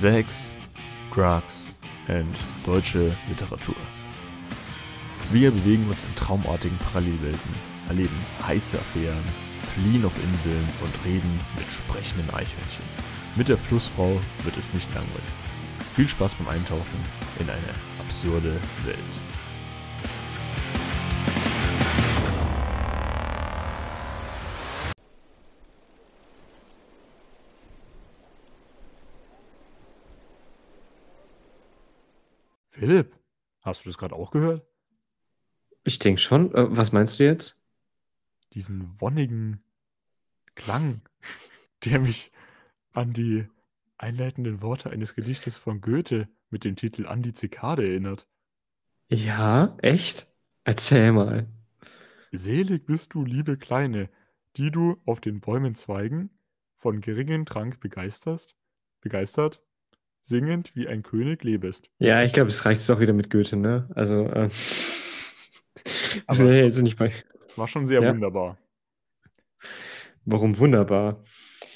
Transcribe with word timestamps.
Sex, 0.00 0.54
Drugs 1.12 1.74
and 2.08 2.34
deutsche 2.64 3.14
Literatur. 3.28 3.76
Wir 5.30 5.50
bewegen 5.50 5.86
uns 5.90 6.02
in 6.04 6.16
traumartigen 6.16 6.78
Parallelwelten, 6.78 7.54
erleben 7.86 8.16
heiße 8.46 8.78
Affären, 8.78 9.22
fliehen 9.74 10.06
auf 10.06 10.16
Inseln 10.24 10.66
und 10.80 11.04
reden 11.04 11.40
mit 11.54 11.66
sprechenden 11.70 12.30
Eichhörnchen. 12.30 12.84
Mit 13.36 13.50
der 13.50 13.58
Flussfrau 13.58 14.18
wird 14.42 14.56
es 14.56 14.72
nicht 14.72 14.88
langweilig. 14.94 15.34
Viel 15.94 16.08
Spaß 16.08 16.34
beim 16.36 16.48
Eintauchen 16.48 17.04
in 17.38 17.50
eine 17.50 17.74
absurde 17.98 18.58
Welt. 18.86 19.29
Philipp, 32.90 33.16
hast 33.62 33.84
du 33.84 33.88
das 33.88 33.98
gerade 33.98 34.16
auch 34.16 34.32
gehört? 34.32 34.66
Ich 35.84 36.00
denke 36.00 36.20
schon. 36.20 36.52
Äh, 36.52 36.76
was 36.76 36.90
meinst 36.90 37.20
du 37.20 37.24
jetzt? 37.24 37.56
Diesen 38.52 39.00
wonnigen 39.00 39.62
Klang, 40.56 41.00
der 41.84 42.00
mich 42.00 42.32
an 42.90 43.12
die 43.12 43.46
einleitenden 43.96 44.60
Worte 44.60 44.90
eines 44.90 45.14
Gedichtes 45.14 45.56
von 45.56 45.80
Goethe 45.80 46.28
mit 46.48 46.64
dem 46.64 46.74
Titel 46.74 47.06
An 47.06 47.22
die 47.22 47.32
Zikade 47.32 47.86
erinnert. 47.86 48.26
Ja, 49.08 49.76
echt? 49.82 50.28
Erzähl 50.64 51.12
mal. 51.12 51.46
Selig 52.32 52.86
bist 52.86 53.14
du, 53.14 53.24
liebe 53.24 53.56
Kleine, 53.56 54.10
die 54.56 54.72
du 54.72 55.00
auf 55.06 55.20
den 55.20 55.40
Bäumen 55.40 55.76
Zweigen 55.76 56.30
von 56.74 57.00
geringem 57.00 57.46
Trank 57.46 57.78
begeisterst, 57.78 58.56
begeistert, 59.00 59.62
singend 60.22 60.74
wie 60.76 60.88
ein 60.88 61.02
König 61.02 61.44
lebest. 61.44 61.90
Ja, 61.98 62.22
ich 62.22 62.32
glaube, 62.32 62.48
es 62.50 62.64
reicht 62.64 62.80
jetzt 62.80 62.90
auch 62.90 63.00
wieder 63.00 63.12
mit 63.12 63.30
Goethe, 63.30 63.56
ne? 63.56 63.88
Also, 63.94 64.24
äh, 64.26 64.48
Aber 66.26 66.44
nee, 66.44 66.60
es 66.60 66.60
jetzt 66.60 66.82
nicht 66.82 66.98
bei. 66.98 67.12
war 67.56 67.68
schon 67.68 67.86
sehr 67.86 68.04
Ja. 68.04 68.06
wunderbar. 68.06 68.58
Warum 70.24 70.58
wunderbar? 70.58 71.22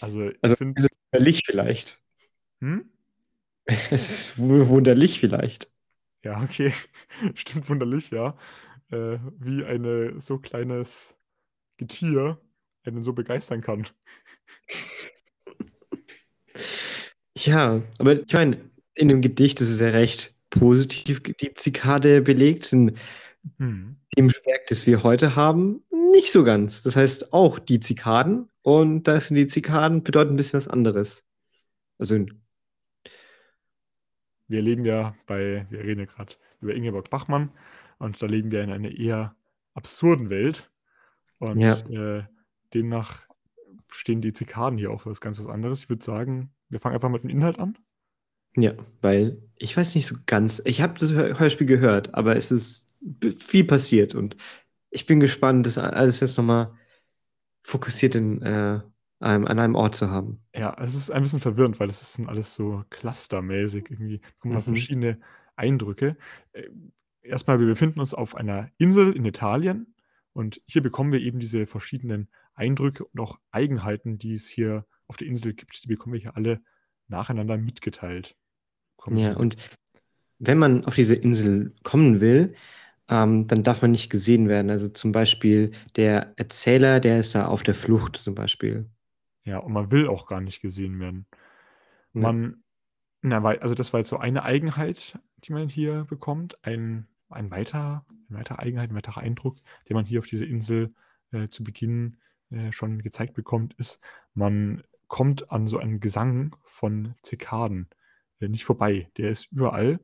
Also 0.00 0.30
ich 0.30 0.38
Also, 0.42 0.56
finde, 0.56 0.76
es 0.76 0.84
ist 0.84 0.90
wunderlich 1.12 1.42
vielleicht. 1.46 2.00
hm? 2.60 2.80
Es 3.90 4.08
ist 4.08 4.38
wu- 4.38 4.68
wunderlich 4.68 5.20
vielleicht. 5.20 5.70
Ja, 6.24 6.42
okay, 6.42 6.72
stimmt 7.34 7.68
wunderlich, 7.68 8.10
ja. 8.10 8.36
Äh, 8.90 9.18
wie 9.38 9.64
eine 9.64 10.20
so 10.20 10.38
kleines 10.38 11.16
Getier 11.78 12.40
einen 12.84 13.02
so 13.04 13.12
begeistern 13.14 13.62
kann. 13.62 13.88
Ja, 17.44 17.82
aber 17.98 18.20
ich 18.22 18.32
meine, 18.32 18.58
in 18.94 19.08
dem 19.08 19.20
Gedicht 19.20 19.60
ist 19.60 19.70
es 19.70 19.80
ja 19.80 19.88
recht 19.88 20.34
positiv 20.50 21.22
die 21.22 21.54
Zikade 21.54 22.22
belegt. 22.22 22.72
In 22.72 22.96
Hm. 23.58 23.96
dem 24.16 24.30
Werk, 24.30 24.66
das 24.68 24.86
wir 24.86 25.02
heute 25.02 25.36
haben, 25.36 25.82
nicht 26.12 26.30
so 26.32 26.44
ganz. 26.44 26.82
Das 26.82 26.96
heißt 26.96 27.32
auch 27.32 27.58
die 27.58 27.80
Zikaden 27.80 28.48
und 28.62 29.04
da 29.04 29.20
sind 29.20 29.36
die 29.36 29.46
Zikaden 29.46 30.02
bedeuten 30.02 30.34
ein 30.34 30.36
bisschen 30.36 30.56
was 30.58 30.68
anderes. 30.68 31.24
Also 31.98 32.26
Wir 34.46 34.62
leben 34.62 34.84
ja 34.84 35.14
bei, 35.26 35.66
wir 35.70 35.80
reden 35.80 36.00
ja 36.00 36.06
gerade 36.06 36.34
über 36.60 36.74
Ingeborg 36.74 37.10
Bachmann 37.10 37.50
und 37.98 38.20
da 38.20 38.26
leben 38.26 38.50
wir 38.50 38.62
in 38.62 38.70
einer 38.70 38.90
eher 38.90 39.34
absurden 39.74 40.30
Welt 40.30 40.70
und 41.38 41.60
Ja. 41.60 41.74
äh, 41.90 42.24
demnach 42.74 43.26
stehen 43.88 44.20
die 44.22 44.32
Zikaden 44.32 44.78
hier 44.78 44.90
auch 44.90 45.02
für 45.02 45.10
was 45.10 45.20
ganz 45.20 45.38
was 45.38 45.46
anderes. 45.46 45.84
Ich 45.84 45.88
würde 45.88 46.04
sagen, 46.04 46.52
wir 46.74 46.80
fangen 46.80 46.96
einfach 46.96 47.08
mit 47.08 47.22
dem 47.22 47.30
Inhalt 47.30 47.58
an. 47.58 47.78
Ja, 48.56 48.74
weil 49.00 49.40
ich 49.56 49.76
weiß 49.76 49.94
nicht 49.94 50.06
so 50.06 50.16
ganz. 50.26 50.60
Ich 50.64 50.82
habe 50.82 50.98
das 50.98 51.12
Hör- 51.12 51.38
Hörspiel 51.38 51.66
gehört, 51.66 52.14
aber 52.14 52.36
es 52.36 52.50
ist 52.50 52.92
viel 53.38 53.64
passiert 53.64 54.14
und 54.14 54.36
ich 54.90 55.06
bin 55.06 55.20
gespannt, 55.20 55.66
das 55.66 55.78
alles 55.78 56.20
jetzt 56.20 56.36
nochmal 56.36 56.72
fokussiert 57.62 58.14
in, 58.14 58.42
äh, 58.42 58.80
einem, 59.20 59.46
an 59.46 59.58
einem 59.58 59.74
Ort 59.74 59.96
zu 59.96 60.10
haben. 60.10 60.40
Ja, 60.54 60.76
es 60.80 60.94
ist 60.94 61.10
ein 61.10 61.22
bisschen 61.22 61.40
verwirrend, 61.40 61.80
weil 61.80 61.88
es 61.88 62.02
ist 62.02 62.18
dann 62.18 62.28
alles 62.28 62.54
so 62.54 62.84
clustermäßig 62.90 63.90
irgendwie. 63.90 64.20
man 64.42 64.58
Mhm. 64.58 64.62
verschiedene 64.62 65.20
Eindrücke. 65.56 66.16
Äh, 66.52 66.68
Erstmal, 67.22 67.58
wir 67.58 67.66
befinden 67.66 68.00
uns 68.00 68.12
auf 68.12 68.34
einer 68.34 68.68
Insel 68.76 69.12
in 69.16 69.24
Italien 69.24 69.94
und 70.34 70.60
hier 70.66 70.82
bekommen 70.82 71.10
wir 71.10 71.20
eben 71.20 71.40
diese 71.40 71.64
verschiedenen 71.66 72.28
Eindrücke 72.54 73.06
und 73.06 73.18
auch 73.18 73.38
Eigenheiten, 73.50 74.18
die 74.18 74.34
es 74.34 74.46
hier 74.46 74.84
auf 75.06 75.16
der 75.16 75.26
Insel 75.26 75.54
gibt. 75.54 75.82
Die 75.84 75.88
bekommen 75.88 76.14
wir 76.14 76.20
hier 76.20 76.36
alle 76.36 76.60
nacheinander 77.08 77.56
mitgeteilt. 77.56 78.36
Bekommen 78.96 79.18
Ja, 79.18 79.36
und 79.36 79.56
wenn 80.38 80.58
man 80.58 80.84
auf 80.84 80.94
diese 80.94 81.14
Insel 81.14 81.74
kommen 81.82 82.20
will, 82.20 82.54
ähm, 83.08 83.46
dann 83.46 83.62
darf 83.62 83.82
man 83.82 83.90
nicht 83.90 84.10
gesehen 84.10 84.48
werden. 84.48 84.70
Also 84.70 84.88
zum 84.88 85.12
Beispiel 85.12 85.72
der 85.96 86.32
Erzähler, 86.36 87.00
der 87.00 87.18
ist 87.18 87.34
da 87.34 87.46
auf 87.46 87.62
der 87.62 87.74
Flucht 87.74 88.16
zum 88.16 88.34
Beispiel. 88.34 88.90
Ja, 89.44 89.58
und 89.58 89.72
man 89.72 89.90
will 89.90 90.08
auch 90.08 90.26
gar 90.26 90.40
nicht 90.40 90.60
gesehen 90.60 90.98
werden. 91.00 91.26
Ja. 92.14 92.22
Man, 92.22 92.62
na, 93.20 93.42
weil, 93.42 93.58
also 93.58 93.74
das 93.74 93.92
war 93.92 94.00
jetzt 94.00 94.08
so 94.08 94.18
eine 94.18 94.42
Eigenheit, 94.42 95.18
die 95.44 95.52
man 95.52 95.68
hier 95.68 96.04
bekommt. 96.04 96.64
Ein, 96.64 97.06
ein 97.28 97.50
weiter, 97.50 98.06
eine 98.28 98.38
weitere 98.38 98.58
Eigenheit, 98.58 98.90
ein 98.90 98.96
weiterer 98.96 99.20
Eindruck, 99.20 99.58
den 99.88 99.94
man 99.94 100.06
hier 100.06 100.20
auf 100.20 100.26
dieser 100.26 100.46
Insel 100.46 100.94
äh, 101.32 101.48
zu 101.48 101.62
Beginn 101.62 102.16
äh, 102.50 102.72
schon 102.72 103.02
gezeigt 103.02 103.34
bekommt, 103.34 103.74
ist, 103.74 104.00
man 104.32 104.82
kommt 105.14 105.52
an 105.52 105.68
so 105.68 105.78
einen 105.78 106.00
Gesang 106.00 106.56
von 106.64 107.14
Zikaden 107.22 107.88
äh, 108.40 108.48
nicht 108.48 108.64
vorbei. 108.64 109.12
Der 109.16 109.30
ist 109.30 109.52
überall. 109.52 110.00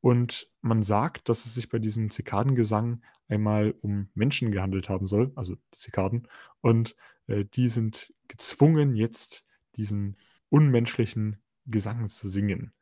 Und 0.00 0.50
man 0.62 0.82
sagt, 0.82 1.28
dass 1.28 1.44
es 1.44 1.52
sich 1.52 1.68
bei 1.68 1.78
diesem 1.78 2.08
Zikadengesang 2.08 3.02
einmal 3.28 3.74
um 3.82 4.08
Menschen 4.14 4.52
gehandelt 4.52 4.88
haben 4.88 5.06
soll, 5.06 5.32
also 5.34 5.56
die 5.74 5.78
Zikaden. 5.78 6.28
Und 6.62 6.96
äh, 7.26 7.44
die 7.44 7.68
sind 7.68 8.14
gezwungen, 8.26 8.96
jetzt 8.96 9.44
diesen 9.76 10.16
unmenschlichen 10.48 11.42
Gesang 11.66 12.08
zu 12.08 12.26
singen. 12.30 12.72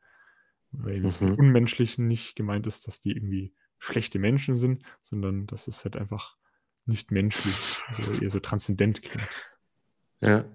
Weil 0.71 1.03
es 1.03 1.19
mit 1.19 1.31
Mhm. 1.31 1.39
unmenschlichen 1.39 2.07
nicht 2.07 2.37
gemeint 2.37 2.65
ist, 2.65 2.87
dass 2.87 3.01
die 3.01 3.11
irgendwie 3.11 3.53
schlechte 3.77 4.19
Menschen 4.19 4.55
sind, 4.55 4.83
sondern 5.01 5.47
dass 5.47 5.67
es 5.67 5.83
halt 5.83 5.97
einfach 5.97 6.37
nicht 6.85 7.11
menschlich, 7.11 7.57
also 7.97 8.13
eher 8.23 8.31
so 8.31 8.39
transzendent 8.39 9.01
klingt. 9.01 9.27
Ja. 10.21 10.45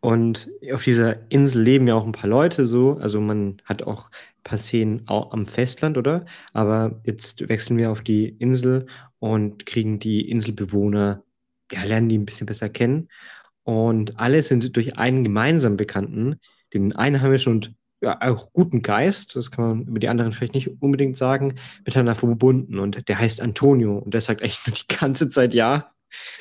Und 0.00 0.48
auf 0.72 0.84
dieser 0.84 1.30
Insel 1.30 1.62
leben 1.62 1.88
ja 1.88 1.94
auch 1.94 2.06
ein 2.06 2.12
paar 2.12 2.30
Leute 2.30 2.66
so. 2.66 2.98
Also 3.00 3.20
man 3.20 3.58
hat 3.64 3.82
auch 3.82 4.10
ein 4.10 4.42
paar 4.44 4.58
Szenen 4.58 5.02
am 5.06 5.46
Festland, 5.46 5.98
oder? 5.98 6.26
Aber 6.52 7.00
jetzt 7.04 7.48
wechseln 7.48 7.78
wir 7.78 7.90
auf 7.90 8.02
die 8.02 8.28
Insel 8.28 8.86
und 9.18 9.66
kriegen 9.66 9.98
die 9.98 10.28
Inselbewohner, 10.30 11.22
ja, 11.72 11.82
lernen 11.84 12.08
die 12.08 12.18
ein 12.18 12.26
bisschen 12.26 12.46
besser 12.46 12.68
kennen. 12.68 13.08
Und 13.64 14.18
alle 14.18 14.42
sind 14.42 14.74
durch 14.76 14.96
einen 14.96 15.24
gemeinsamen 15.24 15.76
Bekannten, 15.76 16.36
den 16.72 16.94
Einheimischen 16.94 17.52
und 17.52 17.74
ja, 18.00 18.20
auch 18.20 18.52
guten 18.52 18.82
Geist, 18.82 19.34
das 19.36 19.50
kann 19.50 19.64
man 19.66 19.82
über 19.88 19.98
die 19.98 20.08
anderen 20.08 20.32
vielleicht 20.32 20.54
nicht 20.54 20.80
unbedingt 20.80 21.16
sagen, 21.16 21.56
miteinander 21.84 22.14
verbunden. 22.14 22.78
Und 22.78 23.08
der 23.08 23.18
heißt 23.18 23.40
Antonio 23.40 23.98
und 23.98 24.14
der 24.14 24.20
sagt 24.20 24.40
eigentlich 24.42 24.66
nur 24.66 24.76
die 24.76 24.96
ganze 24.96 25.28
Zeit 25.30 25.52
ja. 25.54 25.92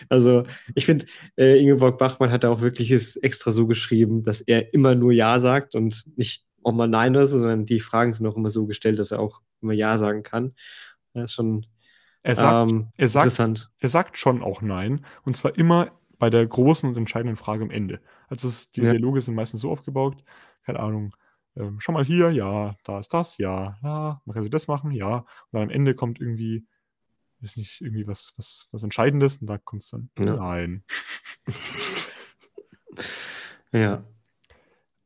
Also 0.10 0.44
ich 0.76 0.86
finde, 0.86 1.06
äh, 1.38 1.60
Ingeborg 1.60 1.98
Bachmann 1.98 2.32
hat 2.32 2.44
da 2.44 2.50
auch 2.50 2.62
wirklich 2.62 2.92
es 2.92 3.16
extra 3.18 3.52
so 3.52 3.68
geschrieben, 3.68 4.24
dass 4.24 4.42
er 4.42 4.74
immer 4.74 4.96
nur 4.96 5.12
Ja 5.12 5.40
sagt 5.40 5.76
und 5.76 6.06
nicht 6.18 6.46
auch 6.64 6.74
mal 6.74 6.88
Nein 6.88 7.16
oder 7.16 7.28
so, 7.28 7.40
sondern 7.40 7.66
die 7.66 7.80
Fragen 7.80 8.14
sind 8.14 8.28
auch 8.28 8.36
immer 8.38 8.50
so 8.50 8.66
gestellt, 8.68 9.00
dass 9.00 9.12
er 9.12 9.20
auch 9.20 9.42
immer 9.62 9.74
Ja 9.74 9.98
sagen 9.98 10.24
kann. 10.24 10.54
Das 11.14 11.26
ist 11.26 11.34
schon 11.34 11.66
Er 12.24 12.36
sagt, 12.36 12.76
ähm, 12.76 12.90
er 12.98 13.10
sagt, 13.10 13.24
interessant. 13.24 13.70
er 13.80 13.90
sagt 13.90 14.18
schon 14.18 14.42
auch 14.44 14.62
Nein, 14.62 15.06
und 15.24 15.38
zwar 15.38 15.58
immer 15.58 15.92
bei 16.20 16.30
der 16.30 16.46
großen 16.46 16.90
und 16.90 16.98
entscheidenden 16.98 17.38
Frage 17.38 17.64
am 17.64 17.70
Ende. 17.72 18.02
Also 18.28 18.48
es, 18.48 18.72
die 18.72 18.82
Ja. 18.82 18.90
Dialoge 18.90 19.22
sind 19.22 19.36
meistens 19.36 19.62
so 19.62 19.70
aufgebaut, 19.72 20.24
keine 20.66 20.80
Ahnung, 20.80 21.16
ähm, 21.56 21.80
schau 21.80 21.92
mal 21.94 22.04
hier, 22.06 22.32
ja, 22.32 22.76
da 22.84 23.00
ist 23.00 23.14
das, 23.14 23.38
ja, 23.38 23.78
ja, 23.84 24.22
man 24.26 24.34
kann 24.34 24.44
so 24.44 24.50
das 24.50 24.68
machen, 24.68 24.92
ja. 24.92 25.18
Und 25.20 25.26
dann 25.54 25.64
am 25.64 25.70
Ende 25.70 25.96
kommt 25.96 26.20
irgendwie, 26.20 26.66
weiß 27.42 27.58
nicht, 27.58 27.82
irgendwie 27.82 28.08
was, 28.08 28.34
was, 28.38 28.68
was 28.72 28.84
Entscheidendes 28.84 29.38
und 29.38 29.48
da 29.48 29.58
kommt 29.58 29.84
es 29.84 29.90
dann, 29.90 30.10
Ja. 30.20 30.36
nein. 30.36 30.84
Ja. 33.72 34.04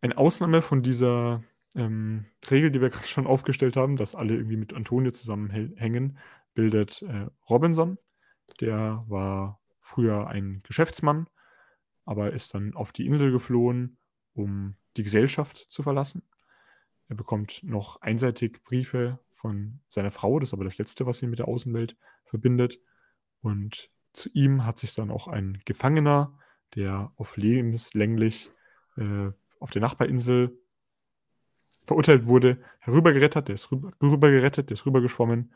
Eine 0.01 0.17
Ausnahme 0.17 0.61
von 0.61 0.83
dieser 0.83 1.43
ähm, 1.75 2.25
Regel, 2.49 2.71
die 2.71 2.81
wir 2.81 2.89
gerade 2.89 3.07
schon 3.07 3.27
aufgestellt 3.27 3.75
haben, 3.75 3.97
dass 3.97 4.15
alle 4.15 4.35
irgendwie 4.35 4.57
mit 4.57 4.73
Antonio 4.73 5.11
zusammenhängen, 5.11 6.17
bildet 6.53 7.01
äh, 7.03 7.27
Robinson. 7.49 7.97
Der 8.59 9.03
war 9.07 9.59
früher 9.79 10.27
ein 10.27 10.61
Geschäftsmann, 10.63 11.27
aber 12.05 12.31
ist 12.33 12.53
dann 12.53 12.73
auf 12.75 12.91
die 12.91 13.05
Insel 13.05 13.31
geflohen, 13.31 13.97
um 14.33 14.75
die 14.97 15.03
Gesellschaft 15.03 15.57
zu 15.69 15.83
verlassen. 15.83 16.23
Er 17.07 17.15
bekommt 17.15 17.61
noch 17.63 18.01
einseitig 18.01 18.63
Briefe 18.63 19.19
von 19.41 19.79
seiner 19.87 20.11
Frau, 20.11 20.39
das 20.39 20.49
ist 20.49 20.53
aber 20.53 20.63
das 20.65 20.77
Letzte, 20.77 21.05
was 21.05 21.21
ihn 21.21 21.31
mit 21.31 21.39
der 21.39 21.47
Außenwelt 21.47 21.97
verbindet. 22.25 22.79
Und 23.41 23.89
zu 24.13 24.29
ihm 24.33 24.65
hat 24.65 24.77
sich 24.77 24.93
dann 24.93 25.09
auch 25.09 25.27
ein 25.27 25.61
Gefangener, 25.65 26.37
der 26.75 27.11
auf 27.15 27.37
lebenslänglich 27.37 28.51
äh, 28.97 29.31
auf 29.59 29.71
der 29.71 29.81
Nachbarinsel 29.81 30.57
verurteilt 31.83 32.25
wurde, 32.27 32.61
herübergerettet, 32.79 33.47
der 33.47 33.55
ist 33.55 33.71
rüber, 33.71 33.91
rübergerettet, 34.01 34.69
der 34.69 34.75
ist 34.75 34.85
rübergeschwommen 34.85 35.53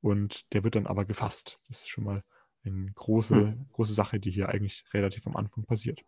und 0.00 0.52
der 0.52 0.62
wird 0.62 0.76
dann 0.76 0.86
aber 0.86 1.04
gefasst. 1.04 1.58
Das 1.68 1.80
ist 1.80 1.88
schon 1.88 2.04
mal 2.04 2.22
eine 2.64 2.92
große, 2.94 3.34
hm. 3.34 3.66
große 3.72 3.94
Sache, 3.94 4.20
die 4.20 4.30
hier 4.30 4.48
eigentlich 4.48 4.84
relativ 4.94 5.26
am 5.26 5.36
Anfang 5.36 5.64
passiert. 5.64 6.04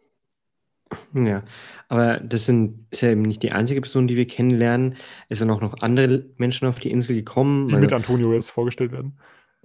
Ja, 1.14 1.42
aber 1.88 2.18
das 2.20 2.46
sind, 2.46 2.86
ist 2.90 3.02
ja 3.02 3.10
eben 3.10 3.22
nicht 3.22 3.42
die 3.42 3.52
einzige 3.52 3.80
Person, 3.80 4.06
die 4.06 4.16
wir 4.16 4.26
kennenlernen. 4.26 4.96
Es 5.28 5.38
sind 5.38 5.50
auch 5.50 5.60
noch 5.60 5.80
andere 5.80 6.26
Menschen 6.36 6.68
auf 6.68 6.78
die 6.78 6.90
Insel 6.90 7.16
gekommen. 7.16 7.68
Die 7.68 7.74
also, 7.74 7.84
mit 7.84 7.92
Antonio 7.92 8.32
jetzt 8.32 8.50
vorgestellt 8.50 8.92
werden. 8.92 9.18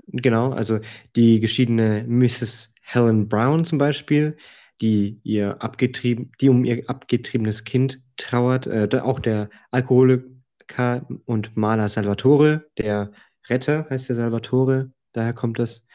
Genau, 0.08 0.52
also 0.52 0.80
die 1.16 1.40
geschiedene 1.40 2.04
Mrs. 2.08 2.74
Helen 2.82 3.30
Brown 3.30 3.66
zum 3.66 3.78
Beispiel, 3.78 4.36
die 4.82 5.20
ihr 5.24 5.62
abgetrieben, 5.62 6.32
die 6.42 6.50
um 6.50 6.66
ihr 6.66 6.90
abgetriebenes 6.90 7.64
Kind 7.64 8.02
trauert. 8.18 8.68
Äh, 8.68 8.90
auch 9.02 9.20
der 9.20 9.50
Alkoholiker 9.70 11.06
und 11.26 11.56
Maler 11.56 11.90
Salvatore, 11.90 12.66
der 12.78 13.12
Retter 13.48 13.88
heißt 13.90 14.10
der 14.10 14.16
Salvatore, 14.16 14.92
daher 15.14 15.34
kommt 15.34 15.60
das, 15.60 15.86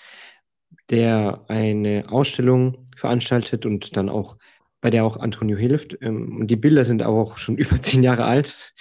der 0.90 1.44
eine 1.48 2.04
Ausstellung 2.08 2.86
veranstaltet 2.96 3.66
und 3.66 3.96
dann 3.96 4.08
auch 4.08 4.36
bei 4.80 4.90
der 4.90 5.04
auch 5.04 5.16
Antonio 5.16 5.56
hilft. 5.56 5.96
Ähm, 6.00 6.36
und 6.40 6.48
die 6.48 6.56
Bilder 6.56 6.84
sind 6.84 7.02
auch 7.02 7.38
schon 7.38 7.56
über 7.58 7.80
zehn 7.80 8.02
Jahre 8.02 8.24
alt. 8.24 8.74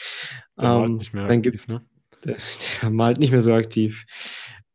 Der 0.58 0.70
ähm, 0.70 0.80
malt 0.80 0.98
nicht 0.98 1.14
mehr 1.14 1.28
dann 1.28 1.38
aktiv, 1.38 1.68
ne? 1.68 1.82
Der, 2.24 2.38
der, 2.82 2.90
malt 2.90 3.20
nicht 3.20 3.32
mehr 3.32 3.42
so 3.42 3.54
aktiv. 3.54 4.06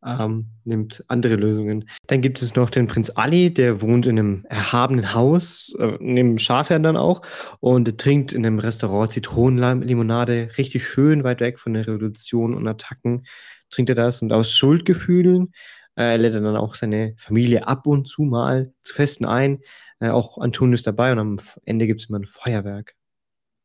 Ähm, 0.03 0.47
nimmt 0.65 1.05
andere 1.09 1.37
Lösungen. 1.37 1.85
Dann 2.07 2.23
gibt 2.23 2.41
es 2.41 2.57
noch 2.57 2.71
den 2.71 2.87
Prinz 2.87 3.11
Ali, 3.11 3.53
der 3.53 3.83
wohnt 3.83 4.07
in 4.07 4.19
einem 4.19 4.47
erhabenen 4.49 5.13
Haus, 5.13 5.75
äh, 5.79 5.99
neben 6.01 6.39
Schafherrn 6.39 6.83
dann 6.83 6.97
auch, 6.97 7.21
und 7.61 7.99
trinkt 7.99 8.33
in 8.33 8.47
einem 8.47 8.61
Restaurant 8.61 9.13
Zitronenlimonade, 9.13 10.53
richtig 10.57 10.89
schön 10.89 11.23
weit 11.23 11.41
weg 11.41 11.59
von 11.59 11.75
der 11.75 11.87
Revolution 11.87 12.55
und 12.55 12.67
Attacken, 12.67 13.27
trinkt 13.69 13.91
er 13.91 13.95
das 13.95 14.23
und 14.23 14.33
aus 14.33 14.55
Schuldgefühlen 14.55 15.53
äh, 15.97 16.17
lädt 16.17 16.35
er 16.35 16.41
dann 16.41 16.57
auch 16.57 16.75
seine 16.75 17.15
Familie 17.17 17.67
ab 17.67 17.87
und 17.87 18.09
zu 18.09 18.23
mal 18.23 18.73
zu 18.81 18.95
Festen 18.95 19.27
ein. 19.27 19.59
Äh, 20.01 20.09
auch 20.11 20.39
Antonio 20.39 20.75
ist 20.75 20.87
dabei 20.87 21.13
und 21.13 21.19
am 21.19 21.41
Ende 21.65 21.87
gibt 21.87 22.01
es 22.01 22.09
immer 22.09 22.19
ein 22.19 22.27
Feuerwerk. 22.27 22.97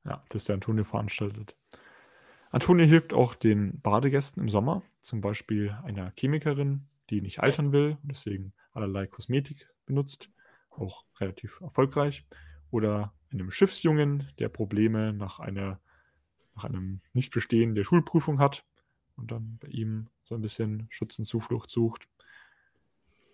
Ja, 0.06 0.24
das 0.30 0.44
der 0.44 0.56
Antonio 0.56 0.84
veranstaltet. 0.84 1.56
Antonio 2.52 2.86
hilft 2.86 3.14
auch 3.14 3.34
den 3.36 3.82
Badegästen 3.82 4.44
im 4.44 4.50
Sommer, 4.50 4.84
zum 5.02 5.20
Beispiel 5.20 5.76
einer 5.84 6.14
Chemikerin, 6.18 6.88
die 7.10 7.22
nicht 7.22 7.40
altern 7.40 7.72
will 7.72 7.98
und 8.02 8.12
deswegen 8.12 8.54
allerlei 8.72 9.08
Kosmetik 9.08 9.68
benutzt, 9.86 10.30
auch 10.70 11.06
relativ 11.20 11.60
erfolgreich. 11.62 12.26
Oder 12.72 13.14
einem 13.32 13.52
Schiffsjungen, 13.52 14.32
der 14.40 14.50
Probleme 14.50 15.14
nach, 15.14 15.40
einer, 15.40 15.80
nach 16.56 16.66
einem 16.66 17.02
Nichtbestehen 17.14 17.76
der 17.76 17.84
Schulprüfung 17.84 18.40
hat 18.40 18.66
und 19.16 19.32
dann 19.32 19.58
bei 19.60 19.68
ihm 19.70 20.08
so 20.24 20.36
ein 20.36 20.42
bisschen 20.42 20.88
Schutz 20.90 21.18
und 21.20 21.26
Zuflucht 21.26 21.72
sucht. 21.72 22.08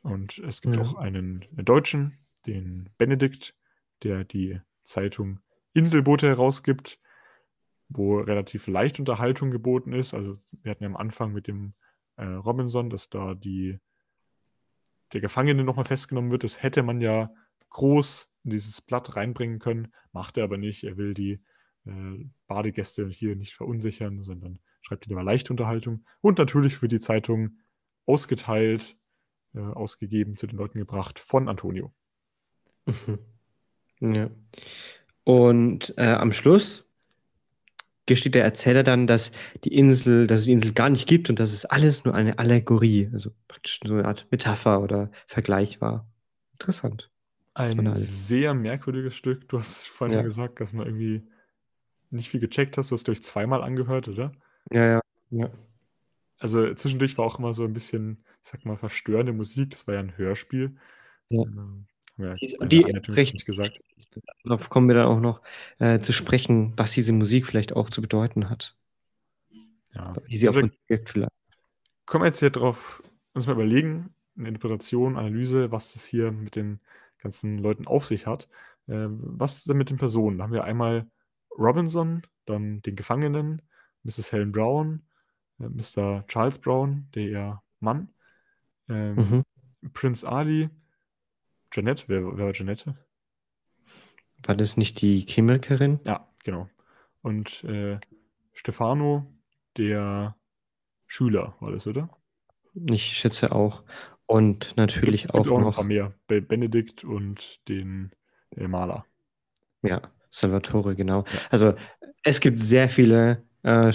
Und 0.04 0.40
es 0.40 0.62
gibt 0.62 0.76
ja. 0.76 0.82
auch 0.82 0.96
einen, 0.96 1.46
einen 1.52 1.66
Deutschen, 1.66 2.18
den 2.46 2.90
Benedikt, 2.98 3.56
der 4.04 4.24
die 4.24 4.60
Zeitung 4.84 5.40
Inselboote 5.74 6.28
herausgibt, 6.28 7.00
wo 7.90 8.20
relativ 8.20 8.68
leicht 8.68 9.00
Unterhaltung 9.00 9.52
geboten 9.52 9.94
ist. 9.94 10.14
Also 10.14 10.38
wir 10.64 10.72
hatten 10.72 10.84
ja 10.84 10.90
am 10.90 10.98
Anfang 10.98 11.34
mit 11.34 11.48
dem 11.48 11.74
äh, 12.18 12.26
Robinson, 12.26 12.90
dass 12.90 13.10
da 13.10 13.36
die 13.36 13.80
der 15.14 15.22
Gefangene 15.22 15.64
nochmal 15.64 15.86
festgenommen 15.86 16.32
wird. 16.32 16.44
Das 16.44 16.64
hätte 16.64 16.84
man 16.84 17.02
ja 17.02 17.34
groß 17.70 18.34
in 18.44 18.52
dieses 18.52 18.82
Blatt 18.82 19.16
reinbringen 19.16 19.60
können, 19.60 19.94
macht 20.12 20.38
er 20.38 20.46
aber 20.46 20.58
nicht. 20.58 20.84
Er 20.84 20.98
will 20.98 21.14
die 21.14 21.44
äh, 21.86 22.26
Badegäste 22.48 23.08
hier 23.10 23.36
nicht 23.36 23.54
verunsichern, 23.54 24.20
sondern 24.20 24.60
schreibt 24.82 25.06
lieber 25.06 25.24
leichte 25.24 25.54
Unterhaltung. 25.54 26.06
Und 26.22 26.38
natürlich 26.38 26.82
wird 26.82 26.92
die 26.92 27.00
Zeitung 27.00 27.60
ausgeteilt, 28.06 28.98
äh, 29.54 29.60
ausgegeben, 29.60 30.38
zu 30.38 30.48
den 30.48 30.58
Leuten 30.58 30.80
gebracht 30.80 31.20
von 31.20 31.48
Antonio. 31.48 31.94
Mhm. 32.86 34.16
Ja. 34.16 34.30
Und 35.24 35.94
äh, 35.98 36.08
am 36.08 36.34
Schluss 36.34 36.84
gesteht 38.08 38.36
der 38.36 38.44
Erzähler 38.44 38.84
dann, 38.84 39.08
dass 39.08 39.32
die 39.64 39.74
Insel, 39.74 40.28
dass 40.28 40.42
es 40.42 40.46
die 40.48 40.52
Insel 40.54 40.74
gar 40.74 40.90
nicht 40.90 41.08
gibt 41.08 41.30
und 41.30 41.40
dass 41.40 41.54
es 41.54 41.66
alles 41.66 42.04
nur 42.04 42.16
eine 42.16 42.40
Allegorie, 42.40 43.10
also 43.14 43.32
praktisch 43.48 43.80
so 43.86 43.94
eine 43.94 44.06
Art 44.06 44.28
Metapher 44.32 44.82
oder 44.82 45.12
Vergleich 45.28 45.80
war. 45.82 46.10
Interessant. 46.54 47.10
Ein 47.54 47.94
sehr 47.96 48.54
merkwürdiges 48.54 49.16
Stück. 49.16 49.48
Du 49.50 49.60
hast 49.60 49.88
vorhin 49.88 50.18
ja. 50.18 50.24
gesagt, 50.24 50.60
dass 50.62 50.74
man 50.74 50.86
irgendwie 50.88 51.24
nicht 52.10 52.30
viel 52.30 52.40
gecheckt 52.40 52.78
hast. 52.78 52.92
Du 52.92 52.96
hast, 52.96 53.08
ich, 53.08 53.24
zweimal 53.24 53.62
angehört, 53.62 54.08
oder? 54.08 54.32
Ja, 54.72 54.86
ja, 54.86 55.02
ja. 55.30 55.50
Also 56.40 56.74
zwischendurch 56.74 57.18
war 57.18 57.26
auch 57.26 57.40
immer 57.40 57.54
so 57.54 57.64
ein 57.64 57.74
bisschen, 57.74 58.24
ich 58.44 58.50
sag 58.50 58.66
mal, 58.66 58.78
verstörende 58.78 59.34
Musik. 59.34 59.72
Das 59.72 59.86
war 59.86 59.96
ja 59.96 60.00
ein 60.00 60.18
Hörspiel. 60.18 60.78
Ja. 61.30 61.44
Ähm, 61.44 61.86
ja, 62.24 62.36
die, 62.36 62.84
die 62.84 63.12
recht, 63.12 63.46
gesagt. 63.46 63.80
Darauf 64.44 64.70
kommen 64.70 64.88
wir 64.88 64.96
dann 64.96 65.06
auch 65.06 65.20
noch 65.20 65.42
äh, 65.80 66.00
zu 66.00 66.12
sprechen, 66.12 66.74
was 66.76 66.92
diese 66.92 67.14
Musik 67.14 67.46
vielleicht 67.46 67.74
auch 67.76 67.90
zu 67.90 68.02
bedeuten 68.02 68.50
hat. 68.50 68.76
Ja. 69.94 70.14
Wie 70.26 70.38
sie 70.38 70.48
also, 70.48 70.60
auf 70.60 70.66
uns 70.66 70.74
wirkt 70.88 71.10
vielleicht. 71.10 71.32
Kommen 72.06 72.24
wir 72.24 72.28
jetzt 72.28 72.40
hier 72.40 72.50
drauf, 72.50 73.04
uns 73.34 73.48
mal 73.48 73.54
überlegen, 73.54 74.14
eine 74.38 74.50
Interpretation, 74.50 75.18
Analyse, 75.18 75.72
was 75.72 75.94
das 75.94 76.06
hier 76.06 76.32
mit 76.32 76.56
den 76.56 76.80
ganzen 77.20 77.58
Leuten 77.58 77.88
auf 77.88 78.06
sich 78.06 78.28
hat. 78.28 78.48
Äh, 78.88 79.08
was 79.10 79.64
denn 79.64 79.78
mit 79.78 79.90
den 79.90 79.98
Personen? 79.98 80.38
Da 80.38 80.46
haben 80.46 80.54
wir 80.54 80.64
einmal 80.64 81.08
Robinson, 81.58 82.24
dann 82.46 82.82
den 82.82 82.96
Gefangenen, 82.96 83.62
Mrs. 84.04 84.32
Helen 84.32 84.52
Brown, 84.52 85.04
äh, 85.60 85.70
Mr. 85.70 86.26
Charles 86.28 86.60
Brown, 86.60 87.08
der 87.14 87.62
Mann, 87.80 88.10
ähm, 88.90 89.16
mhm. 89.16 89.44
Prince 89.94 90.28
Ali, 90.28 90.70
Jeanette, 91.72 92.04
wer, 92.08 92.38
wer 92.38 92.46
war 92.46 92.54
Jeanette? 92.54 92.96
War 94.44 94.56
das 94.56 94.78
nicht 94.78 95.02
die 95.02 95.26
Kimmelkerin? 95.26 96.00
Ja, 96.06 96.28
genau. 96.44 96.70
Und 97.22 97.64
äh, 97.64 98.00
Stefano, 98.54 99.28
der 99.78 100.36
Schüler, 101.08 101.56
war 101.60 101.72
das, 101.72 101.88
oder? 101.88 102.10
Ich 102.90 103.18
schätze 103.18 103.52
auch. 103.52 103.84
Und 104.26 104.76
natürlich 104.78 105.24
gibt, 105.24 105.34
auch, 105.34 105.44
gibt 105.44 105.54
auch 105.54 105.60
noch 105.60 105.68
ein 105.68 105.74
paar 105.74 105.84
mehr. 105.84 106.14
Benedikt 106.28 107.04
und 107.04 107.60
den 107.68 108.12
äh, 108.56 108.68
Maler. 108.68 109.06
Ja, 109.82 110.02
Salvatore, 110.32 110.96
genau. 110.96 111.24
Ja. 111.24 111.40
Also 111.50 111.74
es 112.24 112.40
gibt 112.40 112.60
sehr 112.60 112.90
viele 112.90 113.44
äh, 113.64 113.92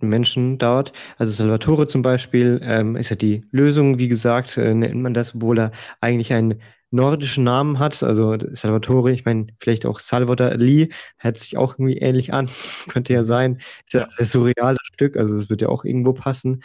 Menschen 0.00 0.58
dort. 0.58 0.92
Also 1.16 1.32
Salvatore 1.32 1.86
zum 1.86 2.02
Beispiel 2.02 2.60
ähm, 2.62 2.96
ist 2.96 3.10
ja 3.10 3.16
die 3.16 3.46
Lösung, 3.50 3.98
wie 3.98 4.08
gesagt, 4.08 4.56
äh, 4.58 4.74
nennt 4.74 5.00
man 5.00 5.14
das, 5.14 5.34
obwohl 5.34 5.58
er 5.58 5.72
eigentlich 6.00 6.32
ein 6.32 6.60
nordischen 6.92 7.44
Namen 7.44 7.78
hat, 7.78 8.02
also 8.02 8.36
Salvatore, 8.52 9.12
ich 9.12 9.24
meine, 9.24 9.46
vielleicht 9.58 9.86
auch 9.86 9.98
Salvador 9.98 10.54
Lee, 10.54 10.90
hört 11.16 11.38
sich 11.38 11.56
auch 11.56 11.74
irgendwie 11.74 11.98
ähnlich 11.98 12.32
an, 12.32 12.48
könnte 12.88 13.12
ja 13.12 13.24
sein. 13.24 13.60
Das 13.90 14.08
ist 14.08 14.20
ein 14.20 14.26
surreales 14.26 14.80
Stück, 14.92 15.16
also 15.16 15.34
es 15.34 15.50
wird 15.50 15.62
ja 15.62 15.68
auch 15.68 15.84
irgendwo 15.84 16.12
passen, 16.12 16.62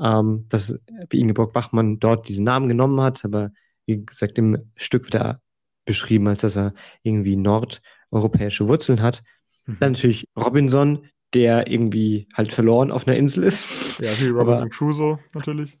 ähm, 0.00 0.46
dass 0.48 0.78
Ingeborg 1.12 1.52
Bachmann 1.52 1.98
dort 2.00 2.28
diesen 2.28 2.44
Namen 2.44 2.68
genommen 2.68 3.00
hat, 3.00 3.24
aber 3.24 3.50
wie 3.86 4.04
gesagt, 4.04 4.38
im 4.38 4.70
Stück 4.76 5.04
wird 5.04 5.14
er 5.14 5.40
beschrieben, 5.84 6.26
als 6.26 6.40
dass 6.40 6.56
er 6.56 6.74
irgendwie 7.02 7.36
nordeuropäische 7.36 8.66
Wurzeln 8.68 9.00
hat. 9.02 9.22
Mhm. 9.66 9.76
Dann 9.78 9.92
natürlich 9.92 10.28
Robinson, 10.36 11.06
der 11.34 11.70
irgendwie 11.70 12.28
halt 12.34 12.52
verloren 12.52 12.90
auf 12.90 13.06
einer 13.06 13.16
Insel 13.16 13.44
ist. 13.44 14.00
Ja, 14.00 14.18
wie 14.18 14.28
Robinson 14.28 14.70
Crusoe 14.70 15.18
natürlich. 15.34 15.78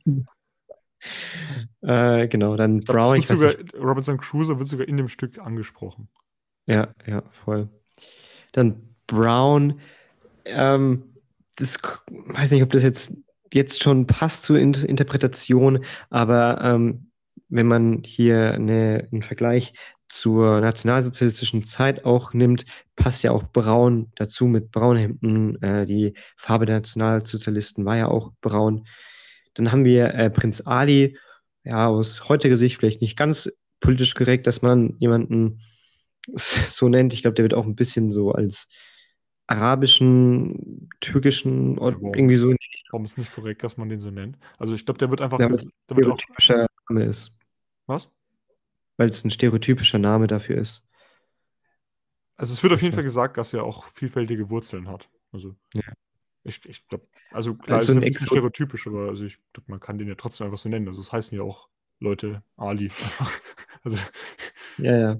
Äh, 1.82 2.28
genau, 2.28 2.56
dann 2.56 2.80
glaub, 2.80 2.98
Brown. 2.98 3.16
Ich 3.16 3.26
sogar, 3.26 3.54
Robinson 3.78 4.18
Crusoe 4.18 4.58
wird 4.58 4.68
sogar 4.68 4.88
in 4.88 4.96
dem 4.96 5.08
Stück 5.08 5.38
angesprochen. 5.38 6.08
Ja, 6.66 6.88
ja, 7.06 7.22
voll. 7.44 7.68
Dann 8.52 8.96
Brown. 9.06 9.80
Ähm, 10.44 11.04
das 11.56 11.78
weiß 12.10 12.50
nicht, 12.50 12.62
ob 12.62 12.70
das 12.70 12.82
jetzt, 12.82 13.16
jetzt 13.52 13.82
schon 13.82 14.06
passt 14.06 14.44
zur 14.44 14.58
In 14.58 14.74
Interpretation, 14.74 15.84
aber 16.10 16.60
ähm, 16.62 17.10
wenn 17.48 17.66
man 17.66 18.02
hier 18.04 18.52
eine, 18.52 19.08
einen 19.10 19.22
Vergleich 19.22 19.72
zur 20.08 20.60
nationalsozialistischen 20.60 21.64
Zeit 21.64 22.04
auch 22.04 22.32
nimmt, 22.32 22.64
passt 22.94 23.22
ja 23.22 23.32
auch 23.32 23.44
Braun 23.44 24.12
dazu 24.16 24.46
mit 24.46 24.70
Braunhemden. 24.70 25.60
Äh, 25.62 25.86
die 25.86 26.14
Farbe 26.36 26.66
der 26.66 26.76
Nationalsozialisten 26.76 27.84
war 27.84 27.96
ja 27.96 28.08
auch 28.08 28.32
braun. 28.40 28.86
Dann 29.56 29.72
haben 29.72 29.84
wir 29.84 30.14
äh, 30.14 30.30
Prinz 30.30 30.62
Ali, 30.66 31.18
ja, 31.64 31.88
aus 31.88 32.28
heutiger 32.28 32.56
Sicht 32.56 32.76
vielleicht 32.76 33.00
nicht 33.00 33.16
ganz 33.16 33.50
politisch 33.80 34.14
korrekt, 34.14 34.46
dass 34.46 34.62
man 34.62 34.96
jemanden 34.98 35.60
so 36.34 36.88
nennt. 36.88 37.12
Ich 37.12 37.22
glaube, 37.22 37.34
der 37.34 37.44
wird 37.44 37.54
auch 37.54 37.66
ein 37.66 37.76
bisschen 37.76 38.10
so 38.10 38.32
als 38.32 38.68
arabischen, 39.46 40.88
türkischen 41.00 41.76
ja, 41.76 41.88
irgendwie 41.88 42.36
so. 42.36 42.52
Warum 42.90 43.04
ist 43.04 43.18
nicht 43.18 43.32
korrekt, 43.34 43.62
dass 43.64 43.76
man 43.76 43.88
den 43.88 44.00
so 44.00 44.10
nennt? 44.10 44.38
Also 44.58 44.74
ich 44.74 44.84
glaube, 44.84 44.98
der 44.98 45.10
wird 45.10 45.20
einfach. 45.20 45.38
Ja, 45.40 45.46
weil 45.46 45.54
es 45.54 45.64
ein 45.64 45.72
stereotypischer 45.84 46.66
Name 46.88 47.04
ist. 47.04 47.32
Was? 47.86 48.10
Weil 48.96 49.08
es 49.08 49.24
ein 49.24 49.30
stereotypischer 49.30 49.98
Name 49.98 50.26
dafür 50.26 50.58
ist. 50.58 50.82
Also 52.36 52.52
es 52.52 52.62
wird 52.62 52.72
auf 52.72 52.82
jeden 52.82 52.94
Fall 52.94 53.02
gesagt, 53.02 53.38
dass 53.38 53.54
er 53.54 53.64
auch 53.64 53.86
vielfältige 53.88 54.50
Wurzeln 54.50 54.88
hat. 54.88 55.08
Also, 55.32 55.56
Ja. 55.74 55.82
Ich, 56.46 56.60
ich 56.68 56.86
glaube, 56.88 57.06
also 57.30 57.54
klar, 57.54 57.78
Also 57.78 57.92
ist 57.92 57.96
ein 57.98 58.02
ein 58.02 58.04
bisschen 58.04 58.26
stereotypisch, 58.26 58.86
aber 58.86 59.08
also 59.08 59.24
ich 59.24 59.38
glaube, 59.52 59.70
man 59.70 59.80
kann 59.80 59.98
den 59.98 60.08
ja 60.08 60.14
trotzdem 60.14 60.46
einfach 60.46 60.58
so 60.58 60.68
nennen. 60.68 60.88
Also 60.88 61.00
es 61.00 61.12
heißen 61.12 61.36
ja 61.36 61.44
auch 61.44 61.68
Leute 62.00 62.42
Ali. 62.56 62.90
Also, 63.84 63.98
Ja, 64.78 64.96
ja. 64.98 65.16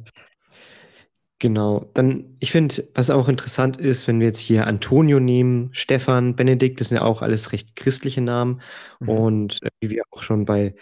Genau. 1.39 1.91
Dann, 1.93 2.37
ich 2.41 2.51
finde, 2.51 2.89
was 2.95 3.11
auch 3.11 3.29
interessant 3.29 3.77
ist, 3.79 4.09
wenn 4.09 4.21
wir 4.21 4.27
jetzt 4.29 4.39
hier 4.39 4.67
Antonio 4.67 5.21
nehmen, 5.21 5.69
Stefan, 5.73 6.35
Benedikt, 6.35 6.81
das 6.81 6.89
sind 6.89 6.97
ja 6.97 7.05
auch 7.05 7.21
alles 7.21 7.53
recht 7.53 7.77
christliche 7.77 8.23
Namen. 8.23 8.63
mhm. 9.01 9.09
Und 9.09 9.63
äh, 9.63 9.69
wie 9.81 9.91
wir 9.91 10.05
auch 10.11 10.23
schon 10.23 10.47
bei 10.47 10.75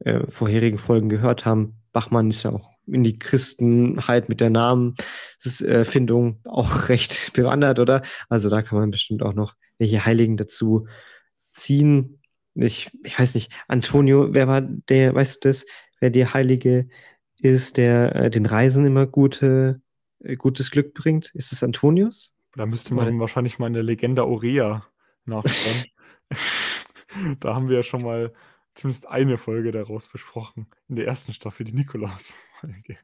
äh, 0.00 0.26
vorherigen 0.30 0.78
Folgen 0.78 1.08
gehört 1.08 1.46
haben, 1.46 1.82
Bachmann 1.92 2.30
ist 2.30 2.42
ja 2.42 2.52
auch 2.52 2.70
in 2.86 3.04
die 3.04 3.18
Christenheit 3.18 4.28
mit 4.28 4.40
der 4.40 4.50
Namensfindung 5.44 6.40
auch 6.44 6.88
recht 6.88 7.32
bewandert, 7.34 7.78
oder? 7.78 8.02
Also 8.28 8.50
da 8.50 8.62
kann 8.62 8.78
man 8.78 8.90
bestimmt 8.90 9.22
auch 9.22 9.34
noch 9.34 9.54
welche 9.78 10.04
Heiligen 10.04 10.36
dazu 10.36 10.86
ziehen. 11.50 12.20
Ich, 12.54 12.90
ich 13.02 13.18
weiß 13.18 13.34
nicht, 13.34 13.50
Antonio, 13.68 14.34
wer 14.34 14.46
war 14.46 14.60
der, 14.60 15.14
weißt 15.14 15.44
du 15.44 15.48
das, 15.48 15.66
wer 16.00 16.10
der 16.10 16.34
Heilige 16.34 16.88
ist, 17.40 17.76
der 17.76 18.14
äh, 18.14 18.30
den 18.30 18.46
Reisen 18.46 18.86
immer 18.86 19.06
gute, 19.06 19.80
äh, 20.20 20.36
gutes 20.36 20.70
Glück 20.70 20.94
bringt? 20.94 21.30
Ist 21.34 21.52
es 21.52 21.62
Antonius? 21.62 22.34
Da 22.54 22.66
müsste 22.66 22.94
Oder? 22.94 23.04
man 23.04 23.20
wahrscheinlich 23.20 23.58
mal 23.58 23.68
in 23.68 23.72
der 23.72 23.82
Legenda 23.82 24.22
Aurea 24.22 24.86
nachschauen. 25.24 25.84
da 27.40 27.54
haben 27.54 27.68
wir 27.68 27.76
ja 27.76 27.82
schon 27.82 28.02
mal 28.02 28.32
zumindest 28.74 29.08
eine 29.08 29.38
Folge 29.38 29.72
daraus 29.72 30.08
besprochen. 30.08 30.66
In 30.88 30.96
der 30.96 31.06
ersten 31.06 31.32
Staffel, 31.32 31.64
die 31.64 31.72
Nikolaus-Folge. 31.72 32.98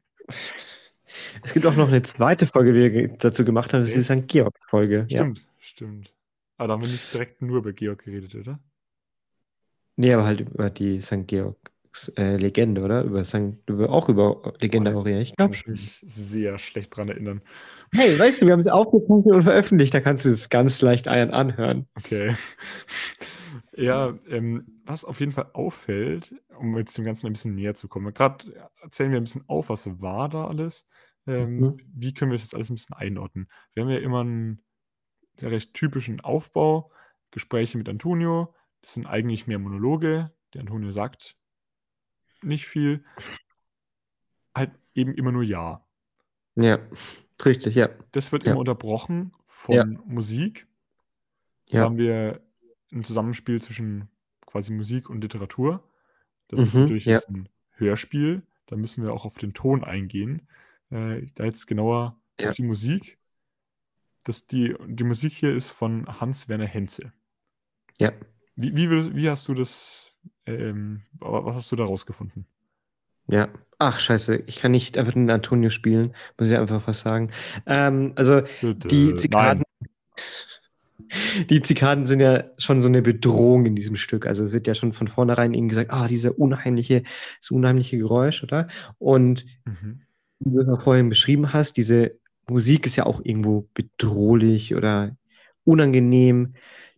Es 1.43 1.53
gibt 1.53 1.65
auch 1.65 1.75
noch 1.75 1.87
eine 1.87 2.01
zweite 2.01 2.47
Folge, 2.47 2.73
die 2.73 2.93
wir 2.93 3.07
dazu 3.09 3.45
gemacht 3.45 3.73
haben, 3.73 3.81
das 3.81 3.95
ist 3.95 4.09
die. 4.09 4.19
St. 4.19 4.27
Georg-Folge. 4.27 5.05
Ja. 5.09 5.19
Stimmt, 5.19 5.45
stimmt. 5.59 6.13
Aber 6.57 6.67
da 6.67 6.73
haben 6.73 6.81
wir 6.81 6.89
nicht 6.89 7.13
direkt 7.13 7.41
nur 7.41 7.59
über 7.59 7.73
Georg 7.73 8.03
geredet, 8.03 8.35
oder? 8.35 8.59
Nee, 9.95 10.13
aber 10.13 10.25
halt 10.25 10.41
über 10.41 10.69
die 10.69 11.01
St. 11.01 11.27
Georgs 11.27 12.09
äh, 12.17 12.37
Legende, 12.37 12.81
oder? 12.81 13.03
Über 13.03 13.23
St. 13.23 13.57
über, 13.67 13.89
auch 13.89 14.09
über 14.09 14.53
Legende 14.59 14.95
Aurea. 14.95 15.19
Ich 15.19 15.35
Kann 15.35 15.51
glaube 15.51 15.55
ich 15.55 15.67
mich 15.67 16.01
sehr 16.05 16.57
schlecht 16.57 16.95
dran 16.95 17.09
erinnern. 17.09 17.41
Hey, 17.93 18.17
weißt 18.17 18.41
du, 18.41 18.45
wir 18.45 18.53
haben 18.53 18.59
es 18.59 18.67
aufgezeichnet 18.67 19.33
und 19.33 19.43
veröffentlicht, 19.43 19.93
da 19.93 20.01
kannst 20.01 20.25
du 20.25 20.29
es 20.29 20.49
ganz 20.49 20.81
leicht 20.81 21.07
ein 21.07 21.31
anhören. 21.31 21.87
Okay. 21.97 22.35
Ja, 23.79 24.13
ähm, 24.27 24.81
was 24.85 25.05
auf 25.05 25.21
jeden 25.21 25.31
Fall 25.31 25.51
auffällt, 25.53 26.35
um 26.57 26.77
jetzt 26.77 26.97
dem 26.97 27.05
Ganzen 27.05 27.27
ein 27.27 27.33
bisschen 27.33 27.55
näher 27.55 27.75
zu 27.75 27.87
kommen, 27.87 28.13
gerade 28.13 28.69
erzählen 28.81 29.11
wir 29.11 29.19
ein 29.19 29.23
bisschen 29.23 29.45
auf, 29.47 29.69
was 29.69 30.01
war 30.01 30.27
da 30.27 30.45
alles. 30.45 30.85
Ähm, 31.29 31.59
Mhm. 31.59 31.77
Wie 31.93 32.13
können 32.13 32.31
wir 32.31 32.37
das 32.37 32.43
jetzt 32.43 32.55
alles 32.55 32.69
ein 32.69 32.75
bisschen 32.75 32.95
einordnen? 32.95 33.49
Wir 33.73 33.83
haben 33.83 33.89
ja 33.91 33.99
immer 33.99 34.21
einen 34.21 34.61
recht 35.41 35.73
typischen 35.73 36.19
Aufbau, 36.21 36.91
Gespräche 37.31 37.77
mit 37.77 37.87
Antonio, 37.87 38.53
das 38.81 38.93
sind 38.93 39.05
eigentlich 39.05 39.47
mehr 39.47 39.59
Monologe, 39.59 40.31
der 40.53 40.61
Antonio 40.61 40.91
sagt 40.91 41.37
nicht 42.41 42.67
viel, 42.67 43.03
halt 44.55 44.71
eben 44.95 45.13
immer 45.13 45.31
nur 45.31 45.43
Ja. 45.43 45.85
Ja, 46.55 46.79
richtig, 47.45 47.75
ja. 47.75 47.89
Das 48.11 48.31
wird 48.31 48.43
Ja. 48.43 48.51
immer 48.51 48.59
unterbrochen 48.59 49.31
Ja. 49.67 49.83
von 49.83 50.01
Musik. 50.05 50.67
Da 51.69 51.77
Ja. 51.77 51.83
haben 51.85 51.97
wir 51.97 52.41
ein 52.91 53.03
Zusammenspiel 53.03 53.61
zwischen 53.61 54.09
quasi 54.45 54.73
Musik 54.73 55.09
und 55.09 55.21
Literatur. 55.21 55.83
Das 56.47 56.59
ist 56.59 56.73
Mhm, 56.73 56.81
natürlich 56.81 57.05
ja. 57.05 57.19
ein 57.29 57.47
Hörspiel. 57.71 58.41
Da 58.65 58.75
müssen 58.75 59.03
wir 59.03 59.13
auch 59.13 59.25
auf 59.25 59.37
den 59.37 59.53
Ton 59.53 59.83
eingehen. 59.83 60.47
Äh, 60.91 61.27
da 61.35 61.45
jetzt 61.45 61.67
genauer 61.67 62.19
Ja. 62.39 62.49
auf 62.49 62.55
die 62.55 62.63
Musik. 62.63 63.17
Das, 64.23 64.47
die, 64.47 64.75
die 64.87 65.03
Musik 65.03 65.33
hier 65.33 65.55
ist 65.55 65.69
von 65.69 66.05
Hans-Werner 66.19 66.65
Henze. 66.67 67.13
Ja. 67.97 68.11
Wie, 68.55 68.75
wie, 68.75 68.89
würdest- 68.89 69.15
wie 69.15 69.29
hast 69.29 69.47
du 69.47 69.53
das, 69.53 70.11
ähm, 70.45 71.03
was 71.19 71.55
hast 71.55 71.71
du 71.71 71.75
da 71.75 71.85
rausgefunden? 71.85 72.45
Ja. 73.27 73.49
Ach, 73.77 73.99
scheiße, 73.99 74.35
ich 74.47 74.57
kann 74.57 74.71
nicht 74.71 74.97
einfach 74.97 75.13
den 75.13 75.29
Antonio 75.29 75.69
spielen, 75.69 76.13
muss 76.37 76.49
ich 76.49 76.57
einfach 76.57 76.85
was 76.87 76.99
sagen. 76.99 77.31
Ähm, 77.65 78.11
also, 78.15 78.41
die 78.61 79.15
Zikaden, 79.15 79.63
Nein. 79.79 81.45
die 81.49 81.61
Zikaden 81.61 82.05
sind 82.05 82.19
ja 82.19 82.43
schon 82.57 82.81
so 82.81 82.89
eine 82.89 83.01
Bedrohung 83.01 83.65
in 83.65 83.75
diesem 83.75 83.95
Stück. 83.95 84.25
Also, 84.27 84.43
es 84.43 84.51
wird 84.51 84.67
ja 84.67 84.75
schon 84.75 84.91
von 84.93 85.07
vornherein 85.07 85.53
ihnen 85.53 85.69
gesagt, 85.69 85.91
ah, 85.91 86.07
dieser 86.09 86.37
unheimliche, 86.37 87.03
das 87.39 87.51
unheimliche 87.51 87.97
Geräusch, 87.97 88.43
oder? 88.43 88.67
Und 88.97 89.45
Mhm. 89.65 90.01
Wie 90.39 90.51
du 90.51 90.61
ja 90.61 90.77
vorhin 90.77 91.09
beschrieben 91.09 91.53
hast, 91.53 91.77
diese 91.77 92.17
Musik 92.49 92.85
ist 92.85 92.95
ja 92.95 93.05
auch 93.05 93.21
irgendwo 93.23 93.67
bedrohlich 93.73 94.75
oder 94.75 95.15
unangenehm, 95.63 96.55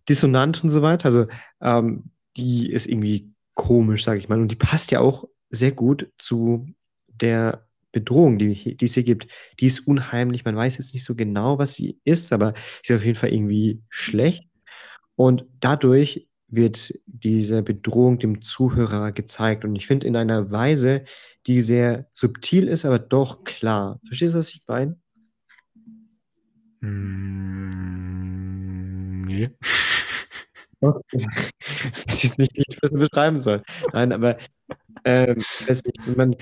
dissonant 0.08 0.64
und 0.64 0.70
so 0.70 0.82
weiter. 0.82 1.06
Also 1.06 1.28
ähm, 1.62 2.12
die 2.38 2.72
ist 2.72 2.88
irgendwie 2.88 3.32
komisch, 3.54 4.04
sage 4.04 4.20
ich 4.20 4.30
mal. 4.30 4.40
Und 4.40 4.50
die 4.50 4.56
passt 4.56 4.92
ja 4.92 5.00
auch 5.00 5.26
sehr 5.50 5.72
gut 5.72 6.10
zu 6.18 6.68
der 7.08 7.68
Bedrohung, 7.92 8.38
die, 8.40 8.78
die 8.78 8.86
es 8.86 8.94
hier 8.94 9.04
gibt. 9.04 9.28
Die 9.60 9.66
ist 9.66 9.82
unheimlich. 9.82 10.46
Man 10.46 10.56
weiß 10.56 10.78
jetzt 10.78 10.94
nicht 10.94 11.04
so 11.04 11.16
genau, 11.16 11.58
was 11.60 11.74
sie 11.74 12.00
ist, 12.06 12.32
aber 12.32 12.54
sie 12.84 12.94
ist 12.94 13.00
auf 13.00 13.06
jeden 13.06 13.18
Fall 13.18 13.34
irgendwie 13.34 13.82
schlecht. 13.90 14.48
Und 15.16 15.46
dadurch 15.60 16.28
wird 16.48 16.94
diese 17.06 17.62
Bedrohung 17.64 18.20
dem 18.20 18.42
Zuhörer 18.42 19.12
gezeigt. 19.12 19.66
Und 19.66 19.76
ich 19.76 19.88
finde 19.88 20.08
in 20.08 20.16
einer 20.16 20.52
Weise, 20.52 21.04
die 21.48 21.62
sehr 21.62 22.08
subtil 22.14 22.68
ist, 22.68 22.86
aber 22.86 23.00
doch 23.00 23.44
klar. 23.44 24.00
Verstehst 24.06 24.34
du, 24.34 24.40
was 24.40 24.50
ich 24.50 24.62
meine? 24.68 24.98
Mm, 26.82 28.02
nee. 29.22 29.50
Ich 30.84 32.08
weiß 32.08 32.24
jetzt 32.24 32.40
nicht, 32.40 32.56
wie 32.56 32.64
ich 32.68 32.76
das 32.80 32.90
beschreiben 32.90 33.40
soll. 33.40 33.62
Nein, 33.94 34.12
aber 34.12 34.38
ähm, 35.04 35.38
ich 35.38 35.68
weiß 35.70 35.84
nicht, 35.84 36.00
wenn 36.06 36.16
man 36.18 36.36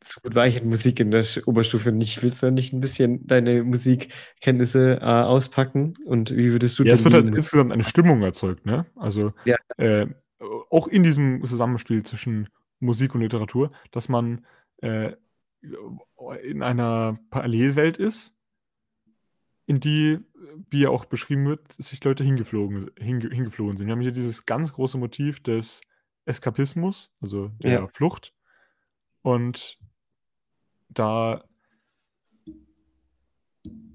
zu 0.00 0.20
gut 0.20 0.34
war 0.34 0.46
ich 0.46 0.56
in 0.60 0.68
Musik 0.68 1.00
in 1.00 1.10
der 1.10 1.24
Oberstufe 1.46 1.92
nicht. 1.92 2.22
Willst 2.22 2.42
du 2.42 2.50
nicht 2.50 2.72
ein 2.72 2.80
bisschen 2.80 3.26
deine 3.26 3.62
Musikkenntnisse 3.64 4.98
äh, 5.00 5.04
auspacken? 5.04 5.94
Und 6.04 6.30
wie 6.30 6.52
würdest 6.52 6.78
du 6.78 6.84
Ja, 6.84 6.92
es 6.94 7.04
wird 7.04 7.14
halt 7.14 7.26
insgesamt 7.26 7.72
eine 7.72 7.84
Stimmung 7.84 8.22
erzeugt, 8.22 8.66
ne? 8.66 8.86
Also 8.96 9.32
Ja. 9.44 9.56
äh, 9.78 10.06
auch 10.70 10.86
in 10.88 11.02
diesem 11.02 11.44
Zusammenspiel 11.44 12.02
zwischen 12.04 12.48
Musik 12.80 13.14
und 13.14 13.22
Literatur, 13.22 13.70
dass 13.90 14.08
man 14.08 14.44
äh, 14.78 15.12
in 16.42 16.62
einer 16.62 17.18
Parallelwelt 17.30 17.96
ist, 17.96 18.36
in 19.66 19.80
die, 19.80 20.18
wie 20.70 20.80
ja 20.82 20.90
auch 20.90 21.06
beschrieben 21.06 21.46
wird, 21.46 21.72
sich 21.72 22.02
Leute 22.04 22.22
hingeflogen, 22.22 22.90
hinge, 22.98 23.28
hingeflogen 23.30 23.76
sind. 23.76 23.86
Wir 23.88 23.92
haben 23.92 24.00
hier 24.00 24.12
dieses 24.12 24.46
ganz 24.46 24.72
große 24.72 24.96
Motiv 24.98 25.42
des 25.42 25.80
Eskapismus, 26.24 27.10
also 27.20 27.48
der 27.62 27.72
Ja. 27.72 27.88
Flucht. 27.88 28.32
Und 29.22 29.78
da 30.88 31.44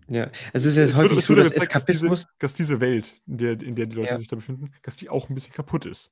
Ja, 0.09 0.29
es 0.51 0.65
ist 0.65 0.75
jetzt 0.75 0.91
es 0.91 0.97
wird, 0.97 1.05
häufig 1.05 1.19
es 1.19 1.25
so, 1.25 1.35
wird 1.35 1.45
dass 1.45 1.53
gezeigt, 1.53 1.73
dass 1.75 1.85
diese, 1.85 2.05
Eskapismus. 2.07 2.35
dass 2.39 2.53
diese 2.53 2.79
Welt, 2.81 3.21
in 3.27 3.37
der, 3.37 3.61
in 3.61 3.75
der 3.75 3.85
die 3.85 3.95
Leute 3.95 4.09
Ja. 4.11 4.17
sich 4.17 4.27
da 4.27 4.35
befinden, 4.35 4.73
dass 4.81 4.97
die 4.97 5.09
auch 5.09 5.29
ein 5.29 5.35
bisschen 5.35 5.53
kaputt 5.53 5.85
ist. 5.85 6.11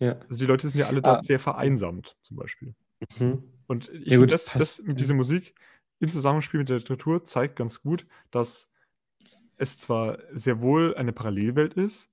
Ja. 0.00 0.18
Also 0.28 0.38
die 0.40 0.46
Leute 0.46 0.68
sind 0.68 0.80
ja 0.80 0.86
alle 0.88 0.98
Ah. 0.98 1.12
dort 1.12 1.24
sehr 1.24 1.38
vereinsamt, 1.38 2.16
zum 2.22 2.36
Beispiel. 2.36 2.74
Mhm. 3.18 3.44
Und 3.68 3.88
ich 3.90 4.06
Ja, 4.06 4.12
finde, 4.18 4.26
das, 4.26 4.46
das, 4.46 4.82
dieser 4.84 5.14
Musik 5.14 5.54
im 6.00 6.10
Zusammenspiel 6.10 6.60
mit 6.60 6.68
der 6.68 6.78
Literatur 6.78 7.24
zeigt 7.24 7.56
ganz 7.56 7.80
gut, 7.82 8.06
dass 8.30 8.72
es 9.56 9.78
zwar 9.78 10.18
sehr 10.32 10.60
wohl 10.60 10.94
eine 10.96 11.12
Parallelwelt 11.12 11.74
ist, 11.74 12.10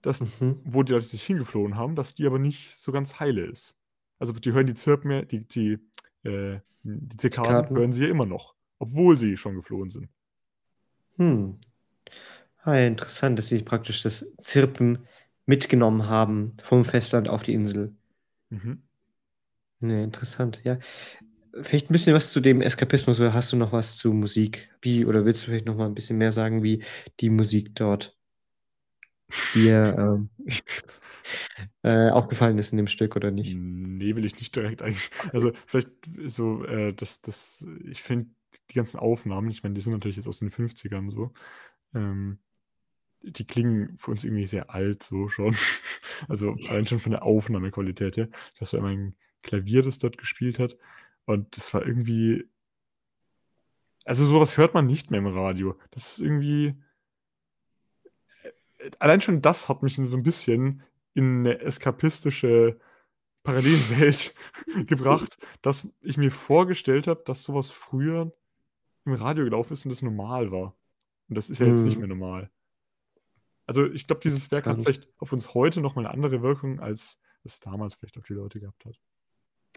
dass, 0.00 0.20
Mhm. 0.20 0.60
wo 0.64 0.82
die 0.84 0.92
Leute 0.92 1.06
sich 1.06 1.24
hingeflohen 1.24 1.74
haben, 1.76 1.96
dass 1.96 2.14
die 2.14 2.26
aber 2.26 2.38
nicht 2.38 2.80
so 2.80 2.92
ganz 2.92 3.18
heile 3.20 3.44
ist. 3.44 3.76
Also 4.20 4.32
die 4.32 4.52
hören 4.52 4.66
die 4.66 4.74
Zirpen, 4.74 5.10
ja- 5.10 5.22
die, 5.22 5.46
die, 5.46 5.72
äh, 6.22 6.60
die 6.84 7.16
Zikaden, 7.16 7.18
Zikaden. 7.66 7.76
hören 7.76 7.92
sie 7.92 8.04
ja 8.04 8.10
immer 8.10 8.26
noch, 8.26 8.54
obwohl 8.78 9.18
sie 9.18 9.36
schon 9.36 9.56
geflohen 9.56 9.90
sind. 9.90 10.08
Hm. 11.16 11.58
Ah, 12.62 12.76
ja, 12.76 12.86
interessant, 12.86 13.38
dass 13.38 13.48
sie 13.48 13.62
praktisch 13.62 14.02
das 14.02 14.24
Zirpen 14.38 15.06
mitgenommen 15.48 16.08
haben 16.08 16.56
vom 16.62 16.84
Festland 16.84 17.28
auf 17.28 17.42
die 17.42 17.54
Insel. 17.54 17.94
Mhm. 18.50 18.82
Ne, 19.80 20.02
interessant, 20.02 20.60
ja. 20.64 20.78
Vielleicht 21.62 21.90
ein 21.90 21.92
bisschen 21.92 22.14
was 22.14 22.32
zu 22.32 22.40
dem 22.40 22.60
Eskapismus 22.60 23.20
oder 23.20 23.32
hast 23.34 23.52
du 23.52 23.56
noch 23.56 23.72
was 23.72 23.96
zu 23.96 24.12
Musik? 24.12 24.70
Wie, 24.82 25.04
oder 25.06 25.24
willst 25.24 25.42
du 25.42 25.46
vielleicht 25.46 25.66
noch 25.66 25.76
mal 25.76 25.86
ein 25.86 25.94
bisschen 25.94 26.18
mehr 26.18 26.32
sagen, 26.32 26.62
wie 26.62 26.84
die 27.20 27.30
Musik 27.30 27.74
dort 27.74 28.16
dir 29.54 29.94
ähm, 29.98 30.30
äh, 31.82 32.10
aufgefallen 32.10 32.58
ist 32.58 32.72
in 32.72 32.78
dem 32.78 32.86
Stück 32.86 33.16
oder 33.16 33.30
nicht? 33.30 33.54
Nee, 33.54 34.16
will 34.16 34.24
ich 34.24 34.38
nicht 34.38 34.54
direkt 34.54 34.82
eigentlich. 34.82 35.10
Also 35.32 35.52
vielleicht 35.66 35.90
so, 36.26 36.64
äh, 36.64 36.92
das, 36.92 37.20
das, 37.20 37.64
ich 37.84 38.02
finde 38.02 38.30
die 38.70 38.74
ganzen 38.74 38.98
Aufnahmen, 38.98 39.50
ich 39.50 39.62
meine, 39.62 39.74
die 39.74 39.80
sind 39.80 39.92
natürlich 39.92 40.16
jetzt 40.16 40.28
aus 40.28 40.38
den 40.38 40.50
50ern 40.50 41.10
so, 41.10 41.32
ähm, 41.94 42.38
die 43.22 43.46
klingen 43.46 43.96
für 43.98 44.10
uns 44.12 44.24
irgendwie 44.24 44.46
sehr 44.46 44.70
alt 44.74 45.02
so 45.02 45.28
schon. 45.28 45.56
Also 46.28 46.52
allein 46.68 46.86
schon 46.86 47.00
von 47.00 47.12
der 47.12 47.22
Aufnahmequalität 47.22 48.16
her. 48.16 48.28
Das 48.58 48.72
war 48.72 48.80
immer 48.80 48.88
ein 48.90 49.16
Klavier, 49.42 49.82
das 49.82 49.98
dort 49.98 50.18
gespielt 50.18 50.58
hat. 50.58 50.76
Und 51.26 51.56
das 51.56 51.72
war 51.74 51.86
irgendwie. 51.86 52.44
Also 54.04 54.24
sowas 54.26 54.56
hört 54.56 54.74
man 54.74 54.86
nicht 54.86 55.10
mehr 55.10 55.20
im 55.20 55.26
Radio. 55.28 55.78
Das 55.92 56.12
ist 56.12 56.20
irgendwie. 56.20 56.74
allein 58.98 59.20
schon 59.20 59.42
das 59.42 59.68
hat 59.68 59.82
mich 59.82 59.94
so 59.94 60.02
ein 60.02 60.22
bisschen 60.22 60.82
in 61.14 61.40
eine 61.40 61.60
eskapistische 61.60 62.78
Parallelwelt 63.42 64.34
gebracht, 64.86 65.38
dass 65.62 65.88
ich 66.02 66.16
mir 66.18 66.30
vorgestellt 66.30 67.06
habe, 67.06 67.22
dass 67.24 67.44
sowas 67.44 67.70
früher 67.70 68.32
im 69.04 69.14
Radio 69.14 69.44
gelaufen 69.44 69.72
ist 69.74 69.84
und 69.86 69.90
das 69.90 70.02
normal 70.02 70.50
war. 70.52 70.76
Und 71.28 71.36
das 71.36 71.50
ist 71.50 71.58
ja 71.60 71.66
jetzt 71.66 71.82
nicht 71.84 71.96
Mhm. 71.96 72.00
mehr 72.00 72.08
normal. 72.08 72.50
Also 73.68 73.84
ich 73.84 74.06
glaube, 74.06 74.22
dieses 74.24 74.50
Werk 74.50 74.64
hat 74.64 74.80
vielleicht 74.80 75.06
auf 75.18 75.30
uns 75.30 75.52
heute 75.52 75.82
noch 75.82 75.94
mal 75.94 76.06
eine 76.06 76.14
andere 76.14 76.40
Wirkung, 76.40 76.80
als 76.80 77.18
es 77.44 77.60
damals 77.60 77.94
vielleicht 77.94 78.16
auf 78.16 78.24
die 78.24 78.32
Leute 78.32 78.60
gehabt 78.60 78.82
hat. 78.86 78.98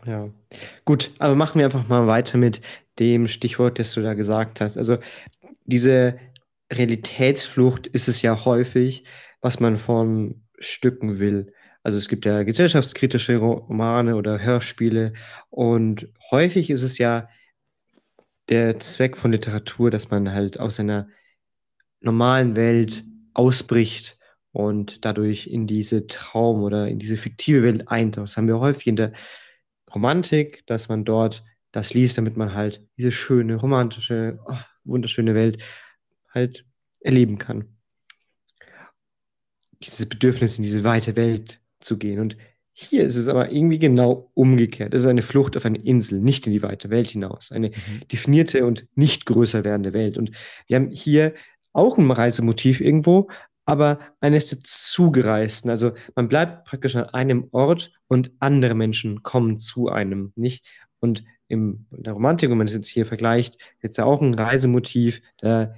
Ja, 0.05 0.29
gut, 0.85 1.11
aber 1.19 1.35
machen 1.35 1.59
wir 1.59 1.65
einfach 1.65 1.89
mal 1.89 2.07
weiter 2.07 2.37
mit 2.37 2.61
dem 2.99 3.27
Stichwort, 3.27 3.79
das 3.79 3.93
du 3.93 4.01
da 4.01 4.13
gesagt 4.13 4.61
hast. 4.61 4.77
Also 4.77 4.97
diese 5.65 6.17
Realitätsflucht 6.71 7.85
ist 7.85 8.07
es 8.07 8.21
ja 8.21 8.45
häufig, 8.45 9.03
was 9.41 9.59
man 9.59 9.75
von 9.77 10.41
Stücken 10.57 11.19
will. 11.19 11.53
Also 11.83 11.97
es 11.97 12.07
gibt 12.07 12.23
ja 12.23 12.43
gesellschaftskritische 12.43 13.35
Romane 13.35 14.15
oder 14.15 14.39
Hörspiele 14.39 15.11
und 15.49 16.07
häufig 16.31 16.69
ist 16.69 16.83
es 16.83 16.97
ja 16.97 17.27
der 18.47 18.79
Zweck 18.79 19.17
von 19.17 19.33
Literatur, 19.33 19.91
dass 19.91 20.09
man 20.09 20.31
halt 20.31 20.61
aus 20.61 20.79
einer 20.79 21.09
normalen 21.99 22.55
Welt 22.55 23.03
ausbricht 23.33 24.17
und 24.51 25.05
dadurch 25.05 25.47
in 25.47 25.67
diese 25.67 26.07
Traum- 26.07 26.63
oder 26.63 26.87
in 26.87 26.99
diese 26.99 27.17
fiktive 27.17 27.63
Welt 27.63 27.87
eintaucht. 27.87 28.29
Das 28.29 28.37
haben 28.37 28.47
wir 28.47 28.59
häufig 28.59 28.87
in 28.87 28.95
der 28.95 29.13
Romantik, 29.93 30.65
dass 30.67 30.89
man 30.89 31.05
dort 31.05 31.43
das 31.71 31.93
liest, 31.93 32.17
damit 32.17 32.35
man 32.37 32.53
halt 32.53 32.85
diese 32.97 33.11
schöne, 33.11 33.55
romantische, 33.55 34.39
oh, 34.45 34.57
wunderschöne 34.83 35.35
Welt 35.35 35.61
halt 36.33 36.65
erleben 36.99 37.37
kann. 37.37 37.77
Dieses 39.83 40.07
Bedürfnis, 40.07 40.57
in 40.57 40.63
diese 40.63 40.83
weite 40.83 41.15
Welt 41.15 41.59
zu 41.79 41.97
gehen. 41.97 42.19
Und 42.19 42.37
hier 42.73 43.03
ist 43.03 43.15
es 43.15 43.27
aber 43.27 43.51
irgendwie 43.51 43.79
genau 43.79 44.31
umgekehrt. 44.33 44.93
Es 44.93 45.01
ist 45.01 45.07
eine 45.07 45.21
Flucht 45.21 45.57
auf 45.57 45.65
eine 45.65 45.79
Insel, 45.79 46.19
nicht 46.19 46.45
in 46.45 46.53
die 46.53 46.61
weite 46.61 46.89
Welt 46.89 47.09
hinaus. 47.09 47.51
Eine 47.51 47.69
Mhm. 47.69 48.07
definierte 48.11 48.65
und 48.65 48.87
nicht 48.95 49.25
größer 49.25 49.63
werdende 49.63 49.93
Welt. 49.93 50.17
Und 50.17 50.31
wir 50.67 50.77
haben 50.77 50.91
hier 50.91 51.33
auch 51.73 51.97
ein 51.97 52.11
Reisemotiv 52.11 52.81
irgendwo, 52.81 53.29
aber 53.65 53.99
eines 54.19 54.47
der 54.49 54.59
Zugereisten. 54.63 55.69
Also 55.69 55.93
man 56.15 56.27
bleibt 56.27 56.65
praktisch 56.65 56.95
an 56.95 57.05
einem 57.09 57.47
Ort 57.51 57.93
und 58.07 58.31
andere 58.39 58.73
Menschen 58.75 59.23
kommen 59.23 59.59
zu 59.59 59.89
einem, 59.89 60.33
nicht? 60.35 60.65
Und 60.99 61.23
im, 61.47 61.85
in 61.91 62.03
der 62.03 62.13
Romantik, 62.13 62.49
wenn 62.49 62.57
man 62.57 62.67
das 62.67 62.75
jetzt 62.75 62.87
hier 62.89 63.05
vergleicht, 63.05 63.57
jetzt 63.81 63.97
ja 63.97 64.05
auch 64.05 64.21
ein 64.21 64.33
Reisemotiv, 64.33 65.21
da 65.37 65.73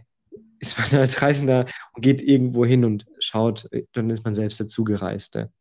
ist 0.60 0.78
man 0.80 1.00
als 1.02 1.22
Reisender 1.22 1.66
und 1.94 2.02
geht 2.02 2.22
irgendwo 2.22 2.66
hin 2.66 2.86
und 2.86 3.06
schaut, 3.20 3.70
dann 3.94 4.10
ist 4.10 4.24
man 4.24 4.36
selbst 4.36 4.60
der 4.60 4.68
Zugereiste. 4.68 5.52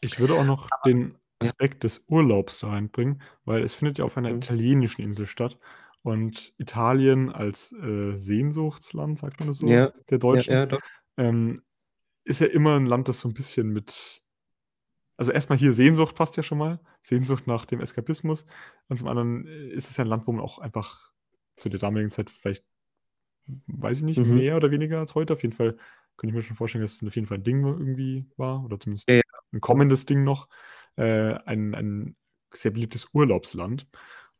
Ich 0.00 0.18
würde 0.18 0.34
auch 0.34 0.44
noch 0.44 0.68
den 0.84 1.16
Aspekt 1.40 1.84
des 1.84 2.04
Urlaubs 2.08 2.60
da 2.60 2.68
reinbringen, 2.68 3.22
weil 3.44 3.62
es 3.62 3.74
findet 3.74 3.98
ja 3.98 4.04
auf 4.04 4.16
einer 4.16 4.30
Mhm. 4.30 4.36
italienischen 4.36 5.02
Insel 5.02 5.26
statt. 5.26 5.58
Und 6.08 6.54
Italien 6.56 7.30
als 7.30 7.72
äh, 7.72 8.16
Sehnsuchtsland, 8.16 9.18
sagt 9.18 9.40
man 9.40 9.48
das 9.48 9.58
so, 9.58 9.68
Ja, 9.68 9.88
der 10.08 10.16
ja, 10.16 10.18
Deutschen, 10.18 10.52
ja, 10.54 10.64
doch. 10.66 10.80
ähm, 11.18 11.60
ist 12.24 12.40
ja 12.40 12.46
immer 12.46 12.76
ein 12.76 12.86
Land, 12.86 13.08
das 13.08 13.20
so 13.20 13.28
ein 13.28 13.34
bisschen 13.34 13.68
mit. 13.68 14.22
Also 15.18 15.32
erstmal 15.32 15.58
hier 15.58 15.74
Sehnsucht 15.74 16.14
passt 16.14 16.36
ja 16.38 16.42
schon 16.42 16.58
mal. 16.58 16.80
Sehnsucht 17.02 17.46
nach 17.46 17.66
dem 17.66 17.80
Eskapismus. 17.80 18.46
Und 18.88 18.98
zum 18.98 19.08
anderen 19.08 19.46
äh, 19.46 19.68
ist 19.68 19.90
es 19.90 19.96
ja 19.98 20.04
ein 20.04 20.08
Land, 20.08 20.26
wo 20.26 20.32
man 20.32 20.40
auch 20.42 20.58
einfach 20.58 21.12
zu 21.58 21.68
der 21.68 21.80
damaligen 21.80 22.10
Zeit 22.10 22.30
vielleicht, 22.30 22.64
weiß 23.66 23.98
ich 23.98 24.04
nicht, 24.04 24.18
Mhm. 24.18 24.36
mehr 24.36 24.56
oder 24.56 24.70
weniger 24.70 25.00
als 25.00 25.14
heute. 25.14 25.34
Auf 25.34 25.42
jeden 25.42 25.54
Fall 25.54 25.76
könnte 26.16 26.28
ich 26.32 26.34
mir 26.36 26.42
schon 26.42 26.56
vorstellen, 26.56 26.82
dass 26.82 26.94
es 26.94 27.06
auf 27.06 27.14
jeden 27.16 27.26
Fall 27.26 27.38
ein 27.38 27.44
Ding 27.44 27.62
irgendwie 27.64 28.24
war. 28.38 28.64
Oder 28.64 28.80
zumindest 28.80 29.08
Ja, 29.10 29.16
ja. 29.16 29.22
ein 29.52 29.60
kommendes 29.60 30.06
Ding 30.06 30.24
noch. 30.24 30.48
Äh, 30.96 31.34
ein, 31.44 31.74
ein 31.74 32.16
sehr 32.54 32.70
beliebtes 32.70 33.08
Urlaubsland. 33.12 33.86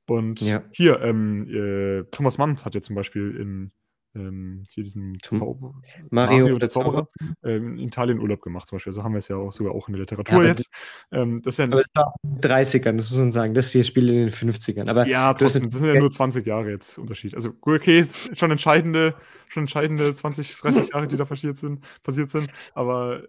Und 0.08 0.40
Ja. 0.40 0.62
hier, 0.72 1.00
ähm, 1.02 1.48
äh, 1.48 2.04
Thomas 2.10 2.38
Mann 2.38 2.56
hat 2.64 2.74
ja 2.74 2.82
zum 2.82 2.96
Beispiel 2.96 3.36
in 3.36 3.72
ähm, 4.14 4.64
hier 4.70 4.84
diesen 4.84 5.18
Zauber 5.22 5.74
Mario, 6.10 6.58
der 6.58 6.70
Zauberer 6.70 7.08
ähm, 7.44 7.78
in 7.78 7.88
Italien 7.88 8.18
Urlaub 8.20 8.40
gemacht 8.40 8.68
zum 8.68 8.76
Beispiel. 8.76 8.92
So 8.92 9.04
haben 9.04 9.12
wir 9.12 9.18
es 9.18 9.28
ja 9.28 9.36
auch 9.36 9.52
sogar 9.52 9.74
auch 9.74 9.88
in 9.88 9.92
der 9.92 10.00
Literatur 10.00 10.34
aber 10.34 10.46
jetzt. 10.46 10.70
Ähm, 11.12 11.42
das 11.42 11.54
ist 11.54 11.58
ja, 11.58 11.64
Aber 11.66 11.80
es 11.80 11.86
war 11.94 12.14
in 12.22 12.40
den 12.40 12.50
30ern, 12.50 12.96
das 12.96 13.10
muss 13.10 13.20
man 13.20 13.32
sagen. 13.32 13.54
Das 13.54 13.70
hier 13.70 13.84
spielt 13.84 14.08
in 14.08 14.16
den 14.16 14.30
50ern. 14.30 14.88
Aber 14.88 15.06
ja, 15.06 15.34
trotzdem, 15.34 15.68
das 15.68 15.78
sind 15.78 15.88
ja 15.88 16.00
nur 16.00 16.10
20 16.10 16.46
Jahre 16.46 16.70
jetzt 16.70 16.98
Unterschied. 16.98 17.34
Also 17.34 17.52
okay, 17.60 18.06
schon 18.34 18.50
entscheidende, 18.50 19.14
schon 19.48 19.64
entscheidende 19.64 20.14
20, 20.14 20.56
30 20.56 20.92
Jahre, 20.92 21.06
die 21.06 21.16
da 21.16 21.24
passiert 21.24 21.58
sind, 21.58 21.84
passiert 22.02 22.30
sind. 22.30 22.48
Aber 22.74 23.22
äh, 23.24 23.26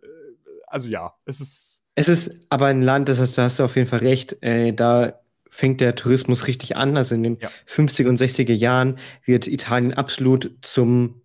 also 0.67 0.87
ja, 0.87 1.13
es 1.25 1.41
ist 1.41 1.83
Es 1.95 2.07
ist 2.07 2.31
aber 2.49 2.67
ein 2.67 2.81
Land, 2.81 3.09
das 3.09 3.19
hast, 3.19 3.37
da 3.37 3.43
hast 3.43 3.59
du 3.59 3.63
auf 3.63 3.75
jeden 3.75 3.87
Fall 3.87 3.99
recht, 3.99 4.41
äh, 4.41 4.71
da 4.71 5.19
fängt 5.49 5.81
der 5.81 5.95
Tourismus 5.95 6.47
richtig 6.47 6.75
an. 6.75 6.95
Also 6.97 7.15
in 7.15 7.23
den 7.23 7.38
Ja. 7.39 7.49
50er 7.67 8.07
und 8.07 8.19
60er 8.19 8.53
Jahren 8.53 8.99
wird 9.25 9.47
Italien 9.47 9.93
absolut 9.93 10.51
zum, 10.62 11.21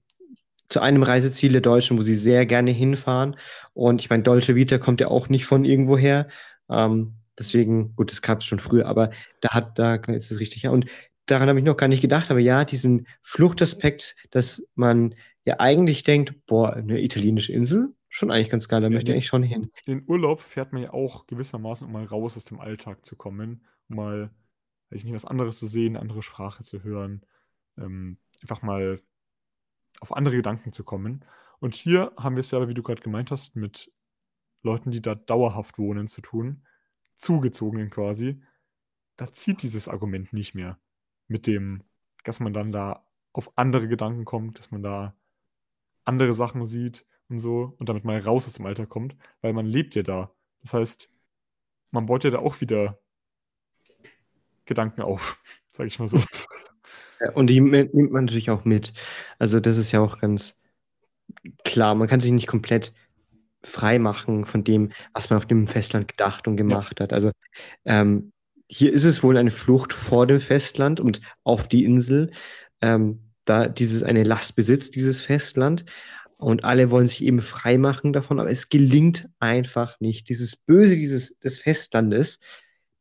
zu 0.68 0.80
einem 0.80 1.02
Reiseziel 1.02 1.52
der 1.52 1.60
Deutschen, 1.60 1.98
wo 1.98 2.02
sie 2.02 2.16
sehr 2.16 2.46
gerne 2.46 2.70
hinfahren. 2.70 3.36
Und 3.74 4.00
ich 4.00 4.10
meine, 4.10 4.22
Dolce 4.22 4.54
Vita 4.54 4.78
kommt 4.78 5.00
ja 5.00 5.08
auch 5.08 5.28
nicht 5.28 5.46
von 5.46 5.64
irgendwoher. 5.64 6.28
Ähm, 6.70 7.14
deswegen, 7.38 7.94
gut, 7.96 8.10
das 8.10 8.22
gab 8.22 8.40
es 8.40 8.46
schon 8.46 8.58
früher, 8.58 8.86
aber 8.86 9.10
da 9.40 9.50
hat, 9.50 9.78
da 9.78 9.94
ist 9.94 10.30
es 10.30 10.40
richtig. 10.40 10.62
Ja. 10.62 10.70
Und 10.70 10.86
daran 11.26 11.48
habe 11.48 11.58
ich 11.58 11.64
noch 11.64 11.76
gar 11.76 11.88
nicht 11.88 12.02
gedacht, 12.02 12.30
aber 12.30 12.40
ja, 12.40 12.64
diesen 12.64 13.06
Fluchtaspekt, 13.22 14.16
dass 14.30 14.68
man 14.74 15.14
ja 15.44 15.60
eigentlich 15.60 16.04
denkt, 16.04 16.46
boah, 16.46 16.72
eine 16.74 17.00
italienische 17.02 17.52
Insel, 17.52 17.94
schon 18.08 18.30
eigentlich 18.30 18.50
ganz 18.50 18.68
geil, 18.68 18.80
da 18.80 18.88
möchte 18.90 19.10
ich 19.10 19.14
eigentlich 19.14 19.26
schon 19.26 19.42
hin. 19.42 19.70
in 19.86 19.98
den 19.98 20.08
Urlaub 20.08 20.40
fährt 20.40 20.72
man 20.72 20.82
ja 20.82 20.92
auch 20.92 21.26
gewissermaßen, 21.26 21.86
um 21.86 21.92
mal 21.92 22.04
raus 22.04 22.36
aus 22.36 22.44
dem 22.44 22.60
Alltag 22.60 23.04
zu 23.04 23.16
kommen, 23.16 23.64
mal, 23.88 24.30
weiß 24.90 25.00
ich 25.00 25.04
nicht, 25.04 25.14
was 25.14 25.24
anderes 25.24 25.58
zu 25.58 25.66
sehen, 25.66 25.96
andere 25.96 26.22
Sprache 26.22 26.64
zu 26.64 26.82
hören, 26.82 27.24
ähm, 27.78 28.18
einfach 28.42 28.62
mal 28.62 29.00
auf 30.00 30.16
andere 30.16 30.36
Gedanken 30.36 30.72
zu 30.72 30.84
kommen. 30.84 31.24
Und 31.60 31.74
hier 31.74 32.12
haben 32.18 32.36
wir 32.36 32.40
es 32.40 32.50
ja, 32.50 32.68
wie 32.68 32.74
du 32.74 32.82
gerade 32.82 33.02
gemeint 33.02 33.30
hast, 33.30 33.56
mit 33.56 33.92
Leuten, 34.62 34.90
die 34.90 35.02
da 35.02 35.14
dauerhaft 35.14 35.78
wohnen, 35.78 36.08
zu 36.08 36.20
tun, 36.20 36.66
zugezogenen 37.18 37.90
quasi. 37.90 38.42
Da 39.16 39.32
zieht 39.32 39.62
dieses 39.62 39.88
Argument 39.88 40.32
nicht 40.32 40.54
mehr 40.54 40.78
mit 41.28 41.46
dem, 41.46 41.84
dass 42.24 42.40
man 42.40 42.52
dann 42.52 42.72
da 42.72 43.06
auf 43.32 43.56
andere 43.56 43.88
Gedanken 43.88 44.24
kommt, 44.24 44.58
dass 44.58 44.70
man 44.70 44.82
da 44.82 45.16
andere 46.04 46.34
Sachen 46.34 46.66
sieht 46.66 47.06
und 47.28 47.40
so 47.40 47.74
und 47.78 47.88
damit 47.88 48.04
mal 48.04 48.18
raus 48.18 48.46
aus 48.46 48.54
dem 48.54 48.66
Alltag 48.66 48.88
kommt, 48.88 49.16
weil 49.40 49.52
man 49.52 49.66
lebt 49.66 49.94
ja 49.94 50.02
da. 50.02 50.34
Das 50.62 50.74
heißt, 50.74 51.10
man 51.90 52.06
baut 52.06 52.24
ja 52.24 52.30
da 52.30 52.38
auch 52.38 52.60
wieder 52.60 53.00
Gedanken 54.66 55.02
auf, 55.02 55.40
sage 55.72 55.88
ich 55.88 55.98
mal 55.98 56.08
so. 56.08 56.18
Ja, 57.20 57.32
und 57.32 57.48
die 57.48 57.60
nimmt 57.60 58.12
man 58.12 58.24
natürlich 58.24 58.50
auch 58.50 58.64
mit. 58.64 58.92
Also 59.38 59.60
das 59.60 59.76
ist 59.76 59.92
ja 59.92 60.00
auch 60.00 60.18
ganz 60.18 60.56
klar. 61.64 61.94
Man 61.94 62.08
kann 62.08 62.20
sich 62.20 62.32
nicht 62.32 62.46
komplett 62.46 62.92
frei 63.62 63.98
machen 63.98 64.44
von 64.44 64.62
dem, 64.64 64.92
was 65.12 65.30
man 65.30 65.38
auf 65.38 65.46
dem 65.46 65.66
Festland 65.66 66.08
gedacht 66.08 66.46
und 66.46 66.56
gemacht 66.56 67.00
hat. 67.00 67.12
Also 67.12 67.30
ähm, 67.84 68.32
hier 68.70 68.92
ist 68.92 69.04
es 69.04 69.22
wohl 69.22 69.36
eine 69.36 69.50
Flucht 69.50 69.92
vor 69.92 70.26
dem 70.26 70.40
Festland 70.40 71.00
und 71.00 71.20
auf 71.44 71.68
die 71.68 71.84
Insel, 71.84 72.30
ähm, 72.80 73.30
da 73.44 73.68
dieses 73.68 74.02
eine 74.02 74.22
Last 74.22 74.56
besitzt, 74.56 74.96
dieses 74.96 75.20
Festland. 75.20 75.84
Und 76.36 76.64
alle 76.64 76.90
wollen 76.90 77.06
sich 77.06 77.22
eben 77.24 77.40
frei 77.40 77.78
machen 77.78 78.12
davon, 78.12 78.40
aber 78.40 78.50
es 78.50 78.68
gelingt 78.68 79.28
einfach 79.38 79.98
nicht. 80.00 80.28
Dieses 80.28 80.56
Böse 80.56 80.96
dieses, 80.96 81.38
des 81.38 81.58
Festlandes, 81.58 82.40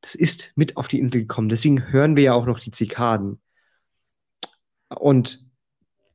das 0.03 0.15
ist 0.15 0.51
mit 0.55 0.75
auf 0.75 0.89
die 0.89 0.99
Insel 0.99 1.21
gekommen. 1.21 1.47
Deswegen 1.47 1.91
hören 1.91 2.17
wir 2.17 2.23
ja 2.23 2.33
auch 2.33 2.45
noch 2.45 2.59
die 2.59 2.71
Zikaden. 2.71 3.41
Und 4.89 5.43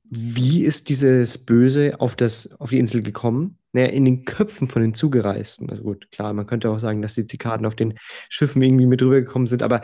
wie 0.05 0.65
ist 0.65 0.91
dieses 0.91 1.39
Böse 1.39 2.01
auf, 2.01 2.15
das, 2.15 2.51
auf 2.61 2.71
die 2.71 2.79
Insel 2.79 3.03
gekommen? 3.03 3.59
Naja, 3.73 3.89
in 3.89 4.05
den 4.05 4.25
Köpfen 4.27 4.69
von 4.69 4.83
den 4.83 4.95
Zugereisten. 4.95 5.71
Also 5.71 5.83
gut, 5.83 6.11
klar, 6.13 6.33
man 6.35 6.47
könnte 6.47 6.71
auch 6.71 6.79
sagen, 6.79 7.01
dass 7.03 7.15
die 7.15 7.27
Zikaden 7.27 7.67
auf 7.67 7.77
den 7.77 7.99
Schiffen 8.29 8.63
irgendwie 8.63 8.87
mit 8.87 9.03
rübergekommen 9.03 9.49
sind, 9.49 9.63
aber 9.63 9.83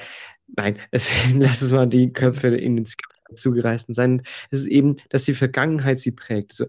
nein, 0.56 0.78
es, 0.90 1.08
lass 1.34 1.62
es 1.62 1.72
mal 1.72 1.86
die 1.86 2.12
Köpfe 2.12 2.48
in 2.48 2.76
den 2.76 2.86
Zugereisten 3.34 3.94
sein. 3.94 4.22
Es 4.50 4.60
ist 4.60 4.66
eben, 4.66 4.96
dass 5.08 5.24
die 5.24 5.34
Vergangenheit 5.34 5.98
sie 5.98 6.12
prägt. 6.12 6.52
Also 6.52 6.66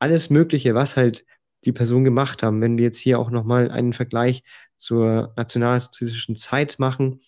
alles 0.00 0.28
Mögliche, 0.28 0.74
was 0.74 0.96
halt 0.96 1.24
die 1.64 1.72
Personen 1.72 2.04
gemacht 2.04 2.42
haben. 2.42 2.60
Wenn 2.60 2.78
wir 2.78 2.84
jetzt 2.84 2.98
hier 2.98 3.18
auch 3.18 3.30
nochmal 3.30 3.70
einen 3.70 3.92
Vergleich 3.92 4.42
zur 4.76 5.32
nationalsozialistischen 5.36 6.36
Zeit 6.36 6.78
machen, 6.78 7.20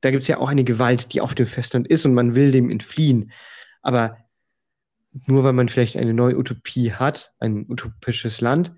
da 0.00 0.10
gibt 0.10 0.22
es 0.22 0.28
ja 0.28 0.38
auch 0.38 0.48
eine 0.48 0.64
Gewalt, 0.64 1.12
die 1.12 1.20
auf 1.20 1.34
dem 1.34 1.46
Festland 1.46 1.86
ist 1.86 2.04
und 2.04 2.14
man 2.14 2.34
will 2.34 2.50
dem 2.50 2.70
entfliehen. 2.70 3.32
Aber 3.82 4.18
nur 5.26 5.44
weil 5.44 5.52
man 5.52 5.68
vielleicht 5.68 5.96
eine 5.96 6.14
neue 6.14 6.36
Utopie 6.36 6.92
hat, 6.92 7.32
ein 7.38 7.66
utopisches 7.68 8.40
Land, 8.40 8.72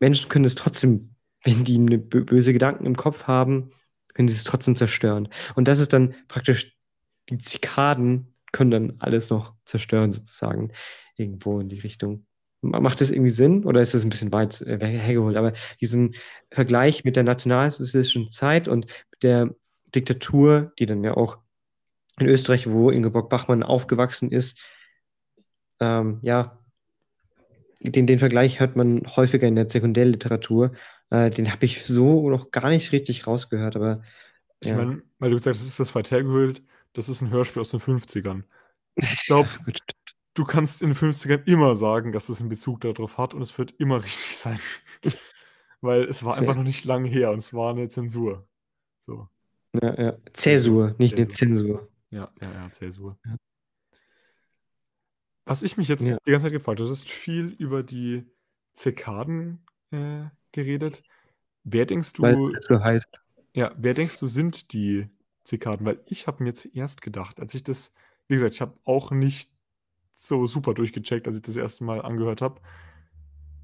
Menschen 0.00 0.28
können 0.28 0.44
es 0.44 0.54
trotzdem, 0.54 1.14
wenn 1.44 1.64
die 1.64 1.78
böse 1.78 2.52
Gedanken 2.52 2.86
im 2.86 2.96
Kopf 2.96 3.24
haben, 3.24 3.70
können 4.14 4.28
sie 4.28 4.36
es 4.36 4.44
trotzdem 4.44 4.76
zerstören. 4.76 5.28
Und 5.54 5.68
das 5.68 5.80
ist 5.80 5.92
dann 5.92 6.14
praktisch, 6.28 6.76
die 7.28 7.38
Zikaden 7.38 8.34
können 8.52 8.70
dann 8.70 8.94
alles 9.00 9.30
noch 9.30 9.54
zerstören, 9.64 10.12
sozusagen, 10.12 10.72
irgendwo 11.16 11.60
in 11.60 11.68
die 11.68 11.80
Richtung. 11.80 12.26
Macht 12.64 13.00
das 13.00 13.10
irgendwie 13.10 13.30
Sinn 13.30 13.64
oder 13.64 13.80
ist 13.80 13.94
das 13.94 14.04
ein 14.04 14.10
bisschen 14.10 14.32
weit 14.32 14.60
äh, 14.62 14.78
hergeholt? 14.78 15.36
Aber 15.36 15.52
diesen 15.80 16.14
Vergleich 16.50 17.04
mit 17.04 17.16
der 17.16 17.22
nationalsozialistischen 17.22 18.30
Zeit 18.30 18.68
und 18.68 18.86
der 19.22 19.54
Diktatur, 19.94 20.72
die 20.78 20.86
dann 20.86 21.04
ja 21.04 21.16
auch 21.16 21.38
in 22.18 22.26
Österreich, 22.26 22.70
wo 22.70 22.90
Ingeborg 22.90 23.28
Bachmann 23.28 23.62
aufgewachsen 23.62 24.30
ist, 24.30 24.58
ähm, 25.80 26.20
ja, 26.22 26.58
den, 27.80 28.06
den 28.06 28.18
Vergleich 28.18 28.60
hört 28.60 28.76
man 28.76 29.02
häufiger 29.16 29.46
in 29.46 29.56
der 29.56 29.68
Sekundärliteratur. 29.68 30.72
Äh, 31.10 31.30
den 31.30 31.52
habe 31.52 31.66
ich 31.66 31.84
so 31.84 32.30
noch 32.30 32.50
gar 32.50 32.70
nicht 32.70 32.92
richtig 32.92 33.26
rausgehört, 33.26 33.76
aber. 33.76 34.02
Ich 34.60 34.70
ja. 34.70 34.76
meine, 34.76 35.02
weil 35.18 35.30
du 35.30 35.36
gesagt 35.36 35.56
hast, 35.56 35.62
das 35.62 35.68
ist 35.68 35.80
das 35.80 35.94
weit 35.94 36.10
hergeholt, 36.10 36.62
das 36.94 37.08
ist 37.08 37.20
ein 37.20 37.30
Hörspiel 37.30 37.60
aus 37.60 37.70
den 37.70 37.80
50ern. 37.80 38.44
Ich 38.94 39.26
glaube, 39.26 39.48
du 40.34 40.44
kannst 40.44 40.82
in 40.82 40.88
den 40.88 40.96
50ern 40.96 41.46
immer 41.46 41.76
sagen, 41.76 42.12
dass 42.12 42.28
es 42.28 42.40
einen 42.40 42.48
Bezug 42.48 42.80
darauf 42.80 43.18
hat 43.18 43.34
und 43.34 43.42
es 43.42 43.56
wird 43.56 43.72
immer 43.78 43.96
richtig 44.04 44.36
sein. 44.36 44.58
Weil 45.80 46.04
es 46.04 46.24
war 46.24 46.32
okay. 46.32 46.40
einfach 46.40 46.56
noch 46.56 46.64
nicht 46.64 46.84
lange 46.84 47.08
her 47.08 47.30
und 47.30 47.38
es 47.38 47.52
war 47.54 47.70
eine 47.70 47.88
Zensur. 47.88 48.46
So. 49.06 49.28
Ja, 49.80 50.00
ja. 50.00 50.16
Zäsur, 50.32 50.94
nicht 50.98 51.16
Zäsur. 51.16 51.24
eine 51.24 51.28
Zensur. 51.30 51.88
Ja, 52.10 52.32
ja, 52.40 52.52
ja, 52.52 52.70
Zäsur. 52.70 53.18
Ja. 53.24 53.36
Was 55.46 55.62
ich 55.62 55.76
mich 55.76 55.88
jetzt 55.88 56.06
ja. 56.06 56.16
die 56.26 56.30
ganze 56.30 56.44
Zeit 56.44 56.52
gefragt 56.52 56.78
habe, 56.78 56.86
du 56.86 56.90
hast 56.90 57.08
viel 57.08 57.48
über 57.58 57.82
die 57.82 58.24
Zirkaden 58.72 59.64
äh, 59.90 60.24
geredet. 60.52 61.02
Wer 61.64 61.86
denkst 61.86 62.14
du. 62.14 62.22
Weil 62.22 62.42
es 62.58 62.66
so 62.66 62.80
heißt. 62.80 63.08
Ja, 63.54 63.72
wer 63.76 63.94
denkst 63.94 64.18
du, 64.18 64.26
sind 64.26 64.72
die 64.72 65.08
Zikaden? 65.44 65.86
Weil 65.86 66.00
ich 66.06 66.26
habe 66.26 66.42
mir 66.42 66.54
zuerst 66.54 67.02
gedacht, 67.02 67.40
als 67.40 67.54
ich 67.54 67.62
das, 67.62 67.92
wie 68.26 68.34
gesagt, 68.34 68.54
ich 68.54 68.60
habe 68.60 68.78
auch 68.84 69.10
nicht 69.10 69.53
so 70.14 70.46
super 70.46 70.74
durchgecheckt, 70.74 71.26
als 71.26 71.36
ich 71.36 71.42
das 71.42 71.56
erste 71.56 71.84
Mal 71.84 72.02
angehört 72.02 72.40
habe. 72.42 72.60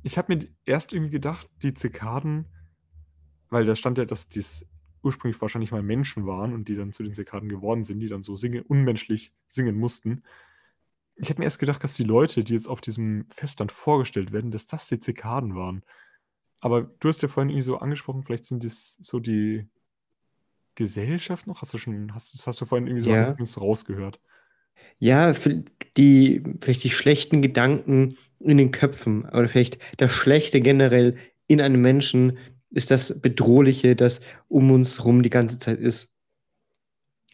Ich 0.02 0.18
habe 0.18 0.34
mir 0.34 0.48
erst 0.64 0.92
irgendwie 0.92 1.12
gedacht, 1.12 1.48
die 1.62 1.74
Zikaden, 1.74 2.46
weil 3.50 3.66
da 3.66 3.74
stand 3.74 3.98
ja, 3.98 4.04
dass 4.04 4.28
dies 4.28 4.66
ursprünglich 5.02 5.40
wahrscheinlich 5.40 5.72
mal 5.72 5.82
Menschen 5.82 6.26
waren 6.26 6.52
und 6.52 6.68
die 6.68 6.76
dann 6.76 6.92
zu 6.92 7.02
den 7.02 7.14
Zikaden 7.14 7.48
geworden 7.48 7.84
sind, 7.84 8.00
die 8.00 8.08
dann 8.08 8.22
so 8.22 8.36
singe, 8.36 8.62
unmenschlich 8.64 9.32
singen 9.48 9.76
mussten. 9.78 10.22
Ich 11.16 11.30
habe 11.30 11.40
mir 11.40 11.44
erst 11.44 11.58
gedacht, 11.58 11.82
dass 11.84 11.94
die 11.94 12.04
Leute, 12.04 12.44
die 12.44 12.54
jetzt 12.54 12.68
auf 12.68 12.80
diesem 12.80 13.26
Festland 13.30 13.72
vorgestellt 13.72 14.32
werden, 14.32 14.50
dass 14.50 14.66
das 14.66 14.88
die 14.88 15.00
Zikaden 15.00 15.54
waren. 15.54 15.82
Aber 16.60 16.82
du 16.82 17.08
hast 17.08 17.22
ja 17.22 17.28
vorhin 17.28 17.50
irgendwie 17.50 17.62
so 17.62 17.78
angesprochen, 17.78 18.22
vielleicht 18.22 18.44
sind 18.46 18.64
das 18.64 18.98
so 19.00 19.20
die 19.20 19.66
Gesellschaft 20.74 21.46
noch? 21.46 21.62
Hast 21.62 21.74
du 21.74 21.78
schon, 21.78 22.14
hast, 22.14 22.34
das 22.34 22.46
hast 22.46 22.60
du 22.60 22.64
vorhin 22.64 22.86
irgendwie 22.86 23.04
so 23.04 23.10
ja. 23.10 23.60
rausgehört? 23.62 24.20
Ja, 24.98 25.34
die, 25.96 26.42
vielleicht 26.60 26.84
die 26.84 26.90
schlechten 26.90 27.42
Gedanken 27.42 28.16
in 28.38 28.58
den 28.58 28.70
Köpfen 28.70 29.24
oder 29.24 29.48
vielleicht 29.48 29.78
das 29.96 30.12
Schlechte 30.12 30.60
generell 30.60 31.16
in 31.46 31.60
einem 31.60 31.82
Menschen 31.82 32.38
ist 32.70 32.90
das 32.90 33.20
Bedrohliche, 33.20 33.96
das 33.96 34.20
um 34.48 34.70
uns 34.70 35.04
rum 35.04 35.22
die 35.22 35.30
ganze 35.30 35.58
Zeit 35.58 35.80
ist. 35.80 36.12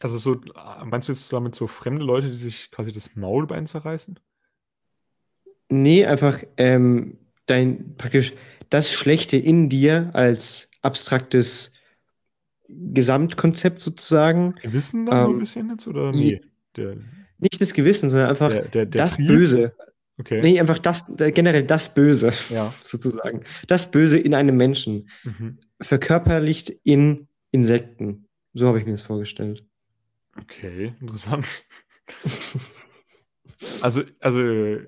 Also 0.01 0.19
so, 0.19 0.41
meinst 0.85 1.09
du 1.09 1.13
jetzt 1.13 1.33
damit 1.33 1.55
so 1.55 1.67
fremde 1.67 2.05
Leute, 2.05 2.31
die 2.31 2.37
sich 2.37 2.71
quasi 2.71 2.93
das 2.93 3.17
Maulbein 3.17 3.67
zerreißen? 3.67 4.19
Nee, 5.69 6.07
einfach 6.07 6.43
ähm, 6.57 7.19
dein 7.47 7.97
praktisch 7.97 8.35
das 8.71 8.93
Schlechte 8.93 9.37
in 9.37 9.69
dir 9.69 10.11
als 10.13 10.69
abstraktes 10.83 11.73
Gesamtkonzept 12.69 13.81
sozusagen. 13.81 14.53
Gewissen 14.61 15.07
dann 15.07 15.17
ähm, 15.17 15.23
so 15.23 15.29
ein 15.29 15.33
ähm, 15.33 15.39
bisschen 15.39 15.71
jetzt 15.71 15.87
oder 15.87 16.13
nee? 16.13 16.41
Der, 16.77 16.97
nicht 17.39 17.61
das 17.61 17.75
Gewissen, 17.75 18.11
sondern 18.11 18.31
einfach 18.31 18.51
der, 18.51 18.63
der, 18.63 18.87
der 18.87 19.03
das 19.03 19.17
Trieb? 19.17 19.29
Böse. 19.29 19.73
Okay. 20.19 20.41
Nee, 20.41 20.59
einfach 20.59 20.79
das, 20.79 21.05
generell 21.09 21.65
das 21.65 21.93
Böse, 21.95 22.33
ja. 22.49 22.73
sozusagen. 22.85 23.45
Das 23.67 23.91
Böse 23.91 24.19
in 24.19 24.35
einem 24.35 24.57
Menschen. 24.57 25.11
Mhm. 25.25 25.59
Verkörperlicht 25.81 26.71
in 26.85 27.29
Insekten. 27.51 28.29
So 28.55 28.67
habe 28.67 28.79
ich 28.79 28.87
mir 28.87 28.93
das 28.93 29.03
vorgestellt. 29.03 29.65
Okay, 30.41 30.95
interessant. 31.01 31.65
also, 33.83 34.03
also, 34.21 34.79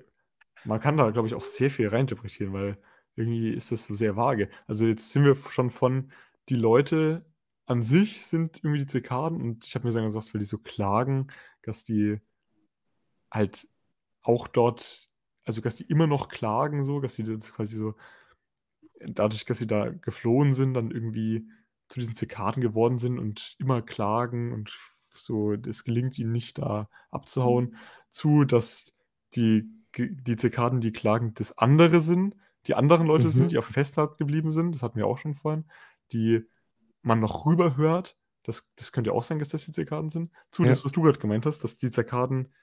man 0.65 0.79
kann 0.79 0.97
da, 0.97 1.11
glaube 1.11 1.27
ich, 1.27 1.35
auch 1.35 1.45
sehr 1.45 1.69
viel 1.69 1.89
reinterpretieren, 1.89 2.53
weil 2.53 2.77
irgendwie 3.15 3.51
ist 3.51 3.71
das 3.71 3.83
so 3.83 3.93
sehr 3.93 4.15
vage. 4.15 4.49
Also, 4.67 4.87
jetzt 4.87 5.11
sind 5.11 5.25
wir 5.25 5.35
schon 5.35 5.69
von, 5.69 6.11
die 6.49 6.55
Leute 6.55 7.23
an 7.67 7.83
sich 7.83 8.25
sind 8.25 8.57
irgendwie 8.63 8.79
die 8.79 8.87
Zikaden 8.87 9.39
und 9.39 9.63
ich 9.63 9.75
habe 9.75 9.87
mir 9.87 9.93
gesagt, 9.93 10.33
weil 10.33 10.39
die 10.39 10.45
so 10.45 10.57
klagen, 10.57 11.27
dass 11.61 11.83
die 11.83 12.19
halt 13.31 13.67
auch 14.21 14.47
dort, 14.47 15.09
also 15.45 15.61
dass 15.61 15.75
die 15.75 15.85
immer 15.85 16.07
noch 16.07 16.29
klagen, 16.29 16.83
so, 16.83 16.99
dass 16.99 17.15
sie 17.15 17.23
das 17.23 17.51
quasi 17.51 17.77
so, 17.77 17.95
dadurch, 18.99 19.45
dass 19.45 19.59
sie 19.59 19.67
da 19.67 19.89
geflohen 19.89 20.53
sind, 20.53 20.73
dann 20.73 20.91
irgendwie 20.91 21.47
zu 21.87 21.99
diesen 21.99 22.15
Zikaden 22.15 22.61
geworden 22.61 22.99
sind 22.99 23.17
und 23.17 23.55
immer 23.59 23.81
klagen 23.81 24.53
und 24.53 24.77
so, 25.15 25.53
es 25.53 25.83
gelingt 25.83 26.17
ihnen 26.17 26.31
nicht, 26.31 26.59
da 26.59 26.89
abzuhauen, 27.11 27.65
mhm. 27.65 27.75
zu, 28.11 28.43
dass 28.45 28.93
die, 29.35 29.69
die 29.97 30.35
Zikaden, 30.35 30.81
die 30.81 30.91
klagen, 30.91 31.33
das 31.33 31.57
andere 31.57 32.01
sind, 32.01 32.35
die 32.67 32.75
anderen 32.75 33.07
Leute 33.07 33.27
mhm. 33.27 33.31
sind, 33.31 33.51
die 33.51 33.57
auf 33.57 33.67
dem 33.67 33.73
Festland 33.73 34.17
geblieben 34.17 34.51
sind, 34.51 34.73
das 34.73 34.83
hatten 34.83 34.97
wir 34.97 35.07
auch 35.07 35.17
schon 35.17 35.33
vorhin, 35.33 35.65
die 36.11 36.45
man 37.01 37.19
noch 37.19 37.45
rüber 37.45 37.77
hört, 37.77 38.17
das, 38.43 38.71
das 38.75 38.91
könnte 38.91 39.13
auch 39.13 39.23
sein, 39.23 39.39
dass 39.39 39.49
das 39.49 39.65
die 39.65 39.71
Zikaden 39.71 40.09
sind, 40.09 40.31
zu 40.51 40.63
ja. 40.63 40.69
das, 40.69 40.85
was 40.85 40.91
du 40.91 41.01
gerade 41.01 41.19
gemeint 41.19 41.45
hast, 41.45 41.63
dass 41.63 41.77
die 41.77 41.91
Zikaden 41.91 42.53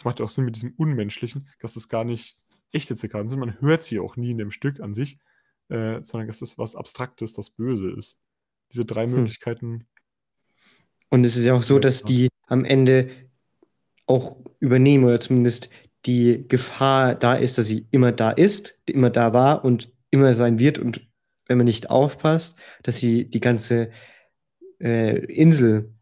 das 0.00 0.06
macht 0.06 0.18
ja 0.18 0.24
auch 0.24 0.30
Sinn 0.30 0.46
mit 0.46 0.56
diesem 0.56 0.72
Unmenschlichen, 0.78 1.46
dass 1.60 1.76
es 1.76 1.90
gar 1.90 2.04
nicht 2.04 2.42
echte 2.72 2.96
Zikaden 2.96 3.28
sind. 3.28 3.38
Man 3.38 3.60
hört 3.60 3.82
sie 3.82 3.98
auch 3.98 4.16
nie 4.16 4.30
in 4.30 4.38
dem 4.38 4.50
Stück 4.50 4.80
an 4.80 4.94
sich, 4.94 5.18
äh, 5.68 6.00
sondern 6.02 6.26
dass 6.26 6.40
es 6.40 6.56
was 6.56 6.74
Abstraktes, 6.74 7.34
das 7.34 7.50
Böse 7.50 7.90
ist. 7.90 8.18
Diese 8.72 8.86
drei 8.86 9.04
hm. 9.04 9.12
Möglichkeiten. 9.12 9.86
Und 11.10 11.24
es 11.24 11.36
ist 11.36 11.44
ja 11.44 11.52
auch 11.52 11.62
so, 11.62 11.78
dass 11.78 12.02
die 12.02 12.30
am 12.46 12.64
Ende 12.64 13.10
auch 14.06 14.38
übernehmen 14.58 15.04
oder 15.04 15.20
zumindest 15.20 15.68
die 16.06 16.46
Gefahr 16.48 17.14
da 17.14 17.34
ist, 17.34 17.58
dass 17.58 17.66
sie 17.66 17.86
immer 17.90 18.10
da 18.10 18.30
ist, 18.30 18.78
immer 18.86 19.10
da 19.10 19.34
war 19.34 19.66
und 19.66 19.92
immer 20.10 20.34
sein 20.34 20.58
wird 20.58 20.78
und 20.78 21.06
wenn 21.46 21.58
man 21.58 21.66
nicht 21.66 21.90
aufpasst, 21.90 22.56
dass 22.84 22.96
sie 22.96 23.26
die 23.26 23.40
ganze 23.40 23.90
äh, 24.80 25.26
Insel 25.26 25.92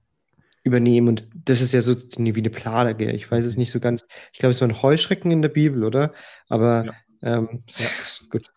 übernehmen. 0.68 1.08
Und 1.08 1.28
das 1.34 1.60
ist 1.60 1.72
ja 1.72 1.80
so 1.80 1.96
wie 1.96 2.32
eine 2.38 2.50
Plage. 2.50 3.10
Ich 3.12 3.30
weiß 3.30 3.44
es 3.44 3.56
nicht 3.56 3.70
so 3.70 3.80
ganz. 3.80 4.06
Ich 4.32 4.38
glaube, 4.38 4.52
es 4.52 4.60
waren 4.60 4.82
Heuschrecken 4.82 5.30
in 5.30 5.42
der 5.42 5.48
Bibel, 5.48 5.84
oder? 5.84 6.12
Aber 6.48 6.84
ja. 6.84 6.92
Ähm, 7.22 7.64
ja. 7.68 7.86
gut. 8.30 8.52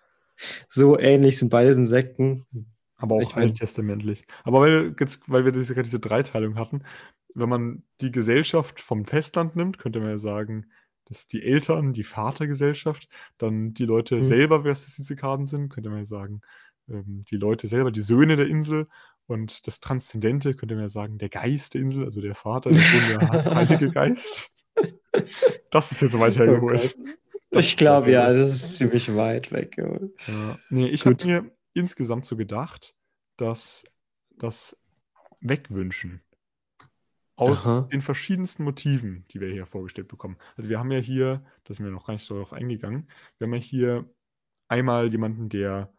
So 0.70 0.98
ähnlich 0.98 1.38
sind 1.38 1.50
beide 1.50 1.72
Insekten. 1.72 2.46
Aber 2.98 3.16
auch 3.16 3.36
alttestamentlich. 3.36 4.26
Aber 4.44 4.62
weil, 4.62 4.96
jetzt, 5.00 5.24
weil 5.28 5.44
wir 5.44 5.52
diese, 5.52 5.82
diese 5.82 6.00
Dreiteilung 6.00 6.56
hatten, 6.56 6.84
wenn 7.34 7.50
man 7.50 7.84
die 8.00 8.12
Gesellschaft 8.12 8.80
vom 8.80 9.06
Festland 9.06 9.56
nimmt, 9.56 9.80
könnte 9.80 10.00
man 10.00 10.10
ja 10.10 10.18
sagen, 10.20 10.68
dass 11.06 11.28
die 11.28 11.42
Eltern, 11.42 11.94
die 11.94 12.04
Vatergesellschaft, 12.04 13.10
dann 13.40 13.74
die 13.74 13.86
Leute 13.86 14.18
hm. 14.18 14.22
selber, 14.22 14.64
wer 14.64 14.72
es 14.72 14.86
die 14.96 15.04
Zikaden 15.04 15.48
sind, 15.48 15.70
könnte 15.70 15.90
man 15.90 16.00
ja 16.00 16.06
sagen, 16.06 16.42
ähm, 16.90 17.26
die 17.30 17.38
Leute 17.38 17.68
selber, 17.68 17.92
die 17.92 18.02
Söhne 18.02 18.36
der 18.36 18.48
Insel 18.48 18.88
und 19.32 19.66
das 19.68 19.80
Transzendente, 19.80 20.54
könnte 20.54 20.76
man 20.76 20.84
ja 20.84 20.90
sagen, 20.90 21.18
der 21.18 21.30
Geist 21.30 21.74
der 21.74 21.82
Insel, 21.82 22.06
also 22.06 22.22
der 22.22 22.36
Vater, 22.36 22.70
der 22.72 23.56
Heilige 23.56 23.90
Geist. 23.92 24.52
Das 25.72 25.92
ist 25.92 26.02
jetzt 26.02 26.12
so 26.12 26.20
weit 26.20 26.38
hergeholt. 26.38 26.98
Oh 27.54 27.60
ich 27.60 27.76
glaube 27.76 28.12
ja, 28.12 28.32
das 28.32 28.54
ist 28.54 28.76
ziemlich 28.76 29.14
weit 29.16 29.52
weg. 29.52 29.78
Ja. 29.78 30.58
Nee, 30.70 30.88
ich 30.88 31.06
habe 31.06 31.26
mir 31.26 31.52
insgesamt 31.74 32.26
so 32.26 32.38
gedacht, 32.38 32.94
dass 33.38 33.84
das 34.38 34.78
Wegwünschen 35.42 36.22
aus 37.36 37.66
Aha. 37.66 37.88
den 37.92 38.02
verschiedensten 38.02 38.64
Motiven, 38.64 39.26
die 39.32 39.42
wir 39.42 39.50
hier 39.50 39.66
vorgestellt 39.66 40.08
bekommen. 40.08 40.38
Also 40.56 40.70
wir 40.70 40.80
haben 40.80 40.92
ja 40.92 41.00
hier, 41.00 41.44
da 41.64 41.74
sind 41.74 41.86
wir 41.86 41.92
noch 41.92 42.06
gar 42.06 42.14
nicht 42.14 42.26
so 42.26 42.36
darauf 42.36 42.54
eingegangen, 42.54 43.10
wir 43.38 43.48
haben 43.48 43.54
ja 43.54 43.60
hier 43.60 44.10
einmal 44.68 45.10
jemanden, 45.10 45.50
der 45.50 45.92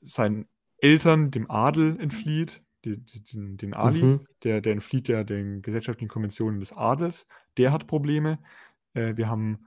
sein 0.00 0.48
Eltern 0.78 1.30
dem 1.30 1.50
Adel 1.50 1.98
entflieht, 2.00 2.62
die, 2.84 2.98
die, 2.98 3.22
den, 3.22 3.56
den 3.56 3.74
Ali, 3.74 4.02
mhm. 4.02 4.20
der, 4.42 4.60
der 4.60 4.72
entflieht 4.72 5.08
ja 5.08 5.24
den 5.24 5.62
gesellschaftlichen 5.62 6.08
Konventionen 6.10 6.60
des 6.60 6.72
Adels, 6.72 7.26
der 7.56 7.72
hat 7.72 7.86
Probleme. 7.86 8.38
Äh, 8.92 9.16
wir 9.16 9.28
haben 9.28 9.66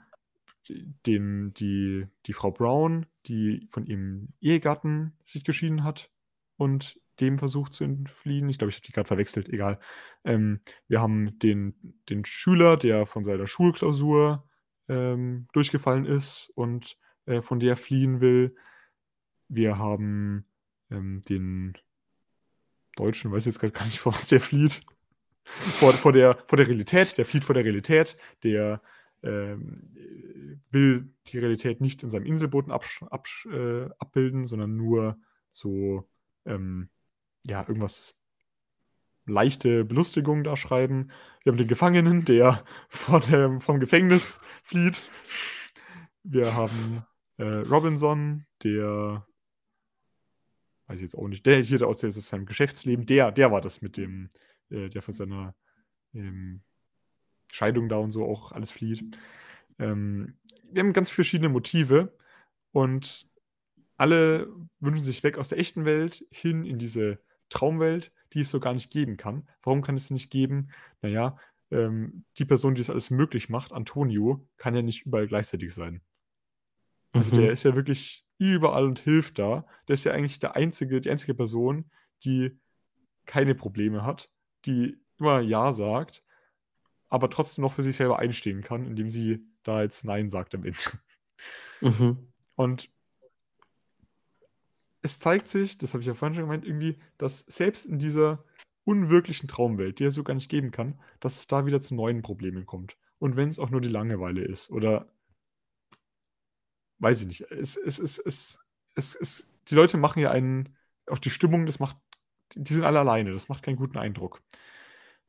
den, 1.05 1.53
die, 1.53 2.07
die 2.25 2.33
Frau 2.33 2.51
Brown, 2.51 3.05
die 3.25 3.67
von 3.71 3.85
ihrem 3.85 4.33
Ehegatten 4.41 5.13
sich 5.25 5.43
geschieden 5.43 5.83
hat 5.83 6.11
und 6.57 6.99
dem 7.19 7.37
versucht 7.37 7.73
zu 7.73 7.83
entfliehen. 7.83 8.49
Ich 8.49 8.57
glaube, 8.57 8.69
ich 8.69 8.77
habe 8.77 8.85
die 8.85 8.91
gerade 8.91 9.07
verwechselt, 9.07 9.49
egal. 9.49 9.79
Ähm, 10.23 10.59
wir 10.87 11.01
haben 11.01 11.39
den, 11.39 11.95
den 12.09 12.25
Schüler, 12.25 12.77
der 12.77 13.05
von 13.05 13.23
seiner 13.23 13.47
Schulklausur 13.47 14.47
ähm, 14.87 15.47
durchgefallen 15.53 16.05
ist 16.05 16.51
und 16.55 16.97
äh, 17.25 17.41
von 17.41 17.59
der 17.59 17.75
fliehen 17.77 18.21
will. 18.21 18.55
Wir 19.47 19.77
haben 19.77 20.45
ähm, 20.91 21.21
den 21.29 21.77
Deutschen, 22.95 23.31
weiß 23.31 23.45
jetzt 23.45 23.59
gerade 23.59 23.73
gar 23.73 23.85
nicht, 23.85 23.99
vor 23.99 24.13
was 24.13 24.27
der 24.27 24.39
flieht. 24.39 24.81
vor, 25.43 25.93
vor, 25.93 26.11
der, 26.11 26.37
vor 26.47 26.57
der 26.57 26.67
Realität, 26.67 27.17
der 27.17 27.25
flieht 27.25 27.45
vor 27.45 27.55
der 27.55 27.63
Realität, 27.63 28.17
der 28.43 28.81
ähm, 29.23 29.95
will 30.71 31.13
die 31.27 31.39
Realität 31.39 31.81
nicht 31.81 32.03
in 32.03 32.09
seinem 32.09 32.25
Inselboden 32.25 32.71
absch 32.71 33.03
absch 33.03 33.45
äh, 33.47 33.89
abbilden, 33.99 34.45
sondern 34.45 34.75
nur 34.75 35.17
so, 35.51 36.07
ähm, 36.45 36.89
ja, 37.45 37.61
irgendwas 37.61 38.15
leichte 39.25 39.83
Belustigung 39.83 40.43
da 40.43 40.55
schreiben. 40.55 41.11
Wir 41.43 41.51
haben 41.51 41.57
den 41.57 41.67
Gefangenen, 41.67 42.25
der 42.25 42.63
vor 42.89 43.19
dem, 43.19 43.61
vom 43.61 43.79
Gefängnis 43.79 44.39
flieht. 44.63 45.01
Wir 46.23 46.53
haben 46.55 47.03
äh, 47.37 47.43
Robinson, 47.43 48.45
der 48.63 49.26
weiß 50.87 50.97
ich 50.97 51.03
jetzt 51.03 51.17
auch 51.17 51.27
nicht, 51.27 51.45
der 51.45 51.61
hier 51.61 51.85
aus 51.87 51.99
seinem 51.99 52.45
Geschäftsleben, 52.45 53.05
der, 53.05 53.31
der 53.31 53.51
war 53.51 53.61
das 53.61 53.81
mit 53.81 53.97
dem, 53.97 54.29
äh, 54.69 54.89
der 54.89 55.01
von 55.01 55.13
seiner 55.13 55.55
ähm, 56.13 56.61
Scheidung 57.51 57.89
da 57.89 57.97
und 57.97 58.11
so 58.11 58.25
auch 58.25 58.51
alles 58.51 58.71
flieht. 58.71 59.17
Ähm, 59.79 60.37
wir 60.71 60.81
haben 60.81 60.93
ganz 60.93 61.09
verschiedene 61.09 61.49
Motive 61.49 62.17
und 62.71 63.27
alle 63.97 64.47
wünschen 64.79 65.03
sich 65.03 65.23
weg 65.23 65.37
aus 65.37 65.49
der 65.49 65.59
echten 65.59 65.85
Welt 65.85 66.25
hin 66.31 66.65
in 66.65 66.77
diese 66.77 67.19
Traumwelt, 67.49 68.11
die 68.33 68.41
es 68.41 68.49
so 68.49 68.59
gar 68.59 68.73
nicht 68.73 68.91
geben 68.91 69.17
kann. 69.17 69.47
Warum 69.63 69.81
kann 69.81 69.95
es 69.95 70.09
nicht 70.09 70.29
geben? 70.29 70.69
Naja, 71.01 71.37
ähm, 71.71 72.25
die 72.37 72.45
Person, 72.45 72.75
die 72.75 72.81
das 72.81 72.89
alles 72.89 73.09
möglich 73.09 73.49
macht, 73.49 73.71
Antonio, 73.71 74.47
kann 74.57 74.75
ja 74.75 74.81
nicht 74.81 75.05
überall 75.05 75.27
gleichzeitig 75.27 75.73
sein. 75.73 76.01
Also 77.13 77.35
mhm. 77.35 77.41
der 77.41 77.51
ist 77.51 77.63
ja 77.63 77.75
wirklich 77.75 78.26
überall 78.37 78.85
und 78.85 78.99
hilft 78.99 79.39
da. 79.39 79.65
Der 79.87 79.95
ist 79.95 80.03
ja 80.03 80.13
eigentlich 80.13 80.39
der 80.39 80.55
einzige, 80.55 81.01
die 81.01 81.09
einzige 81.09 81.33
Person, 81.33 81.89
die 82.23 82.59
keine 83.25 83.55
Probleme 83.55 84.03
hat, 84.03 84.29
die 84.65 84.97
immer 85.17 85.39
Ja 85.41 85.73
sagt, 85.73 86.23
aber 87.09 87.29
trotzdem 87.29 87.63
noch 87.63 87.73
für 87.73 87.83
sich 87.83 87.95
selber 87.95 88.19
einstehen 88.19 88.61
kann, 88.61 88.85
indem 88.85 89.09
sie 89.09 89.45
da 89.63 89.81
jetzt 89.81 90.05
Nein 90.05 90.29
sagt 90.29 90.55
am 90.55 90.63
Ende. 90.63 90.79
Mhm. 91.81 92.31
Und 92.55 92.89
es 95.01 95.19
zeigt 95.19 95.47
sich, 95.47 95.77
das 95.77 95.93
habe 95.93 96.01
ich 96.01 96.07
ja 96.07 96.13
vorhin 96.13 96.35
schon 96.35 96.45
gemeint, 96.45 96.65
irgendwie, 96.65 96.97
dass 97.17 97.39
selbst 97.41 97.85
in 97.85 97.99
dieser 97.99 98.43
unwirklichen 98.83 99.47
Traumwelt, 99.47 99.99
die 99.99 100.05
es 100.05 100.15
so 100.15 100.23
gar 100.23 100.33
nicht 100.33 100.49
geben 100.49 100.71
kann, 100.71 100.99
dass 101.19 101.37
es 101.37 101.47
da 101.47 101.65
wieder 101.65 101.81
zu 101.81 101.93
neuen 101.93 102.21
Problemen 102.21 102.65
kommt. 102.65 102.97
Und 103.19 103.35
wenn 103.35 103.49
es 103.49 103.59
auch 103.59 103.69
nur 103.69 103.81
die 103.81 103.89
Langeweile 103.89 104.41
ist 104.41 104.69
oder 104.69 105.07
weiß 106.99 107.21
ich 107.21 107.27
nicht. 107.27 107.41
Es, 107.51 107.77
es, 107.77 107.99
es, 107.99 108.17
es, 108.19 108.59
es, 108.95 109.15
es, 109.15 109.49
die 109.69 109.75
Leute 109.75 109.97
machen 109.97 110.19
ja 110.19 110.31
einen, 110.31 110.75
auch 111.07 111.19
die 111.19 111.29
Stimmung, 111.29 111.65
das 111.65 111.79
macht, 111.79 111.97
die 112.55 112.73
sind 112.73 112.83
alle 112.83 112.99
alleine, 112.99 113.33
das 113.33 113.49
macht 113.49 113.63
keinen 113.63 113.75
guten 113.75 113.97
Eindruck. 113.97 114.41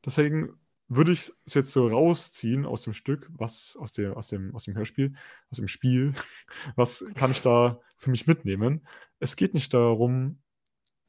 Deswegen 0.05 0.53
würde 0.87 1.11
ich 1.11 1.31
es 1.45 1.53
jetzt 1.53 1.71
so 1.71 1.87
rausziehen 1.87 2.65
aus 2.65 2.81
dem 2.81 2.93
Stück, 2.93 3.29
was 3.31 3.77
aus, 3.79 3.91
der, 3.91 4.17
aus, 4.17 4.27
dem, 4.27 4.55
aus 4.55 4.63
dem 4.63 4.75
Hörspiel, 4.75 5.13
aus 5.51 5.57
dem 5.57 5.67
Spiel, 5.67 6.13
was 6.75 7.05
kann 7.15 7.31
ich 7.31 7.41
da 7.41 7.79
für 7.97 8.09
mich 8.09 8.27
mitnehmen? 8.27 8.87
Es 9.19 9.35
geht 9.35 9.53
nicht 9.53 9.73
darum, 9.73 10.41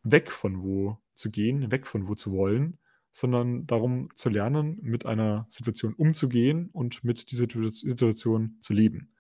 weg 0.02 0.30
von 0.30 0.62
wo 0.62 0.98
zu 1.14 1.30
gehen, 1.30 1.70
weg 1.70 1.86
von 1.86 2.08
wo 2.08 2.14
zu 2.14 2.32
wollen, 2.32 2.78
sondern 3.12 3.66
darum 3.66 4.10
zu 4.16 4.28
lernen, 4.28 4.78
mit 4.82 5.06
einer 5.06 5.46
Situation 5.50 5.94
umzugehen 5.94 6.68
und 6.70 7.02
mit 7.02 7.30
dieser 7.30 7.46
Situation 7.48 8.58
zu 8.60 8.72
leben. 8.72 9.12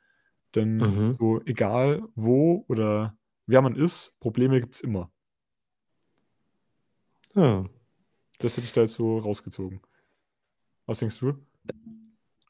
Denn 0.54 0.78
mhm. 0.78 1.14
so 1.14 1.40
egal 1.44 2.02
wo 2.14 2.64
oder 2.68 3.16
wer 3.46 3.62
man 3.62 3.76
ist, 3.76 4.14
Probleme 4.20 4.60
gibt 4.60 4.74
es 4.74 4.80
immer. 4.80 5.10
Ja. 7.34 7.64
Das 8.38 8.56
hätte 8.56 8.66
ich 8.66 8.72
da 8.72 8.82
jetzt 8.82 8.94
so 8.94 9.18
rausgezogen. 9.18 9.80
Was 10.86 10.98
denkst 11.00 11.20
du? 11.20 11.34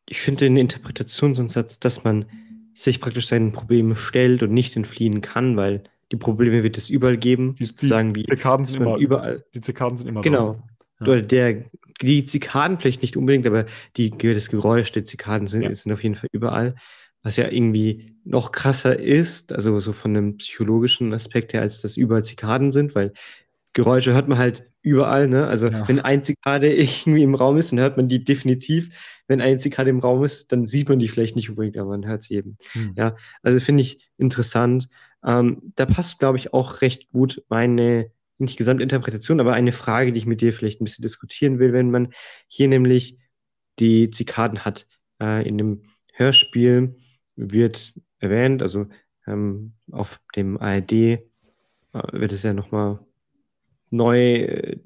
Ich 0.09 0.21
finde 0.21 0.47
den 0.47 0.57
Interpretationsansatz, 0.57 1.79
dass 1.79 2.05
man 2.05 2.27
sich 2.75 3.01
praktisch 3.01 3.29
seinen 3.29 3.53
Problemen 3.53 3.97
stellt 3.97 4.43
und 4.43 4.53
nicht 4.53 4.77
entfliehen 4.77 5.21
kann, 5.21 5.57
weil 5.57 5.85
die 6.13 6.17
Probleme 6.17 6.63
wird 6.63 6.79
es 6.79 6.89
überall 6.89 7.17
geben. 7.17 7.55
Die, 7.57 7.67
sozusagen 7.67 8.15
die, 8.15 8.25
Zikaden 8.25 8.65
sind 8.65 8.81
immer 8.81 8.97
überall. 8.97 9.45
Die 9.55 9.61
Zikaden 9.61 9.99
sind 9.99 10.09
immer 10.09 10.23
genau. 10.23 10.63
Ja. 11.01 11.21
Der, 11.21 11.65
die 12.03 12.27
Zikaden 12.27 12.77
vielleicht 12.77 13.03
nicht 13.03 13.17
unbedingt, 13.17 13.47
aber 13.47 13.67
die, 13.97 14.11
das 14.11 14.49
Geräusch 14.51 14.93
der 14.93 15.05
Zikaden 15.05 15.47
sind, 15.49 15.63
ja. 15.63 15.75
sind 15.75 15.93
auf 15.93 16.03
jeden 16.03 16.15
Fall 16.15 16.29
überall 16.33 16.75
was 17.23 17.37
ja 17.37 17.51
irgendwie 17.51 18.17
noch 18.25 18.53
krasser 18.53 18.99
ist, 18.99 19.53
also 19.53 19.79
so 19.81 19.93
von 19.93 20.17
einem 20.17 20.37
psychologischen 20.39 21.13
Aspekt 21.13 21.53
her, 21.53 21.63
als 21.63 21.81
das 21.81 21.97
überall 21.97 22.25
Zikaden 22.25 22.73
sind, 22.73 22.95
weil 22.95 23.13
Geräusche 23.73 24.13
hört 24.13 24.29
man 24.29 24.39
halt 24.39 24.71
überall, 24.83 25.29
ne? 25.29 25.47
Also 25.47 25.69
ja. 25.69 25.87
wenn 25.89 26.01
ein 26.01 26.25
Zikade 26.25 26.75
irgendwie 26.75 27.23
im 27.23 27.35
Raum 27.35 27.59
ist, 27.59 27.73
dann 27.73 27.81
hört 27.81 27.97
man 27.97 28.09
die 28.09 28.25
definitiv. 28.25 28.97
Wenn 29.27 29.41
ein 29.41 29.61
Zikade 29.61 29.91
im 29.91 30.01
Raum 30.01 30.25
ist, 30.25 30.51
dann 30.53 30.67
sieht 30.67 30.89
man 30.89 30.99
die 30.99 31.09
vielleicht 31.09 31.37
nicht 31.37 31.51
unbedingt, 31.51 31.79
aber 31.79 31.91
man 31.91 32.07
hört 32.07 32.23
sie 32.23 32.35
eben. 32.35 32.57
Hm. 32.73 32.95
Ja, 32.97 33.17
also 33.43 33.61
finde 33.65 33.83
ich 33.83 34.09
interessant. 34.17 34.89
Ähm, 35.25 35.73
da 35.77 35.87
passt, 35.87 36.19
glaube 36.19 36.39
ich, 36.39 36.53
auch 36.53 36.81
recht 36.81 37.11
gut 37.11 37.45
meine, 37.49 38.11
nicht 38.39 38.57
Gesamtinterpretation, 38.57 39.39
aber 39.39 39.53
eine 39.53 39.73
Frage, 39.73 40.13
die 40.13 40.19
ich 40.19 40.27
mit 40.27 40.41
dir 40.41 40.53
vielleicht 40.53 40.81
ein 40.81 40.85
bisschen 40.85 41.03
diskutieren 41.03 41.59
will, 41.59 41.73
wenn 41.73 41.91
man 41.91 42.09
hier 42.49 42.69
nämlich 42.69 43.19
die 43.79 44.11
Zikaden 44.11 44.65
hat 44.65 44.87
äh, 45.21 45.47
in 45.47 45.59
dem 45.59 45.83
Hörspiel 46.15 46.97
wird 47.41 47.95
erwähnt, 48.19 48.63
also 48.63 48.87
ähm, 49.27 49.73
auf 49.91 50.21
dem 50.37 50.59
ARD 50.59 50.93
äh, 50.93 51.19
wird 51.93 52.33
es 52.33 52.43
ja 52.43 52.53
nochmal 52.53 53.01
neu 53.91 54.35
äh, 54.35 54.79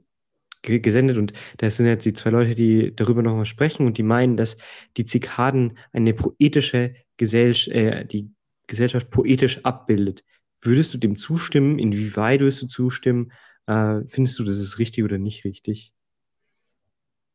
gesendet 0.62 1.18
und 1.18 1.34
da 1.58 1.70
sind 1.70 1.86
jetzt 1.86 2.06
die 2.06 2.14
zwei 2.14 2.30
Leute, 2.30 2.54
die 2.54 2.94
darüber 2.94 3.22
nochmal 3.22 3.44
sprechen 3.44 3.86
und 3.86 3.98
die 3.98 4.02
meinen, 4.02 4.36
dass 4.36 4.56
die 4.96 5.04
Zikaden 5.04 5.78
eine 5.92 6.14
poetische 6.14 6.94
Gesellschaft, 7.16 7.76
äh, 7.76 8.06
die 8.06 8.30
Gesellschaft 8.66 9.10
poetisch 9.10 9.62
abbildet. 9.64 10.24
Würdest 10.62 10.94
du 10.94 10.98
dem 10.98 11.18
zustimmen? 11.18 11.78
Inwieweit 11.78 12.40
würdest 12.40 12.62
du 12.62 12.66
zustimmen? 12.66 13.32
Äh, 13.66 14.00
findest 14.06 14.38
du, 14.38 14.44
das 14.44 14.58
ist 14.58 14.78
richtig 14.78 15.04
oder 15.04 15.18
nicht 15.18 15.44
richtig? 15.44 15.92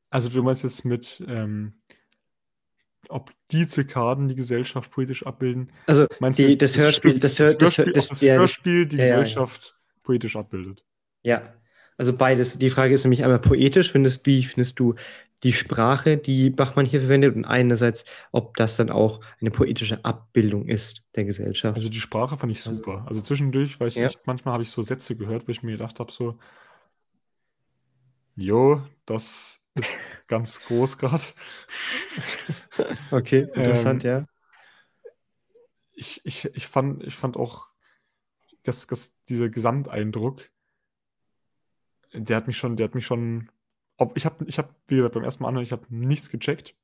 Also 0.10 0.30
du 0.30 0.42
meinst 0.42 0.64
jetzt 0.64 0.86
mit 0.86 1.24
ähm, 1.28 1.76
ob 3.10 3.32
die 3.52 3.68
Zikaden 3.68 4.28
die 4.28 4.36
Gesellschaft 4.36 4.92
poetisch 4.92 5.26
abbilden. 5.26 5.72
Also 5.88 6.08
Meinst 6.20 6.40
die, 6.40 6.48
du, 6.48 6.58
das, 6.58 6.78
Hörspiel, 6.78 7.20
das, 7.20 7.40
Hör, 7.40 7.54
das, 7.54 7.78
Hörspiel, 7.78 7.94
das, 7.94 8.08
das 8.08 8.22
Hörspiel 8.22 8.86
die 8.86 8.98
ja, 8.98 9.04
Gesellschaft 9.04 9.76
ja. 9.76 10.02
poetisch 10.04 10.36
abbildet. 10.36 10.84
Ja, 11.24 11.54
also 11.98 12.14
beides. 12.14 12.58
Die 12.58 12.70
Frage 12.70 12.94
ist 12.94 13.04
nämlich 13.04 13.24
einmal 13.24 13.40
poetisch, 13.40 13.92
findest 13.92 14.26
wie 14.26 14.44
findest 14.44 14.80
du 14.80 14.96
die 15.44 15.54
Sprache, 15.54 16.18
die 16.18 16.50
Bachmann 16.50 16.86
hier 16.86 17.00
verwendet 17.00 17.36
und 17.36 17.46
einerseits, 17.46 18.06
ob 18.32 18.58
das 18.58 18.76
dann 18.76 18.90
auch 18.90 19.22
eine 19.40 19.52
poetische 19.52 20.04
Abbildung 20.04 20.68
ist 20.68 21.04
der 21.16 21.26
Gesellschaft. 21.26 21.78
Also 21.78 21.90
die 21.90 22.00
Sprache 22.00 22.38
fand 22.38 22.52
ich 22.52 22.60
also 22.60 22.76
super. 22.76 22.92
Also, 22.92 23.08
also 23.08 23.22
zwischendurch, 23.22 23.80
weil 23.80 23.88
ich 23.88 23.96
ja. 23.96 24.06
echt, 24.06 24.26
manchmal 24.26 24.54
habe 24.54 24.64
ich 24.64 24.72
so 24.72 24.82
Sätze 24.82 25.16
gehört, 25.16 25.48
wo 25.48 25.52
ich 25.52 25.64
mir 25.64 25.72
gedacht 25.74 26.00
habe, 26.00 26.12
so, 26.12 26.38
jo, 28.36 28.82
das 29.06 29.66
ist 29.76 30.00
ganz 30.28 30.62
groß 30.66 30.98
gerade. 30.98 31.24
Okay, 33.12 33.48
interessant, 33.54 34.04
ähm, 34.06 34.12
ja. 34.12 34.26
Ich, 35.94 36.22
ich, 36.26 36.46
ich, 36.56 36.68
fand, 36.68 37.04
ich 37.04 37.16
fand 37.16 37.36
auch, 37.38 37.68
dass, 38.64 38.88
dass 38.88 39.14
dieser 39.26 39.50
Gesamteindruck, 39.50 40.50
der 42.14 42.38
hat 42.38 42.48
mich 42.48 42.58
schon, 42.58 42.78
der 42.78 42.86
hat 42.86 42.96
mich 42.96 43.06
schon, 43.06 43.52
ich 44.16 44.26
habe, 44.26 44.46
ich 44.46 44.58
hab, 44.58 44.74
wie 44.88 44.96
gesagt, 44.96 45.14
beim 45.14 45.24
ersten 45.24 45.44
Mal 45.44 45.50
anhören, 45.50 45.64
ich 45.64 45.72
habe 45.72 45.86
nichts 45.90 46.30
gecheckt, 46.30 46.76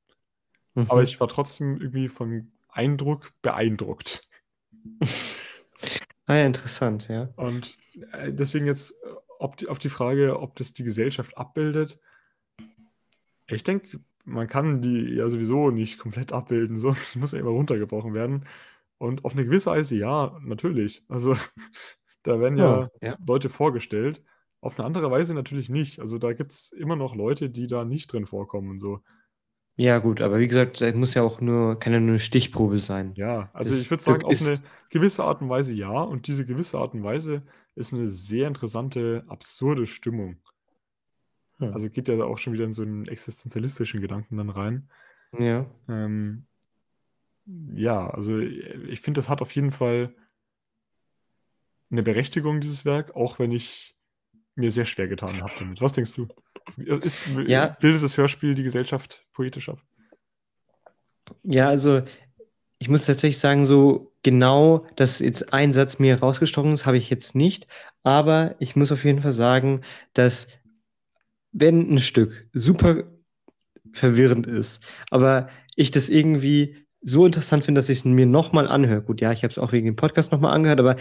mhm. 0.74 0.86
aber 0.88 1.02
ich 1.02 1.18
war 1.18 1.28
trotzdem 1.28 1.80
irgendwie 1.80 2.08
vom 2.08 2.52
Eindruck 2.68 3.32
beeindruckt. 3.40 4.28
ah 6.26 6.34
ja, 6.34 6.44
interessant, 6.44 7.08
ja. 7.08 7.30
Und 7.36 7.78
äh, 8.12 8.32
deswegen 8.32 8.66
jetzt 8.66 8.94
ob 9.38 9.56
die, 9.56 9.68
auf 9.68 9.78
die 9.78 9.88
Frage, 9.88 10.40
ob 10.40 10.56
das 10.56 10.72
die 10.72 10.84
Gesellschaft 10.84 11.36
abbildet, 11.36 11.98
ich 13.48 13.64
denke, 13.64 14.00
man 14.26 14.48
kann 14.48 14.82
die 14.82 15.14
ja 15.14 15.28
sowieso 15.28 15.70
nicht 15.70 15.98
komplett 15.98 16.32
abbilden, 16.32 16.76
so. 16.78 16.90
Es 17.00 17.16
muss 17.16 17.32
ja 17.32 17.38
immer 17.38 17.50
runtergebrochen 17.50 18.12
werden. 18.12 18.44
Und 18.98 19.24
auf 19.24 19.32
eine 19.32 19.44
gewisse 19.44 19.70
Weise 19.70 19.96
ja, 19.96 20.38
natürlich. 20.42 21.04
Also, 21.08 21.36
da 22.22 22.40
werden 22.40 22.58
ja, 22.58 22.80
oh, 22.84 22.88
ja. 23.00 23.16
Leute 23.24 23.48
vorgestellt. 23.48 24.22
Auf 24.60 24.78
eine 24.78 24.86
andere 24.86 25.10
Weise 25.10 25.34
natürlich 25.34 25.68
nicht. 25.68 26.00
Also, 26.00 26.18
da 26.18 26.32
gibt 26.32 26.52
es 26.52 26.72
immer 26.72 26.96
noch 26.96 27.14
Leute, 27.14 27.48
die 27.50 27.66
da 27.66 27.84
nicht 27.84 28.12
drin 28.12 28.26
vorkommen 28.26 28.70
und 28.70 28.80
so. 28.80 29.00
Ja, 29.78 29.98
gut, 29.98 30.22
aber 30.22 30.38
wie 30.38 30.48
gesagt, 30.48 30.80
es 30.80 30.94
muss 30.94 31.12
ja 31.12 31.22
auch 31.22 31.42
nur, 31.42 31.78
kann 31.78 31.92
ja 31.92 32.00
nur 32.00 32.08
eine 32.08 32.18
Stichprobe 32.18 32.78
sein. 32.78 33.12
Ja, 33.14 33.50
also 33.52 33.74
das 33.74 33.82
ich 33.82 33.90
würde 33.90 34.02
sagen, 34.02 34.24
auf 34.24 34.40
eine 34.40 34.58
gewisse 34.88 35.22
Art 35.22 35.42
und 35.42 35.50
Weise 35.50 35.74
ja. 35.74 36.00
Und 36.00 36.26
diese 36.26 36.46
gewisse 36.46 36.78
Art 36.78 36.94
und 36.94 37.04
Weise 37.04 37.42
ist 37.74 37.92
eine 37.92 38.08
sehr 38.08 38.48
interessante, 38.48 39.24
absurde 39.28 39.86
Stimmung. 39.86 40.38
Hm. 41.58 41.72
Also 41.72 41.88
geht 41.90 42.08
ja 42.08 42.22
auch 42.24 42.38
schon 42.38 42.52
wieder 42.52 42.64
in 42.64 42.72
so 42.72 42.82
einen 42.82 43.06
existenzialistischen 43.06 44.00
Gedanken 44.00 44.36
dann 44.36 44.50
rein. 44.50 44.88
Ja. 45.38 45.66
Ähm, 45.88 46.46
ja, 47.74 48.08
also 48.10 48.38
ich 48.38 49.00
finde, 49.00 49.18
das 49.20 49.28
hat 49.28 49.40
auf 49.40 49.52
jeden 49.52 49.70
Fall 49.70 50.14
eine 51.90 52.02
Berechtigung, 52.02 52.60
dieses 52.60 52.84
Werk, 52.84 53.14
auch 53.14 53.38
wenn 53.38 53.52
ich 53.52 53.96
mir 54.54 54.70
sehr 54.70 54.84
schwer 54.84 55.06
getan 55.06 55.40
habe 55.42 55.52
damit. 55.58 55.80
Was 55.80 55.92
denkst 55.92 56.14
du? 56.14 56.28
Ist, 56.76 57.26
ja. 57.46 57.76
Bildet 57.80 58.02
das 58.02 58.16
Hörspiel 58.16 58.54
die 58.54 58.64
Gesellschaft 58.64 59.24
poetisch 59.32 59.68
ab? 59.68 59.80
Ja, 61.44 61.68
also 61.68 62.02
ich 62.78 62.86
ich 62.86 62.88
muss 62.88 63.06
tatsächlich 63.06 63.38
sagen, 63.38 63.64
so 63.64 64.12
genau, 64.22 64.86
dass 64.96 65.18
jetzt 65.18 65.52
ein 65.52 65.72
Satz 65.72 65.98
mir 65.98 66.20
rausgestochen 66.20 66.72
ist, 66.72 66.86
habe 66.86 66.98
ich 66.98 67.10
jetzt 67.10 67.34
nicht. 67.34 67.66
Aber 68.02 68.54
ich 68.58 68.76
muss 68.76 68.92
auf 68.92 69.04
jeden 69.04 69.22
Fall 69.22 69.32
sagen, 69.32 69.80
dass 70.12 70.48
wenn 71.58 71.90
ein 71.94 71.98
Stück 72.00 72.48
super 72.52 73.04
verwirrend 73.92 74.46
ist, 74.46 74.82
aber 75.10 75.48
ich 75.74 75.90
das 75.90 76.08
irgendwie 76.08 76.76
so 77.00 77.24
interessant 77.24 77.64
finde, 77.64 77.78
dass 77.78 77.88
ich 77.88 77.98
es 77.98 78.04
mir 78.04 78.26
nochmal 78.26 78.68
anhöre. 78.68 79.02
Gut, 79.02 79.20
ja, 79.20 79.32
ich 79.32 79.42
habe 79.42 79.52
es 79.52 79.58
auch 79.58 79.72
wegen 79.72 79.86
dem 79.86 79.96
Podcast 79.96 80.32
nochmal 80.32 80.54
angehört, 80.54 80.80
aber 80.80 80.96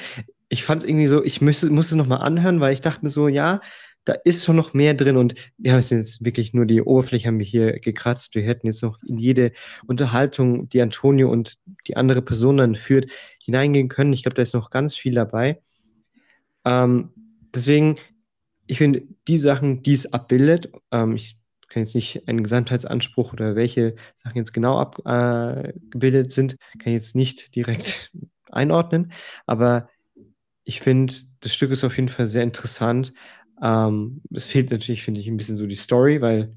ich 0.49 0.63
fand 0.63 0.83
es 0.83 0.89
irgendwie 0.89 1.07
so, 1.07 1.23
ich 1.23 1.41
müsste, 1.41 1.69
muss 1.69 1.87
es 1.87 1.95
nochmal 1.95 2.19
anhören, 2.19 2.59
weil 2.59 2.73
ich 2.73 2.81
dachte 2.81 3.03
mir 3.03 3.09
so, 3.09 3.27
ja, 3.27 3.61
da 4.05 4.13
ist 4.23 4.45
schon 4.45 4.55
noch 4.55 4.73
mehr 4.73 4.93
drin 4.93 5.17
und 5.17 5.33
wir 5.57 5.73
haben 5.73 5.79
jetzt 5.81 6.23
wirklich 6.23 6.53
nur 6.53 6.65
die 6.65 6.81
Oberfläche 6.81 7.27
haben 7.27 7.39
wir 7.39 7.45
hier 7.45 7.73
gekratzt. 7.79 8.35
Wir 8.35 8.43
hätten 8.43 8.67
jetzt 8.67 8.83
noch 8.83 8.99
in 9.03 9.17
jede 9.17 9.51
Unterhaltung, 9.87 10.69
die 10.69 10.81
Antonio 10.81 11.29
und 11.31 11.57
die 11.87 11.97
andere 11.97 12.21
Person 12.21 12.57
dann 12.57 12.75
führt, 12.75 13.11
hineingehen 13.43 13.89
können. 13.89 14.13
Ich 14.13 14.21
glaube, 14.21 14.35
da 14.35 14.43
ist 14.43 14.53
noch 14.53 14.69
ganz 14.69 14.95
viel 14.95 15.15
dabei. 15.15 15.59
Ähm, 16.65 17.09
deswegen, 17.53 17.95
ich 18.67 18.77
finde, 18.77 19.03
die 19.27 19.37
Sachen, 19.37 19.83
die 19.83 19.93
es 19.93 20.11
abbildet, 20.13 20.71
ähm, 20.91 21.15
ich 21.15 21.37
kann 21.69 21.83
jetzt 21.83 21.95
nicht 21.95 22.27
einen 22.27 22.43
Gesamtheitsanspruch 22.43 23.33
oder 23.33 23.55
welche 23.55 23.95
Sachen 24.15 24.37
jetzt 24.37 24.53
genau 24.53 24.79
abgebildet 24.79 26.27
äh, 26.27 26.31
sind, 26.31 26.57
kann 26.79 26.87
ich 26.87 26.93
jetzt 26.93 27.15
nicht 27.15 27.55
direkt 27.55 28.11
einordnen, 28.51 29.11
aber 29.45 29.89
ich 30.63 30.81
finde, 30.81 31.13
das 31.41 31.53
Stück 31.53 31.71
ist 31.71 31.83
auf 31.83 31.95
jeden 31.97 32.09
Fall 32.09 32.27
sehr 32.27 32.43
interessant. 32.43 33.13
Ähm, 33.61 34.21
es 34.31 34.47
fehlt 34.47 34.71
natürlich, 34.71 35.03
finde 35.03 35.21
ich, 35.21 35.27
ein 35.27 35.37
bisschen 35.37 35.57
so 35.57 35.67
die 35.67 35.75
Story, 35.75 36.21
weil 36.21 36.53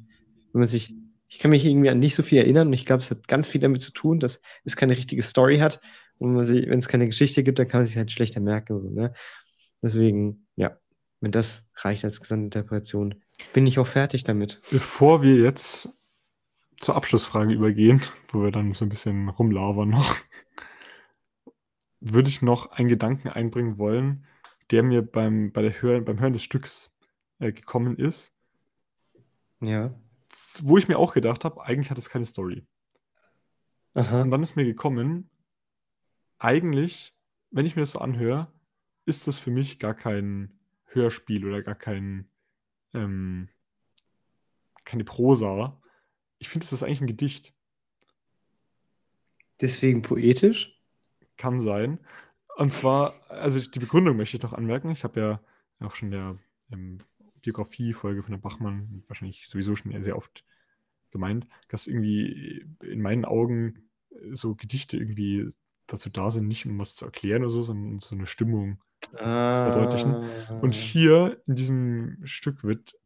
wenn 0.53 0.61
man 0.61 0.68
sich, 0.68 0.94
ich 1.29 1.38
kann 1.38 1.51
mich 1.51 1.64
irgendwie 1.64 1.90
an 1.90 1.99
nicht 1.99 2.14
so 2.14 2.23
viel 2.23 2.38
erinnern 2.38 2.68
und 2.68 2.73
ich 2.73 2.87
glaube, 2.87 3.03
es 3.03 3.11
hat 3.11 3.29
ganz 3.29 3.49
viel 3.49 3.61
damit 3.61 3.83
zu 3.83 3.92
tun, 3.92 4.18
dass 4.18 4.40
es 4.64 4.77
keine 4.77 4.97
richtige 4.97 5.23
Story 5.23 5.59
hat. 5.59 5.81
Und 6.18 6.37
wenn 6.37 6.79
es 6.79 6.88
keine 6.88 7.07
Geschichte 7.07 7.44
gibt, 7.44 7.59
dann 7.59 7.68
kann 7.68 7.81
man 7.81 7.87
sich 7.87 7.97
halt 7.97 8.11
schlechter 8.11 8.40
merken. 8.40 8.77
So, 8.79 8.88
ne? 8.90 9.12
Deswegen, 9.83 10.47
ja, 10.57 10.79
wenn 11.21 11.33
das 11.33 11.71
reicht 11.75 12.05
als 12.05 12.21
Gesamtinterpretation, 12.21 13.23
bin 13.53 13.67
ich 13.67 13.79
auch 13.79 13.87
fertig 13.87 14.25
damit. 14.25 14.61
Bevor 14.71 15.23
wir 15.23 15.37
jetzt 15.37 15.89
zur 16.81 16.97
Abschlussfrage 16.97 17.53
übergehen, 17.53 18.03
wo 18.29 18.43
wir 18.43 18.53
dann 18.53 18.73
so 18.73 18.85
ein 18.85 18.89
bisschen 18.89 19.29
rumlauern 19.29 19.89
noch, 19.89 20.17
würde 22.01 22.29
ich 22.29 22.43
noch 22.43 22.71
einen 22.73 22.89
Gedanken 22.89 23.29
einbringen 23.29 23.79
wollen, 23.79 24.27
der 24.71 24.83
mir 24.83 25.03
beim, 25.03 25.53
bei 25.53 25.63
der 25.63 25.83
Hör 25.83 26.01
beim 26.01 26.21
Hören 26.21 26.33
des 26.33 26.43
Stücks 26.43 26.95
äh, 27.41 27.53
gekommen 27.53 27.97
ist. 27.97 28.33
Ja. 29.61 29.95
Wo 30.63 30.79
ich 30.79 30.89
mir 30.89 30.99
auch 30.99 31.15
gedacht 31.15 31.45
habe, 31.45 31.65
eigentlich 31.65 31.91
hat 31.91 31.99
es 31.99 32.11
keine 32.11 32.27
Story. 32.27 32.65
Aha. 33.95 34.23
Und 34.23 34.31
dann 34.31 34.43
ist 34.43 34.55
mir 34.55 34.65
gekommen, 34.65 35.31
eigentlich, 36.39 37.17
wenn 37.51 37.67
ich 37.67 37.75
mir 37.75 37.83
das 37.83 37.93
so 37.93 37.99
anhöre, 37.99 38.53
ist 39.07 39.27
das 39.27 39.39
für 39.39 39.51
mich 39.51 39.79
gar 39.81 39.95
kein 39.95 40.58
Hörspiel 40.88 41.46
oder 41.46 41.62
gar 41.62 41.74
kein, 41.74 42.29
ähm, 42.94 43.48
keine 44.85 45.05
Prosa. 45.05 45.81
Ich 46.38 46.48
finde, 46.48 46.64
das 46.64 46.72
ist 46.72 46.83
eigentlich 46.83 47.01
ein 47.01 47.07
Gedicht. 47.07 47.55
Deswegen 49.61 50.03
poetisch? 50.03 50.81
Kann 51.37 51.61
sein. 51.61 51.98
Und 52.57 52.72
zwar, 52.72 53.14
also 53.31 53.61
die 53.61 53.79
Begründung 53.79 54.16
möchte 54.16 54.37
ich 54.37 54.42
noch 54.42 54.53
anmerken. 54.53 54.90
Ich 54.90 55.05
habe 55.05 55.20
ja 55.20 55.40
auch 55.81 55.94
schon 55.94 56.11
der 56.11 56.38
ähm, 56.72 56.98
Biografie-Folge 57.42 58.22
von 58.22 58.33
der 58.33 58.38
Bachmann 58.38 59.05
wahrscheinlich 59.07 59.46
sowieso 59.48 59.77
schon 59.77 59.92
sehr 60.03 60.16
oft 60.16 60.44
gemeint, 61.11 61.46
dass 61.68 61.87
irgendwie 61.87 62.66
in 62.83 63.01
meinen 63.01 63.24
Augen 63.24 63.88
so 64.33 64.55
Gedichte 64.55 64.96
irgendwie 64.96 65.53
dazu 65.87 66.11
da 66.11 66.31
sind, 66.31 66.48
nicht 66.48 66.66
um 66.66 66.79
was 66.79 66.94
zu 66.94 67.05
erklären 67.05 67.42
oder 67.42 67.51
so, 67.51 67.62
sondern 67.62 67.92
um 67.92 68.01
so 68.01 68.14
eine 68.14 68.27
Stimmung 68.27 68.79
ah. 69.17 69.55
zu 69.55 69.63
verdeutlichen. 69.63 70.15
Und 70.61 70.75
ah. 70.75 70.79
hier 70.79 71.43
in 71.47 71.55
diesem 71.55 72.19
Stück 72.25 72.65
wird 72.65 72.97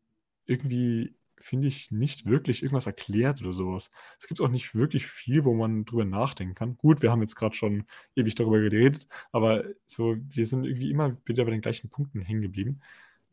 irgendwie 0.47 1.15
finde 1.43 1.67
ich, 1.69 1.91
nicht 1.91 2.27
wirklich 2.27 2.63
irgendwas 2.63 2.87
erklärt 2.87 3.43
oder 3.43 3.53
sowas. 3.53 3.91
Es 4.19 4.29
gibt 4.29 4.41
auch 4.41 4.49
nicht 4.49 4.75
wirklich 4.75 5.07
viel, 5.07 5.45
wo 5.45 5.55
man 5.55 5.85
drüber 5.85 6.05
nachdenken 6.05 6.55
kann. 6.55 6.77
Gut, 6.77 7.03
wir 7.03 7.11
haben 7.11 7.21
jetzt 7.21 7.35
gerade 7.35 7.57
schon 7.57 7.85
ewig 8.15 8.35
darüber 8.37 8.61
geredet, 8.61 9.09
aber 9.33 9.65
so, 9.87 10.17
wir 10.17 10.47
sind 10.47 10.65
irgendwie 10.65 10.91
immer 10.91 11.17
wieder 11.27 11.45
bei 11.45 11.51
den 11.51 11.61
gleichen 11.61 11.91
Punkten 11.91 12.21
hängen 12.21 12.43
geblieben. 12.43 12.81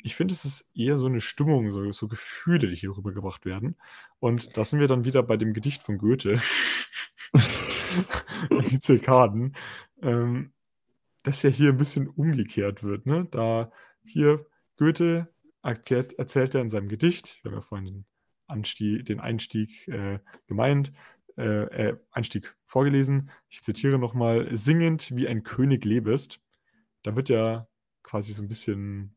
Ich 0.02 0.16
finde, 0.16 0.34
es 0.34 0.46
ist 0.46 0.72
eher 0.76 0.98
so 0.98 1.08
eine 1.08 1.22
Stimmung, 1.22 1.72
so, 1.72 1.92
so 1.92 2.08
Gefühle, 2.08 2.68
die 2.68 2.76
hier 2.76 2.96
rübergebracht 2.96 3.46
werden. 3.46 3.76
Und 4.20 4.58
da 4.58 4.66
sind 4.66 4.80
wir 4.80 4.88
dann 4.88 5.06
wieder 5.06 5.24
bei 5.24 5.38
dem 5.38 5.54
Gedicht 5.54 5.84
von 5.84 5.98
Goethe. 5.98 6.42
die 8.70 8.80
Zirkaden. 8.80 9.56
Ähm, 10.02 10.52
das 11.24 11.42
ja 11.42 11.50
hier 11.50 11.70
ein 11.70 11.78
bisschen 11.78 12.08
umgekehrt 12.08 12.84
wird. 12.84 13.06
Ne? 13.06 13.28
Da 13.32 13.72
hier 14.04 14.46
Goethe 14.78 15.28
erklärt, 15.62 16.14
erzählt 16.14 16.56
er 16.56 16.62
in 16.62 16.70
seinem 16.70 16.88
Gedicht, 16.88 17.40
wir 17.42 17.52
haben 17.52 17.58
ja 17.58 17.62
vorhin 17.62 17.86
den, 17.86 18.06
Anstieg, 18.48 19.06
den 19.06 19.20
Einstieg 19.20 19.88
äh, 19.88 20.20
gemeint, 20.48 20.92
äh, 21.38 21.90
äh, 21.90 21.98
Einstieg 22.12 22.56
vorgelesen. 22.66 23.32
Ich 23.48 23.64
zitiere 23.64 24.00
nochmal: 24.00 24.56
Singend 24.58 25.16
wie 25.16 25.28
ein 25.28 25.44
König 25.44 25.86
lebest. 25.86 26.42
Da 27.04 27.16
wird 27.16 27.30
ja 27.30 27.68
quasi 28.04 28.34
so 28.34 28.42
ein 28.42 28.48
bisschen 28.48 29.16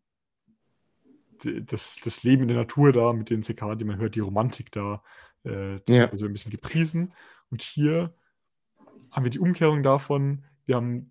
das, 1.44 1.96
das 2.04 2.22
Leben 2.22 2.42
in 2.42 2.48
der 2.48 2.58
Natur 2.58 2.92
da 2.92 3.12
mit 3.12 3.30
den 3.30 3.42
Zikaden, 3.42 3.78
die 3.78 3.84
man 3.84 3.98
hört, 3.98 4.14
die 4.14 4.20
Romantik 4.20 4.70
da, 4.70 5.02
äh, 5.44 5.80
ja. 5.88 6.08
also 6.10 6.26
ein 6.26 6.32
bisschen 6.32 6.52
gepriesen. 6.52 7.12
Und 7.50 7.62
hier 7.62 8.14
haben 9.10 9.24
wir 9.24 9.30
die 9.30 9.40
Umkehrung 9.40 9.82
davon, 9.82 10.44
wir 10.66 10.76
haben, 10.76 11.10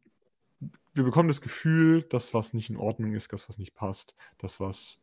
wir 0.93 1.03
bekommen 1.03 1.29
das 1.29 1.41
Gefühl, 1.41 2.03
dass 2.03 2.33
was 2.33 2.53
nicht 2.53 2.69
in 2.69 2.77
Ordnung 2.77 3.13
ist, 3.13 3.31
dass 3.31 3.47
was 3.47 3.57
nicht 3.57 3.75
passt, 3.75 4.15
dass 4.37 4.59
was 4.59 5.01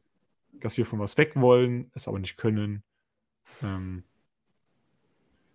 dass 0.53 0.77
wir 0.77 0.87
von 0.87 0.99
was 0.99 1.17
weg 1.19 1.33
wollen, 1.37 1.91
es 1.95 2.09
aber 2.09 2.19
nicht 2.19 2.37
können. 2.37 2.83
Ähm, 3.63 4.05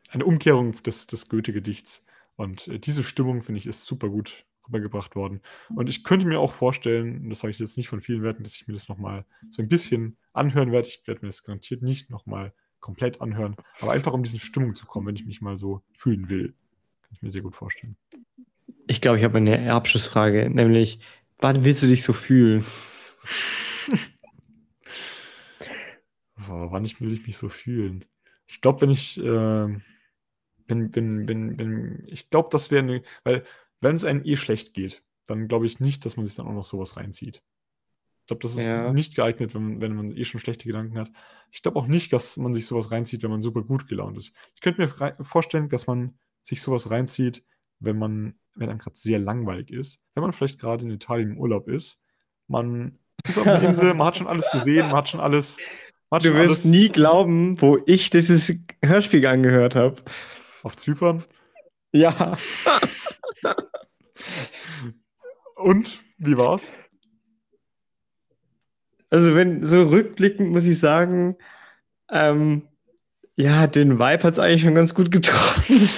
eine 0.10 0.26
Umkehrung 0.26 0.72
des, 0.84 1.08
des 1.08 1.30
Goethe-Gedichts. 1.30 2.06
Und 2.36 2.68
äh, 2.68 2.80
diese 2.80 3.04
Stimmung, 3.04 3.42
finde 3.42 3.60
ich, 3.60 3.68
ist 3.68 3.86
super 3.86 4.10
gut 4.10 4.46
rübergebracht 4.68 5.16
worden. 5.16 5.42
Und 5.76 5.90
ich 5.90 6.04
könnte 6.04 6.28
mir 6.28 6.40
auch 6.40 6.54
vorstellen, 6.54 7.24
und 7.24 7.30
das 7.30 7.40
sage 7.40 7.52
ich 7.52 7.60
jetzt 7.60 7.78
nicht 7.78 7.90
von 7.90 8.02
vielen 8.02 8.24
Werten, 8.24 8.44
dass 8.44 8.56
ich 8.56 8.68
mir 8.68 8.74
das 8.74 8.88
nochmal 8.88 9.26
so 9.50 9.62
ein 9.62 9.68
bisschen 9.68 10.18
anhören 10.32 10.72
werde. 10.72 10.88
Ich 10.88 11.06
werde 11.06 11.22
mir 11.22 11.30
das 11.30 11.44
garantiert 11.44 11.82
nicht 11.82 12.10
nochmal 12.10 12.54
komplett 12.80 13.22
anhören, 13.22 13.56
aber 13.80 13.92
einfach 13.92 14.14
um 14.14 14.24
diese 14.24 14.40
Stimmung 14.40 14.74
zu 14.74 14.86
kommen, 14.86 15.08
wenn 15.08 15.16
ich 15.16 15.26
mich 15.26 15.42
mal 15.42 15.58
so 15.58 15.82
fühlen 15.94 16.30
will. 16.30 16.54
Kann 17.02 17.12
ich 17.12 17.22
mir 17.22 17.32
sehr 17.32 17.42
gut 17.42 17.56
vorstellen. 17.56 17.98
Ich 18.88 19.02
glaube, 19.02 19.18
ich 19.18 19.24
habe 19.24 19.38
eine 19.38 19.74
Abschlussfrage, 19.74 20.50
nämlich, 20.50 21.00
wann 21.40 21.64
willst 21.64 21.84
du 21.84 21.88
dich 21.88 22.04
so 22.04 22.14
fühlen? 22.14 22.66
Boah, 26.36 26.72
wann 26.72 26.84
ich 26.86 27.00
will 27.00 27.14
ich 27.14 27.26
mich 27.26 27.38
so 27.38 27.50
fühlen? 27.50 28.04
Ich 28.46 28.62
glaube, 28.62 28.82
wenn 28.82 28.90
ich, 28.90 29.18
äh, 29.18 29.24
wenn, 29.24 29.82
wenn, 30.68 31.28
wenn, 31.28 31.60
wenn, 31.60 32.04
ich 32.08 32.30
glaube, 32.30 32.50
das 32.52 32.72
wäre 32.72 32.84
eine, 32.84 33.02
weil, 33.24 33.46
wenn 33.80 33.96
es 33.96 34.04
einem 34.06 34.26
eh 34.26 34.36
schlecht 34.36 34.74
geht, 34.74 35.02
dann 35.28 35.48
glaube 35.48 35.66
ich 35.66 35.80
nicht, 35.80 36.06
dass 36.06 36.18
man 36.18 36.26
sich 36.26 36.36
dann 36.36 36.48
auch 36.48 36.54
noch 36.54 36.66
sowas 36.66 36.98
reinzieht. 36.98 37.42
Ich 38.22 38.28
glaube, 38.28 38.42
das 38.42 38.56
ist 38.56 38.68
ja. 38.68 38.94
nicht 38.94 39.16
geeignet, 39.16 39.54
wenn, 39.54 39.82
wenn 39.82 39.96
man 39.96 40.16
eh 40.16 40.24
schon 40.24 40.40
schlechte 40.40 40.66
Gedanken 40.66 40.98
hat. 40.98 41.12
Ich 41.52 41.62
glaube 41.62 41.78
auch 41.80 41.88
nicht, 41.88 42.14
dass 42.14 42.38
man 42.38 42.54
sich 42.54 42.66
sowas 42.66 42.92
reinzieht, 42.92 43.22
wenn 43.22 43.32
man 43.32 43.42
super 43.42 43.64
gut 43.64 43.88
gelaunt 43.88 44.18
ist. 44.18 44.34
Ich 44.56 44.62
könnte 44.62 44.82
mir 44.82 45.16
vorstellen, 45.24 45.70
dass 45.70 45.88
man 45.88 46.18
sich 46.42 46.62
sowas 46.62 46.90
reinzieht, 46.90 47.44
wenn 47.84 47.98
man, 47.98 48.36
wenn 48.56 48.70
einem 48.70 48.80
gerade 48.80 48.98
sehr 48.98 49.20
langweilig 49.20 49.72
ist. 49.72 50.02
Wenn 50.16 50.24
man 50.24 50.34
vielleicht 50.34 50.60
gerade 50.60 50.86
in 50.86 50.92
Italien 50.92 51.32
im 51.32 51.38
Urlaub 51.38 51.68
ist, 51.68 52.02
man 52.48 53.00
ist 53.28 53.38
auf 53.38 53.48
einer 53.48 53.64
Insel, 53.70 53.94
man 53.94 54.08
hat 54.08 54.18
schon 54.18 54.28
alles 54.28 54.50
gesehen, 54.52 54.88
man 54.88 54.98
hat 54.98 55.10
schon 55.10 55.20
alles 55.20 55.58
du 56.10 56.34
wirst 56.36 56.50
alles... 56.50 56.66
nie 56.66 56.90
glauben, 56.90 57.60
wo 57.62 57.80
ich 57.86 58.10
dieses 58.10 58.54
Hörspiel 58.84 59.26
angehört 59.26 59.76
habe. 59.76 60.02
Auf 60.64 60.78
Zypern? 60.78 61.24
Ja. 61.92 62.38
Und 65.56 66.00
wie 66.18 66.38
war's? 66.38 66.72
Also, 69.10 69.36
wenn 69.36 69.66
so 69.66 69.84
rückblickend 69.84 70.50
muss 70.50 70.66
ich 70.66 70.80
sagen, 70.80 71.36
ähm, 72.10 72.68
ja, 73.36 73.68
den 73.68 74.00
Vibe 74.00 74.24
hat 74.24 74.34
es 74.34 74.40
eigentlich 74.40 74.64
schon 74.64 74.76
ganz 74.76 74.94
gut 74.94 75.12
getroffen. 75.12 75.90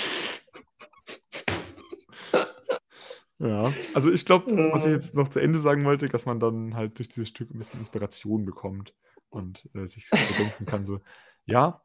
Ja, 3.39 3.73
also 3.93 4.11
ich 4.11 4.25
glaube, 4.25 4.51
was 4.71 4.85
ich 4.85 4.93
jetzt 4.93 5.13
noch 5.13 5.27
zu 5.27 5.39
Ende 5.39 5.59
sagen 5.59 5.83
wollte, 5.83 6.05
dass 6.05 6.25
man 6.25 6.39
dann 6.39 6.73
halt 6.73 6.97
durch 6.97 7.09
dieses 7.09 7.27
Stück 7.27 7.51
ein 7.51 7.57
bisschen 7.57 7.81
Inspiration 7.81 8.45
bekommt 8.45 8.93
und 9.29 9.69
äh, 9.73 9.87
sich 9.87 10.07
so 10.07 10.17
denken 10.37 10.65
kann, 10.65 10.85
so, 10.85 11.01
ja, 11.45 11.81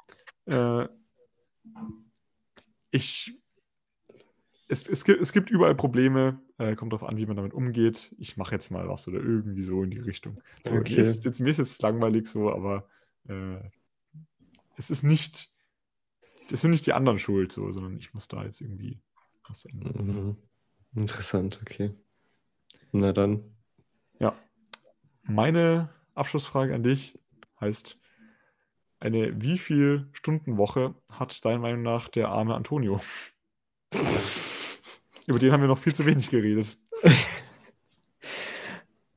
äh, 0.47 0.87
ich, 2.93 3.37
es, 4.69 4.89
es, 4.89 5.05
gibt, 5.05 5.21
es 5.21 5.33
gibt 5.33 5.51
überall 5.51 5.75
Probleme, 5.75 6.41
äh, 6.59 6.77
kommt 6.77 6.93
darauf 6.93 7.09
an, 7.09 7.17
wie 7.17 7.27
man 7.27 7.37
damit 7.37 7.53
umgeht. 7.53 8.15
Ich 8.19 8.37
mache 8.37 8.55
jetzt 8.55 8.71
mal 8.71 8.89
was 8.89 9.09
oder 9.09 9.19
irgendwie 9.19 9.63
so 9.63 9.83
in 9.83 9.91
die 9.91 9.99
Richtung. 9.99 10.41
So, 10.65 10.73
okay. 10.73 10.95
mir, 10.95 11.01
ist 11.01 11.25
jetzt, 11.25 11.41
mir 11.41 11.51
ist 11.51 11.59
jetzt 11.59 11.83
langweilig 11.83 12.29
so, 12.29 12.53
aber 12.53 12.89
äh, 13.29 13.57
es 14.77 14.91
ist 14.91 15.03
nicht, 15.03 15.53
es 16.53 16.61
sind 16.61 16.71
nicht 16.71 16.87
die 16.87 16.93
anderen 16.93 17.19
schuld, 17.19 17.51
so, 17.51 17.73
sondern 17.73 17.97
ich 17.97 18.15
muss 18.15 18.29
da 18.29 18.45
jetzt 18.45 18.61
irgendwie 18.61 19.01
was 19.49 19.65
ändern. 19.65 20.07
Mhm. 20.07 20.37
Interessant, 20.95 21.61
okay. 21.63 21.95
Na 22.93 23.13
dann. 23.13 23.45
Ja. 24.19 24.35
Meine 25.23 25.89
Abschlussfrage 26.15 26.75
an 26.75 26.83
dich 26.83 27.19
heißt, 27.61 27.97
eine 28.99 29.41
wie 29.41 29.59
viel 29.59 30.09
Stunden 30.13 30.57
Woche 30.57 30.95
hat 31.09 31.45
deiner 31.45 31.59
Meinung 31.59 31.83
nach 31.83 32.09
der 32.09 32.29
arme 32.29 32.55
Antonio? 32.55 33.01
Über 35.27 35.39
den 35.39 35.53
haben 35.53 35.61
wir 35.61 35.69
noch 35.69 35.79
viel 35.79 35.95
zu 35.95 36.07
wenig 36.07 36.31
geredet. 36.31 36.79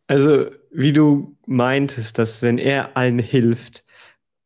Also, 0.05 0.51
wie 0.69 0.91
du 0.91 1.37
meintest, 1.47 2.19
dass 2.19 2.41
wenn 2.41 2.57
er 2.57 2.97
allen 2.97 3.19
hilft 3.19 3.85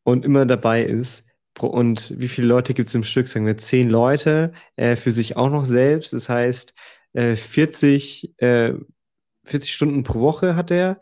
und 0.04 0.24
immer 0.24 0.46
dabei 0.46 0.84
ist, 0.84 1.28
und 1.60 2.14
wie 2.18 2.28
viele 2.28 2.46
Leute 2.46 2.74
gibt 2.74 2.88
es 2.88 2.94
im 2.94 3.02
Stück? 3.02 3.28
Sagen 3.28 3.46
wir 3.46 3.58
zehn 3.58 3.90
Leute, 3.90 4.52
äh, 4.76 4.96
für 4.96 5.10
sich 5.10 5.36
auch 5.36 5.50
noch 5.50 5.64
selbst. 5.64 6.12
Das 6.12 6.28
heißt, 6.28 6.74
äh, 7.18 7.36
40, 7.36 8.40
äh, 8.40 8.74
40 9.44 9.74
Stunden 9.74 10.02
pro 10.04 10.20
Woche 10.20 10.54
hat 10.54 10.70
er. 10.70 11.00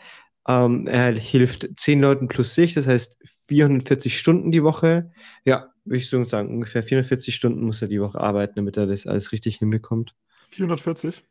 Ähm, 0.49 0.87
er 0.87 1.13
hilft 1.13 1.69
zehn 1.77 2.01
Leuten 2.01 2.29
plus 2.29 2.55
sich, 2.55 2.73
das 2.73 2.87
heißt 2.87 3.19
440 3.49 4.19
Stunden 4.19 4.51
die 4.51 4.63
Woche. 4.63 5.13
Ja, 5.45 5.73
würde 5.85 5.99
ich 5.99 6.09
so 6.09 6.25
sagen, 6.25 6.49
ungefähr 6.49 6.83
440 6.83 7.35
Stunden 7.35 7.65
muss 7.65 7.83
er 7.83 7.89
die 7.89 8.01
Woche 8.01 8.19
arbeiten, 8.19 8.55
damit 8.57 8.77
er 8.77 8.87
das 8.87 9.07
alles 9.07 9.33
richtig 9.33 9.59
hinbekommt. 9.59 10.15
440? 10.49 11.23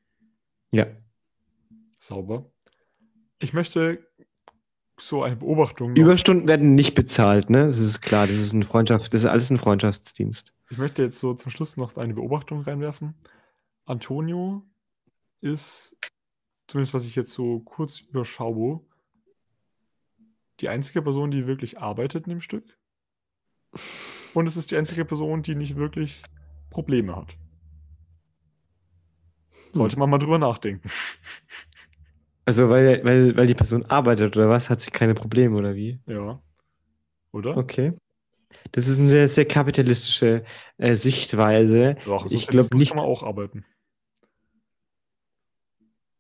Ja. 0.72 0.88
Sauber. 1.98 2.52
Ich 3.40 3.54
möchte 3.54 4.06
so 4.98 5.24
eine 5.24 5.36
Beobachtung 5.36 5.94
noch. 5.94 5.98
Überstunden 5.98 6.48
werden 6.48 6.76
nicht 6.76 6.94
bezahlt, 6.94 7.50
ne? 7.50 7.68
Das 7.68 7.80
ist 7.80 8.02
klar, 8.02 8.28
das 8.28 8.38
ist 8.38 8.54
ein 8.54 8.64
Freundschaft, 8.64 9.14
das 9.14 9.22
ist 9.22 9.28
alles 9.28 9.50
ein 9.50 9.58
Freundschaftsdienst. 9.58 10.54
Ich 10.70 10.78
möchte 10.78 11.02
jetzt 11.02 11.20
so 11.20 11.34
zum 11.34 11.52
Schluss 11.52 11.76
noch 11.76 11.98
eine 11.98 12.14
Beobachtung 12.14 12.62
reinwerfen. 12.62 13.16
Antonio 13.86 14.64
ist, 15.42 15.96
zumindest 16.68 16.94
was 16.94 17.06
ich 17.06 17.16
jetzt 17.16 17.32
so 17.32 17.60
kurz 17.60 18.00
überschaue, 18.00 18.82
die 20.60 20.70
einzige 20.70 21.02
Person, 21.02 21.32
die 21.32 21.48
wirklich 21.48 21.80
arbeitet 21.80 22.26
in 22.28 22.32
dem 22.32 22.42
Stück. 22.42 22.78
Und 24.34 24.48
es 24.48 24.58
ist 24.58 24.72
die 24.72 24.78
einzige 24.78 25.06
Person, 25.06 25.44
die 25.44 25.56
nicht 25.56 25.76
wirklich 25.76 26.24
Probleme 26.70 27.16
hat. 27.16 27.38
Sollte 29.74 30.00
man 30.00 30.10
mal 30.10 30.20
drüber 30.20 30.40
nachdenken. 30.40 30.90
Also, 32.46 32.70
weil, 32.70 33.04
weil, 33.04 33.36
weil 33.36 33.48
die 33.48 33.56
Person 33.56 33.86
arbeitet 33.86 34.38
oder 34.38 34.50
was, 34.50 34.70
hat 34.70 34.80
sie 34.80 34.92
keine 34.92 35.16
Probleme 35.16 35.58
oder 35.58 35.74
wie? 35.76 36.00
Ja. 36.06 36.40
Oder? 37.32 37.58
Okay. 37.58 37.94
Das 38.72 38.88
ist 38.88 39.00
eine 39.00 39.08
sehr, 39.08 39.28
sehr 39.28 39.46
kapitalistische 39.46 40.44
äh, 40.78 40.96
Sichtweise. 40.96 41.96
Doch, 42.06 42.26
ich 42.28 42.48
glaube 42.48 42.78
nicht. 42.78 42.92
kann 42.92 42.98
man 42.98 43.06
auch 43.06 43.24
arbeiten. 43.24 43.66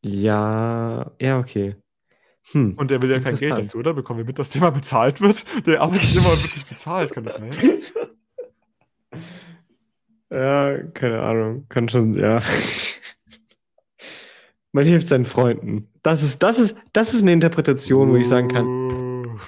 Ja, 0.07 1.11
ja, 1.19 1.39
okay. 1.39 1.75
Hm. 2.51 2.75
Und 2.77 2.91
der 2.91 3.01
will 3.01 3.09
ja 3.09 3.19
kein 3.19 3.37
Geld 3.37 3.57
dafür, 3.57 3.79
oder? 3.79 3.93
Bekommen 3.95 4.19
wir 4.19 4.25
mit, 4.25 4.37
dass 4.37 4.51
der 4.51 4.61
mal 4.61 4.69
bezahlt 4.69 5.19
wird? 5.19 5.43
Der 5.65 5.81
arbeitet 5.81 6.15
immer 6.15 6.25
wirklich 6.25 6.63
bezahlt, 6.65 7.11
kann 7.11 7.23
das 7.23 7.35
sein? 7.37 7.51
Ja, 10.31 10.77
keine 10.93 11.21
Ahnung. 11.21 11.65
Kann 11.69 11.87
schon, 11.87 12.17
ja. 12.17 12.41
Man 14.73 14.85
hilft 14.85 15.07
seinen 15.07 15.23
Freunden. 15.23 15.87
Das 16.01 16.23
ist, 16.23 16.43
das 16.43 16.59
ist, 16.59 16.77
das 16.91 17.13
ist 17.13 17.21
eine 17.21 17.31
Interpretation, 17.31 18.11
wo 18.11 18.17
ich 18.17 18.27
sagen 18.27 18.49
kann, 18.49 19.39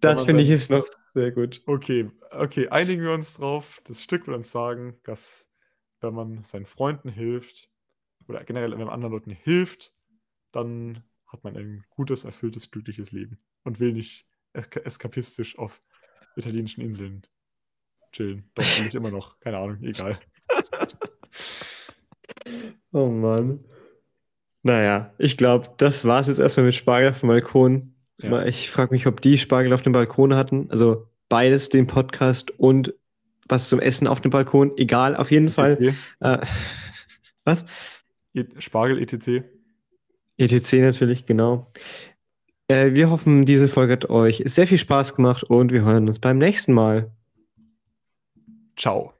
das 0.00 0.24
finde 0.24 0.42
ich 0.42 0.50
ist 0.50 0.70
noch 0.70 0.86
sehr 1.14 1.32
gut. 1.32 1.62
Okay, 1.66 2.10
okay, 2.30 2.68
einigen 2.68 3.02
wir 3.02 3.12
uns 3.12 3.34
drauf. 3.34 3.80
Das 3.84 4.02
Stück 4.02 4.28
will 4.28 4.34
uns 4.34 4.52
sagen, 4.52 4.96
dass 5.02 5.48
wenn 6.00 6.14
man 6.14 6.42
seinen 6.42 6.66
Freunden 6.66 7.08
hilft 7.08 7.68
oder 8.28 8.44
generell 8.44 8.70
wenn 8.72 8.78
man 8.78 8.90
anderen 8.90 9.14
Leuten 9.14 9.30
hilft, 9.30 9.92
dann 10.58 11.02
hat 11.26 11.44
man 11.44 11.56
ein 11.56 11.84
gutes, 11.90 12.24
erfülltes, 12.24 12.70
glückliches 12.70 13.12
Leben 13.12 13.38
und 13.64 13.80
will 13.80 13.92
nicht 13.92 14.26
eska 14.52 14.80
eskapistisch 14.80 15.58
auf 15.58 15.82
italienischen 16.36 16.80
Inseln 16.82 17.22
chillen. 18.12 18.50
Doch, 18.54 18.64
will 18.78 18.86
ich 18.86 18.94
immer 18.94 19.10
noch. 19.10 19.38
Keine 19.40 19.58
Ahnung, 19.58 19.82
egal. 19.82 20.16
Oh 22.92 23.08
Mann. 23.08 23.62
Naja, 24.62 25.12
ich 25.18 25.36
glaube, 25.36 25.68
das 25.78 26.04
war 26.04 26.20
es 26.20 26.28
jetzt 26.28 26.38
erstmal 26.40 26.66
mit 26.66 26.74
Spargel 26.74 27.10
auf 27.10 27.20
dem 27.20 27.28
Balkon. 27.28 27.94
Ja. 28.20 28.44
Ich 28.46 28.70
frage 28.70 28.92
mich, 28.92 29.06
ob 29.06 29.20
die 29.20 29.38
Spargel 29.38 29.72
auf 29.72 29.82
dem 29.82 29.92
Balkon 29.92 30.34
hatten. 30.34 30.70
Also 30.70 31.08
beides, 31.28 31.68
den 31.68 31.86
Podcast 31.86 32.50
und 32.58 32.94
was 33.48 33.68
zum 33.68 33.80
Essen 33.80 34.06
auf 34.06 34.20
dem 34.20 34.30
Balkon. 34.30 34.72
Egal, 34.76 35.16
auf 35.16 35.30
jeden 35.30 35.48
Fall. 35.50 35.72
ETC, 35.72 35.94
Äh, 36.20 36.38
was? 37.44 37.64
E- 38.34 38.44
Spargel 38.58 38.98
ETC. 39.00 39.44
ETC 40.38 40.74
natürlich, 40.74 41.26
genau. 41.26 41.70
Äh, 42.68 42.94
wir 42.94 43.10
hoffen, 43.10 43.44
diese 43.44 43.68
Folge 43.68 43.94
hat 43.94 44.10
euch 44.10 44.42
sehr 44.46 44.66
viel 44.66 44.78
Spaß 44.78 45.14
gemacht 45.14 45.44
und 45.44 45.72
wir 45.72 45.82
hören 45.82 46.08
uns 46.08 46.20
beim 46.20 46.38
nächsten 46.38 46.72
Mal. 46.72 47.10
Ciao. 48.76 49.12